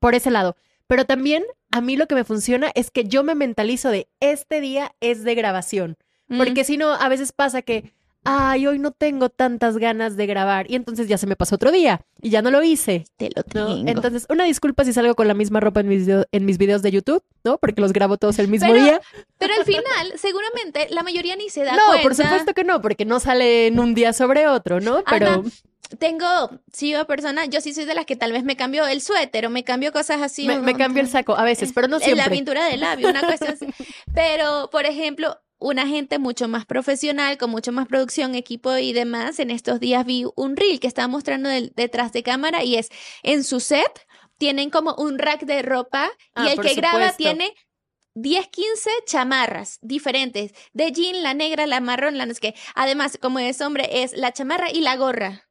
por 0.00 0.14
ese 0.14 0.30
lado. 0.30 0.56
Pero 0.86 1.04
también 1.04 1.44
a 1.70 1.80
mí 1.80 1.96
lo 1.96 2.06
que 2.06 2.14
me 2.14 2.24
funciona 2.24 2.70
es 2.74 2.90
que 2.90 3.04
yo 3.04 3.22
me 3.24 3.34
mentalizo 3.34 3.90
de 3.90 4.08
este 4.20 4.60
día 4.60 4.94
es 5.00 5.24
de 5.24 5.34
grabación. 5.34 5.96
Mm. 6.28 6.38
Porque 6.38 6.64
si 6.64 6.76
no, 6.76 6.92
a 6.92 7.08
veces 7.08 7.32
pasa 7.32 7.62
que, 7.62 7.92
ay, 8.26 8.66
hoy 8.66 8.78
no 8.78 8.90
tengo 8.90 9.28
tantas 9.30 9.78
ganas 9.78 10.16
de 10.16 10.26
grabar 10.26 10.70
y 10.70 10.74
entonces 10.74 11.08
ya 11.08 11.16
se 11.16 11.26
me 11.26 11.36
pasó 11.36 11.54
otro 11.54 11.70
día 11.72 12.00
y 12.20 12.30
ya 12.30 12.42
no 12.42 12.50
lo 12.50 12.62
hice. 12.62 13.04
te 13.16 13.30
lo 13.34 13.42
¿no? 13.54 13.74
tengo. 13.76 13.88
Entonces, 13.90 14.26
una 14.28 14.44
disculpa 14.44 14.84
si 14.84 14.92
salgo 14.92 15.14
con 15.14 15.28
la 15.28 15.34
misma 15.34 15.60
ropa 15.60 15.80
en 15.80 15.88
mis, 15.88 16.04
video- 16.06 16.26
en 16.32 16.44
mis 16.44 16.58
videos 16.58 16.82
de 16.82 16.90
YouTube, 16.90 17.22
¿no? 17.44 17.58
Porque 17.58 17.80
los 17.80 17.92
grabo 17.92 18.16
todos 18.16 18.38
el 18.38 18.48
mismo 18.48 18.68
Pero 18.72 18.82
día. 18.84 19.00
Pero 19.38 19.54
al 19.54 19.64
final, 19.64 20.12
seguramente, 20.16 20.88
la 20.90 21.02
mayoría 21.02 21.36
ni 21.36 21.48
se 21.50 21.64
da 21.64 21.72
No, 21.76 21.82
cuenta. 21.86 22.02
por 22.02 22.14
supuesto 22.14 22.52
que 22.54 22.64
no, 22.64 22.82
porque 22.82 23.04
no 23.04 23.20
sale 23.20 23.68
en 23.68 23.78
un 23.80 23.94
día 23.94 24.12
sobre 24.12 24.48
otro, 24.48 24.80
¿no? 24.80 25.02
Pero 25.08 25.26
Ana, 25.28 25.42
Tengo, 26.00 26.50
sí, 26.72 26.90
yo 26.90 27.06
persona, 27.06 27.44
yo 27.46 27.60
sí 27.60 27.72
soy 27.72 27.84
de 27.84 27.94
las 27.94 28.06
que 28.06 28.16
tal 28.16 28.32
vez 28.32 28.42
me 28.42 28.56
cambio 28.56 28.86
el 28.88 29.00
suéter 29.00 29.46
o 29.46 29.50
me 29.50 29.62
cambio 29.62 29.92
cosas 29.92 30.20
así. 30.20 30.44
me, 30.48 30.74
cambio 30.74 31.00
el 31.00 31.08
saco 31.08 31.36
a 31.36 31.44
veces, 31.44 31.70
pero 31.72 31.86
no 31.86 31.96
en 32.00 32.00
la 32.00 32.06
siempre. 32.24 32.30
pintura 32.36 32.64
del 32.66 32.80
labio, 32.80 33.08
una 33.08 33.22
cuestión 33.22 33.52
así. 33.54 33.66
Pero, 34.12 34.68
por 34.72 34.84
ejemplo, 34.84 35.38
una 35.58 35.86
gente 35.86 36.18
mucho 36.18 36.48
más 36.48 36.66
profesional, 36.66 37.38
con 37.38 37.50
mucho 37.50 37.72
más 37.72 37.86
producción, 37.88 38.34
equipo 38.34 38.76
y 38.76 38.92
demás, 38.92 39.38
en 39.38 39.50
estos 39.50 39.80
días 39.80 40.04
vi 40.04 40.24
un 40.36 40.56
reel 40.56 40.80
que 40.80 40.86
estaba 40.86 41.08
mostrando 41.08 41.48
del- 41.48 41.72
detrás 41.76 42.12
de 42.12 42.22
cámara 42.22 42.62
y 42.64 42.76
es 42.76 42.90
en 43.22 43.44
su 43.44 43.60
set 43.60 44.06
tienen 44.38 44.68
como 44.70 44.94
un 44.96 45.18
rack 45.18 45.42
de 45.44 45.62
ropa 45.62 46.10
y 46.36 46.48
Ah, 46.48 46.52
el 46.52 46.60
que 46.60 46.74
graba 46.74 47.12
tiene 47.16 47.54
10, 48.14 48.48
15 48.48 48.90
chamarras 49.06 49.78
diferentes, 49.82 50.52
de 50.72 50.92
jean, 50.92 51.22
la 51.22 51.34
negra, 51.34 51.66
la 51.66 51.80
marrón, 51.80 52.18
la 52.18 52.26
no 52.26 52.34
sé 52.34 52.40
qué. 52.40 52.54
Además, 52.74 53.18
como 53.20 53.38
es 53.38 53.60
hombre, 53.60 54.02
es 54.02 54.12
la 54.14 54.32
chamarra 54.32 54.70
y 54.70 54.80
la 54.80 54.96
gorra. 54.96 55.48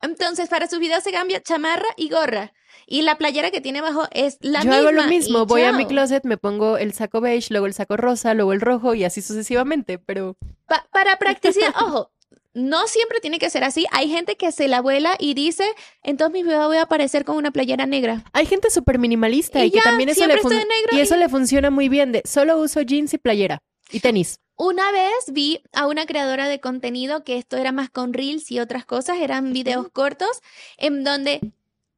Entonces, 0.00 0.48
para 0.48 0.68
sus 0.68 0.78
videos 0.80 1.02
se 1.04 1.12
cambia 1.12 1.42
chamarra 1.42 1.88
y 1.96 2.08
gorra. 2.10 2.52
Y 2.86 3.02
la 3.02 3.16
playera 3.16 3.50
que 3.50 3.60
tiene 3.60 3.80
abajo 3.80 4.06
es 4.12 4.38
la 4.40 4.60
Yo 4.62 4.70
misma. 4.70 4.76
hago 4.78 4.92
lo 4.92 5.04
mismo, 5.04 5.46
voy 5.46 5.62
a 5.62 5.72
mi 5.72 5.86
closet, 5.86 6.24
me 6.24 6.36
pongo 6.36 6.76
el 6.78 6.92
saco 6.92 7.20
beige, 7.20 7.48
luego 7.50 7.66
el 7.66 7.74
saco 7.74 7.96
rosa, 7.96 8.34
luego 8.34 8.52
el 8.52 8.60
rojo 8.60 8.94
y 8.94 9.04
así 9.04 9.22
sucesivamente, 9.22 9.98
pero 9.98 10.36
Pa- 10.66 10.86
para 10.92 11.16
practicidad, 11.18 11.68
ojo, 11.80 12.10
no 12.52 12.86
siempre 12.86 13.18
tiene 13.20 13.38
que 13.40 13.50
ser 13.50 13.64
así. 13.64 13.84
Hay 13.90 14.08
gente 14.08 14.36
que 14.36 14.52
se 14.52 14.68
la 14.68 14.80
vuela 14.80 15.16
y 15.18 15.34
dice, 15.34 15.64
entonces 16.02 16.32
mi 16.34 16.42
videos 16.44 16.66
voy 16.68 16.76
a 16.76 16.82
aparecer 16.82 17.24
con 17.24 17.36
una 17.36 17.50
playera 17.50 17.84
negra. 17.86 18.22
hay 18.32 18.46
gente 18.46 18.70
súper 18.70 18.98
minimalista 18.98 19.64
y, 19.64 19.68
Y 19.68 19.70
que 19.72 19.80
también 19.80 20.08
eso 20.08 20.26
le 20.26 20.38
fun- 20.38 20.52
y 20.92 21.00
eso 21.00 21.16
y- 21.16 21.18
le 21.18 21.28
funciona 21.28 21.70
muy 21.70 21.88
bien 21.88 22.12
de 22.12 22.22
solo 22.24 22.58
uso 22.60 22.80
jeans 22.82 23.12
y 23.14 23.18
playera 23.18 23.58
y 23.90 24.00
tenis. 24.00 24.38
Una 24.56 24.92
vez 24.92 25.32
vi 25.32 25.62
a 25.72 25.88
una 25.88 26.06
creadora 26.06 26.48
de 26.48 26.60
contenido 26.60 27.24
que 27.24 27.38
esto 27.38 27.56
era 27.56 27.72
más 27.72 27.90
con 27.90 28.12
reels 28.12 28.52
y 28.52 28.60
otras 28.60 28.84
cosas, 28.86 29.18
eran 29.20 29.52
videos 29.52 29.88
cortos, 29.92 30.42
en 30.78 31.02
donde 31.02 31.40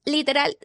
literal 0.06 0.56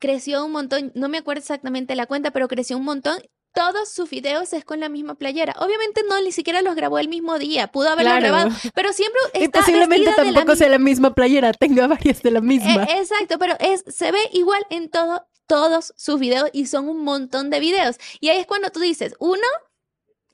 creció 0.00 0.44
un 0.44 0.52
montón, 0.52 0.90
no 0.94 1.08
me 1.08 1.18
acuerdo 1.18 1.40
exactamente 1.40 1.94
la 1.94 2.06
cuenta, 2.06 2.32
pero 2.32 2.48
creció 2.48 2.76
un 2.76 2.84
montón. 2.84 3.18
Todos 3.54 3.88
sus 3.90 4.10
videos 4.10 4.52
es 4.52 4.66
con 4.66 4.80
la 4.80 4.90
misma 4.90 5.14
playera. 5.14 5.54
Obviamente 5.58 6.02
no, 6.06 6.20
ni 6.20 6.30
siquiera 6.30 6.60
los 6.60 6.74
grabó 6.74 6.98
el 6.98 7.08
mismo 7.08 7.38
día. 7.38 7.68
Pudo 7.68 7.88
haberlo 7.88 8.10
Claro. 8.10 8.26
grabado, 8.26 8.50
pero 8.74 8.92
siempre 8.92 9.18
Y 9.32 9.44
está 9.44 9.60
posiblemente 9.60 10.10
de 10.10 10.16
la 10.16 10.32
tampoco 10.34 10.56
sea 10.56 10.68
la 10.68 10.78
misma 10.78 11.14
playera, 11.14 11.52
tenga 11.54 11.86
varias 11.86 12.20
de 12.22 12.30
la 12.32 12.40
misma. 12.42 12.84
Eh, 12.84 12.98
exacto, 12.98 13.38
pero 13.38 13.54
es, 13.60 13.82
se 13.86 14.12
ve 14.12 14.18
igual 14.32 14.66
en 14.68 14.90
todo, 14.90 15.26
todos 15.46 15.94
sus 15.96 16.20
videos 16.20 16.50
y 16.52 16.66
son 16.66 16.88
un 16.90 17.02
montón 17.02 17.48
de 17.48 17.60
videos. 17.60 17.96
Y 18.20 18.28
ahí 18.28 18.38
es 18.38 18.46
cuando 18.46 18.68
tú 18.70 18.80
dices, 18.80 19.14
uno, 19.20 19.40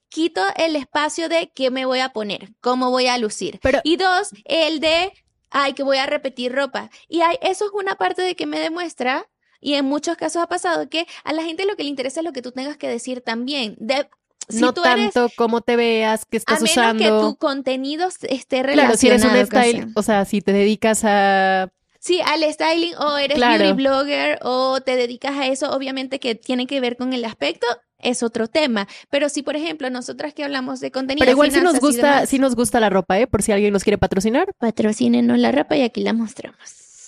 quito 0.09 0.43
el 0.57 0.75
espacio 0.75 1.29
de 1.29 1.53
qué 1.55 1.71
me 1.71 1.87
voy 1.87 2.01
a 2.01 2.09
poner, 2.13 2.49
cómo 2.61 2.91
voy 2.91 3.07
a 3.07 3.19
lucir. 3.19 3.61
Pero- 3.63 3.81
y 3.85 3.97
dos, 3.99 4.31
el 4.47 4.81
de 4.81 5.13
ay, 5.53 5.75
que 5.75 5.83
voy 5.83 5.99
a 5.99 6.07
repetir 6.07 6.53
ropa. 6.55 6.91
Y 7.09 7.21
hay, 7.21 7.37
eso 7.43 7.67
es 7.67 7.71
una 7.73 7.95
parte 7.97 8.23
de 8.23 8.35
que 8.35 8.47
me 8.47 8.59
demuestra, 8.59 9.29
y 9.61 9.75
en 9.75 9.85
muchos 9.85 10.17
casos 10.17 10.43
ha 10.43 10.49
pasado, 10.49 10.89
que 10.89 11.07
a 11.25 11.33
la 11.33 11.43
gente 11.45 11.65
lo 11.67 11.77
que 11.77 11.85
le 11.85 11.89
interesa 11.91 12.21
es 12.21 12.25
lo 12.25 12.33
que 12.33 12.43
tú 12.43 12.51
tengas 12.53 12.77
que 12.77 12.89
decir 12.89 13.21
también. 13.21 13.77
De, 13.79 14.09
si 14.49 14.61
no 14.61 14.75
tú 14.75 14.83
eres- 14.85 15.13
tanto 15.15 15.33
cómo 15.37 15.61
te 15.61 15.77
veas, 15.77 16.25
qué 16.25 16.37
a 16.37 16.39
estás 16.39 16.63
menos 16.63 16.73
usando. 16.77 17.05
que 17.05 17.09
tu 17.11 17.37
contenido 17.37 18.09
esté 18.09 18.63
relacionado. 18.63 18.75
Claro, 18.75 18.97
si 18.97 19.07
eres 19.09 19.25
un 19.25 19.47
style, 19.47 19.93
o 19.95 20.03
sea, 20.03 20.25
si 20.25 20.41
te 20.41 20.53
dedicas 20.53 21.03
a... 21.05 21.71
Sí, 22.01 22.21
al 22.25 22.43
styling 22.53 22.97
o 22.97 23.17
eres 23.17 23.37
Claro. 23.37 23.63
beauty 23.63 23.77
blogger 23.77 24.41
o 24.43 24.81
te 24.81 24.97
dedicas 24.97 25.37
a 25.39 25.47
eso, 25.47 25.71
obviamente 25.71 26.19
que 26.19 26.35
tiene 26.35 26.67
que 26.67 26.81
ver 26.81 26.97
con 26.97 27.13
el 27.13 27.25
aspecto, 27.25 27.69
es 28.03 28.23
otro 28.23 28.49
tema. 28.49 28.89
Pero 29.11 29.29
si, 29.29 29.43
por 29.43 29.57
ejemplo, 29.57 29.89
nosotras 29.91 30.35
que 30.35 30.45
hablamos 30.45 30.81
de 30.81 30.91
contenido, 30.91 31.25
Pero 31.25 31.33
igual 31.33 31.53
sí 31.53 31.61
nos 31.61 31.81
gusta, 31.81 32.27
sí 32.27 32.39
nos 32.39 32.55
gusta 32.55 32.81
la 32.81 32.91
ropa, 32.91 33.19
¿eh? 33.19 33.27
Por 33.27 33.43
si 33.43 33.53
alguien 33.53 33.73
nos 33.73 33.85
quiere 33.85 33.99
patrocinar. 33.99 34.55
patrocínenos 34.59 35.39
la 35.39 35.53
ropa 35.53 35.77
y 35.77 35.83
aquí 35.83 36.03
la 36.03 36.13
mostramos. 36.13 36.59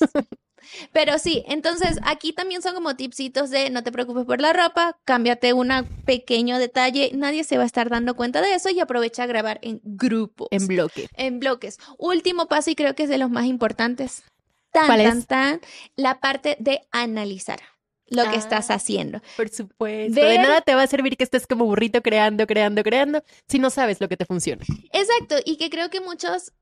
Pero 0.93 1.19
sí, 1.19 1.45
entonces 1.47 1.99
aquí 2.03 2.33
también 2.33 2.63
son 2.63 2.75
como 2.75 2.97
tipsitos 2.97 3.51
de 3.51 3.71
no 3.71 3.83
te 3.83 3.93
preocupes 3.93 4.25
por 4.25 4.41
la 4.41 4.53
ropa, 4.53 4.99
cámbiate 5.05 5.53
un 5.53 5.71
pequeño 6.05 6.59
detalle, 6.59 7.11
nadie 7.15 7.45
se 7.45 7.57
va 7.57 7.63
a 7.63 7.67
estar 7.67 7.91
dando 7.91 8.15
cuenta 8.17 8.41
de 8.41 8.55
eso 8.55 8.71
y 8.71 8.81
aprovecha 8.81 9.25
a 9.25 9.27
grabar 9.27 9.59
en 9.63 9.81
grupos. 9.85 10.49
En 10.51 10.67
bloque. 10.67 11.09
en 11.17 11.39
bloques. 11.39 11.79
Último 11.99 12.47
paso 12.47 12.71
y 12.71 12.75
creo 12.75 12.95
que 12.95 13.05
es 13.05 13.09
de 13.09 13.19
los 13.19 13.31
más 13.31 13.47
importantes. 13.47 14.25
Tan, 14.73 14.87
¿Cuál 14.87 15.05
tan, 15.05 15.19
es? 15.19 15.27
tan, 15.27 15.61
la 15.95 16.19
parte 16.19 16.57
de 16.59 16.81
analizar 16.91 17.61
lo 18.15 18.23
que 18.25 18.31
Ah. 18.31 18.35
estás 18.39 18.71
haciendo. 18.71 19.21
Por 19.37 19.49
supuesto. 19.49 20.21
De 20.21 20.39
nada 20.39 20.61
te 20.61 20.75
va 20.75 20.83
a 20.83 20.87
servir 20.87 21.17
que 21.17 21.25
estés 21.25 21.47
como 21.47 21.65
burrito 21.67 22.03
creando, 22.03 22.47
creando, 22.47 22.83
creando, 22.83 23.23
si 23.49 23.59
no 23.59 23.71
sabes 23.71 24.01
lo 24.01 24.09
que 24.09 24.17
te 24.17 24.25
funciona. 24.27 24.65
Exacto, 24.93 25.37
y 25.45 25.57
que 25.57 25.71
creo 25.71 25.91
que 25.91 26.01
muchos 26.01 26.53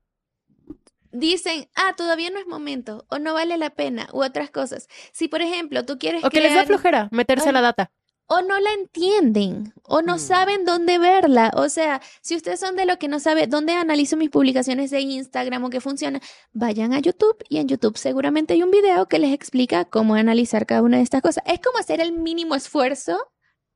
dicen, 1.11 1.69
ah, 1.75 1.93
todavía 1.95 2.29
no 2.31 2.39
es 2.39 2.47
momento, 2.47 3.05
o 3.09 3.19
no 3.19 3.33
vale 3.33 3.57
la 3.57 3.69
pena, 3.69 4.07
u 4.13 4.23
otras 4.23 4.49
cosas. 4.49 4.87
Si, 5.11 5.27
por 5.27 5.41
ejemplo, 5.41 5.85
tú 5.85 5.97
quieres 5.99 6.23
O 6.23 6.29
que 6.29 6.39
les 6.41 6.49
da 6.49 6.63
crear- 6.63 6.67
flojera 6.67 7.07
meterse 7.11 7.49
a 7.49 7.51
la 7.51 7.61
data. 7.61 7.91
O 8.27 8.41
no 8.41 8.59
la 8.59 8.71
entienden, 8.73 9.73
o 9.83 10.01
no 10.01 10.15
Mm. 10.15 10.19
saben 10.19 10.65
dónde 10.65 10.97
verla. 10.97 11.51
O 11.55 11.69
sea, 11.69 12.01
si 12.21 12.35
ustedes 12.35 12.59
son 12.59 12.75
de 12.75 12.85
lo 12.85 12.97
que 12.97 13.07
no 13.07 13.19
sabe 13.19 13.47
dónde 13.47 13.73
analizo 13.73 14.17
mis 14.17 14.29
publicaciones 14.29 14.91
de 14.91 15.01
Instagram 15.01 15.63
o 15.65 15.69
qué 15.69 15.81
funciona, 15.81 16.21
vayan 16.53 16.93
a 16.93 16.99
YouTube 16.99 17.37
y 17.49 17.57
en 17.57 17.67
YouTube 17.67 17.97
seguramente 17.97 18.53
hay 18.53 18.63
un 18.63 18.71
video 18.71 19.07
que 19.07 19.19
les 19.19 19.33
explica 19.33 19.85
cómo 19.85 20.15
analizar 20.15 20.65
cada 20.65 20.81
una 20.81 20.97
de 20.97 21.03
estas 21.03 21.21
cosas. 21.21 21.43
Es 21.47 21.59
como 21.59 21.77
hacer 21.77 21.99
el 22.01 22.13
mínimo 22.13 22.55
esfuerzo, 22.55 23.17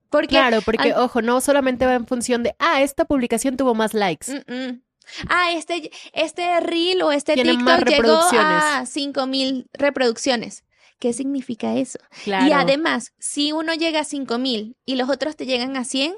porque 0.10 0.30
Claro, 0.30 0.62
porque, 0.64 0.94
al- 0.94 1.00
ojo, 1.02 1.22
no 1.22 1.42
solamente 1.42 1.86
va 1.86 1.96
en 1.96 2.08
función 2.08 2.42
de, 2.44 2.56
ah, 2.60 2.82
esta 2.82 3.06
publicación 3.06 3.58
tuvo 3.58 3.76
más 3.76 3.94
likes. 3.94 4.32
Mm, 4.48 4.54
mm. 4.54 4.82
Ah, 5.30 5.52
este, 5.54 5.90
este 6.14 6.60
reel 6.60 7.02
o 7.02 7.12
este 7.12 7.34
Tiene 7.36 7.52
TikTok 7.52 7.66
más 7.66 7.84
llegó 7.86 8.20
a 8.34 8.86
5000 8.86 9.68
reproducciones. 9.74 10.64
¿Qué 11.00 11.14
significa 11.14 11.76
eso? 11.76 12.00
Claro. 12.24 12.48
Y 12.48 12.52
además, 12.54 13.14
si 13.20 13.52
uno 13.52 13.74
llega 13.74 14.00
a 14.02 14.04
5000 14.04 14.76
y 14.86 14.96
los 14.96 15.10
otros 15.10 15.36
te 15.36 15.46
llegan 15.46 15.78
a 15.78 15.84
100, 15.84 16.16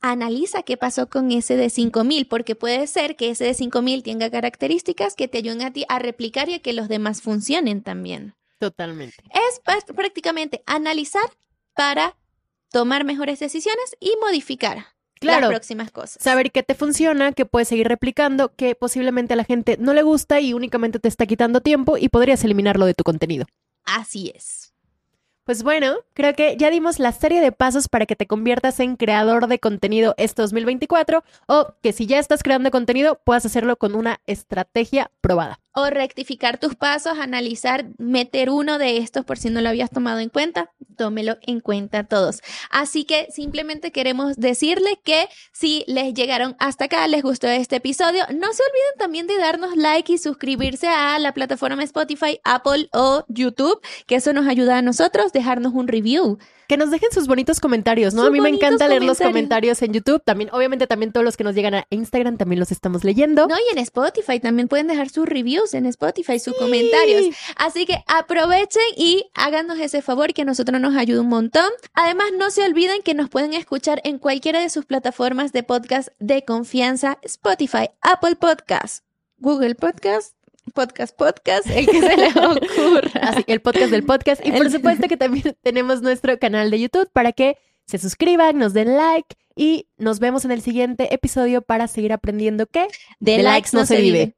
analiza 0.00 0.62
qué 0.62 0.76
pasó 0.76 1.08
con 1.08 1.32
ese 1.32 1.56
de 1.56 1.70
5000, 1.70 2.28
porque 2.28 2.54
puede 2.54 2.86
ser 2.86 3.16
que 3.16 3.30
ese 3.30 3.44
de 3.44 3.54
5000 3.54 4.02
tenga 4.02 4.30
características 4.30 5.14
que 5.14 5.28
te 5.28 5.38
ayuden 5.38 5.62
a 5.62 5.72
ti 5.72 5.84
a 5.88 5.98
replicar 5.98 6.48
y 6.48 6.54
a 6.54 6.58
que 6.60 6.72
los 6.72 6.88
demás 6.88 7.22
funcionen 7.22 7.82
también. 7.82 8.34
Totalmente. 8.58 9.16
Es 9.30 9.60
pr- 9.64 9.94
prácticamente 9.94 10.62
analizar 10.66 11.22
para 11.74 12.16
tomar 12.70 13.04
mejores 13.04 13.38
decisiones 13.40 13.96
y 14.00 14.12
modificar 14.20 14.86
Claro. 15.20 15.48
las 15.48 15.50
próximas 15.50 15.90
cosas. 15.90 16.22
Saber 16.22 16.52
qué 16.52 16.62
te 16.62 16.76
funciona, 16.76 17.32
qué 17.32 17.44
puedes 17.44 17.66
seguir 17.68 17.88
replicando, 17.88 18.54
que 18.54 18.76
posiblemente 18.76 19.32
a 19.34 19.36
la 19.36 19.42
gente 19.44 19.76
no 19.80 19.92
le 19.94 20.02
gusta 20.02 20.40
y 20.40 20.52
únicamente 20.52 21.00
te 21.00 21.08
está 21.08 21.26
quitando 21.26 21.60
tiempo 21.60 21.96
y 21.98 22.08
podrías 22.08 22.44
eliminarlo 22.44 22.86
de 22.86 22.94
tu 22.94 23.02
contenido. 23.02 23.46
Así 23.88 24.30
es. 24.34 24.74
Pues 25.44 25.62
bueno, 25.62 25.94
creo 26.12 26.34
que 26.34 26.58
ya 26.58 26.68
dimos 26.68 26.98
la 26.98 27.10
serie 27.10 27.40
de 27.40 27.52
pasos 27.52 27.88
para 27.88 28.04
que 28.04 28.16
te 28.16 28.26
conviertas 28.26 28.80
en 28.80 28.96
creador 28.96 29.46
de 29.46 29.58
contenido 29.58 30.14
este 30.18 30.42
2024 30.42 31.24
o 31.46 31.74
que 31.82 31.94
si 31.94 32.04
ya 32.04 32.18
estás 32.18 32.42
creando 32.42 32.70
contenido 32.70 33.18
puedas 33.24 33.46
hacerlo 33.46 33.78
con 33.78 33.94
una 33.94 34.20
estrategia 34.26 35.10
probada. 35.22 35.58
O 35.80 35.90
rectificar 35.90 36.58
tus 36.58 36.74
pasos, 36.74 37.20
analizar, 37.20 37.86
meter 37.98 38.50
uno 38.50 38.78
de 38.78 38.96
estos 38.96 39.24
por 39.24 39.38
si 39.38 39.48
no 39.48 39.60
lo 39.60 39.68
habías 39.68 39.90
tomado 39.90 40.18
en 40.18 40.28
cuenta, 40.28 40.72
tómelo 40.96 41.36
en 41.42 41.60
cuenta 41.60 42.02
todos. 42.02 42.40
Así 42.68 43.04
que 43.04 43.28
simplemente 43.30 43.92
queremos 43.92 44.34
decirles 44.34 44.94
que 45.04 45.28
si 45.52 45.84
les 45.86 46.14
llegaron 46.14 46.56
hasta 46.58 46.86
acá, 46.86 47.06
les 47.06 47.22
gustó 47.22 47.46
este 47.46 47.76
episodio, 47.76 48.24
no 48.24 48.52
se 48.52 48.62
olviden 48.64 48.98
también 48.98 49.28
de 49.28 49.38
darnos 49.38 49.76
like 49.76 50.12
y 50.12 50.18
suscribirse 50.18 50.88
a 50.88 51.16
la 51.20 51.32
plataforma 51.32 51.84
Spotify, 51.84 52.40
Apple 52.42 52.88
o 52.92 53.24
YouTube, 53.28 53.80
que 54.08 54.16
eso 54.16 54.32
nos 54.32 54.48
ayuda 54.48 54.78
a 54.78 54.82
nosotros, 54.82 55.32
dejarnos 55.32 55.74
un 55.74 55.86
review. 55.86 56.38
Que 56.68 56.76
nos 56.76 56.90
dejen 56.90 57.10
sus 57.10 57.26
bonitos 57.26 57.60
comentarios, 57.60 58.14
¿no? 58.14 58.22
Sus 58.22 58.28
a 58.28 58.32
mí 58.32 58.40
me 58.40 58.50
encanta 58.50 58.86
leer 58.86 59.02
los 59.02 59.18
comentarios. 59.18 59.32
comentarios 59.32 59.82
en 59.82 59.92
YouTube, 59.94 60.22
también 60.22 60.50
obviamente 60.52 60.86
también 60.86 61.12
todos 61.12 61.24
los 61.24 61.36
que 61.36 61.42
nos 61.42 61.54
llegan 61.54 61.74
a 61.74 61.86
Instagram 61.90 62.36
también 62.36 62.60
los 62.60 62.70
estamos 62.70 63.04
leyendo. 63.04 63.48
No, 63.48 63.56
y 63.56 63.72
en 63.72 63.78
Spotify 63.78 64.38
también 64.38 64.68
pueden 64.68 64.86
dejar 64.86 65.08
sus 65.08 65.26
reviews 65.26 65.74
en 65.74 65.86
Spotify, 65.86 66.38
sus 66.38 66.54
comentarios. 66.54 67.34
Así 67.56 67.86
que 67.86 68.04
aprovechen 68.06 68.82
y 68.96 69.30
háganos 69.34 69.78
ese 69.78 70.02
favor 70.02 70.34
que 70.34 70.42
a 70.42 70.44
nosotros 70.44 70.80
nos 70.80 70.94
ayuda 70.94 71.22
un 71.22 71.28
montón. 71.28 71.70
Además, 71.94 72.28
no 72.36 72.50
se 72.50 72.62
olviden 72.62 73.02
que 73.02 73.14
nos 73.14 73.30
pueden 73.30 73.54
escuchar 73.54 74.00
en 74.04 74.18
cualquiera 74.18 74.60
de 74.60 74.68
sus 74.68 74.84
plataformas 74.84 75.52
de 75.52 75.62
podcast 75.62 76.10
de 76.18 76.44
confianza, 76.44 77.18
Spotify, 77.22 77.88
Apple 78.02 78.36
Podcast, 78.36 79.04
Google 79.38 79.74
Podcast, 79.74 80.37
Podcast 80.70 81.16
Podcast, 81.16 81.68
el 81.68 81.86
que 81.86 82.00
se 82.00 82.16
les 82.16 82.36
ocurra. 82.36 83.20
Así, 83.22 83.44
el 83.46 83.60
podcast 83.60 83.90
del 83.90 84.04
podcast. 84.04 84.44
Y 84.44 84.52
por 84.52 84.70
supuesto 84.70 85.08
que 85.08 85.16
también 85.16 85.56
tenemos 85.62 86.02
nuestro 86.02 86.38
canal 86.38 86.70
de 86.70 86.80
YouTube 86.80 87.10
para 87.12 87.32
que 87.32 87.56
se 87.86 87.98
suscriban, 87.98 88.58
nos 88.58 88.74
den 88.74 88.96
like 88.96 89.36
y 89.56 89.88
nos 89.96 90.20
vemos 90.20 90.44
en 90.44 90.50
el 90.50 90.60
siguiente 90.60 91.12
episodio 91.14 91.62
para 91.62 91.88
seguir 91.88 92.12
aprendiendo 92.12 92.66
que 92.66 92.86
De, 93.18 93.42
likes 93.42 93.70
no 93.72 93.86
se 93.86 94.00
vive. 94.00 94.34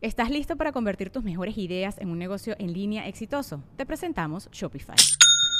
¿Estás 0.00 0.30
listo 0.30 0.56
para 0.56 0.72
convertir 0.72 1.10
tus 1.10 1.22
mejores 1.22 1.58
ideas 1.58 1.98
en 1.98 2.08
un 2.08 2.18
negocio 2.18 2.56
en 2.58 2.72
línea 2.72 3.06
exitoso? 3.06 3.62
Te 3.76 3.84
presentamos 3.84 4.48
Shopify. 4.50 4.96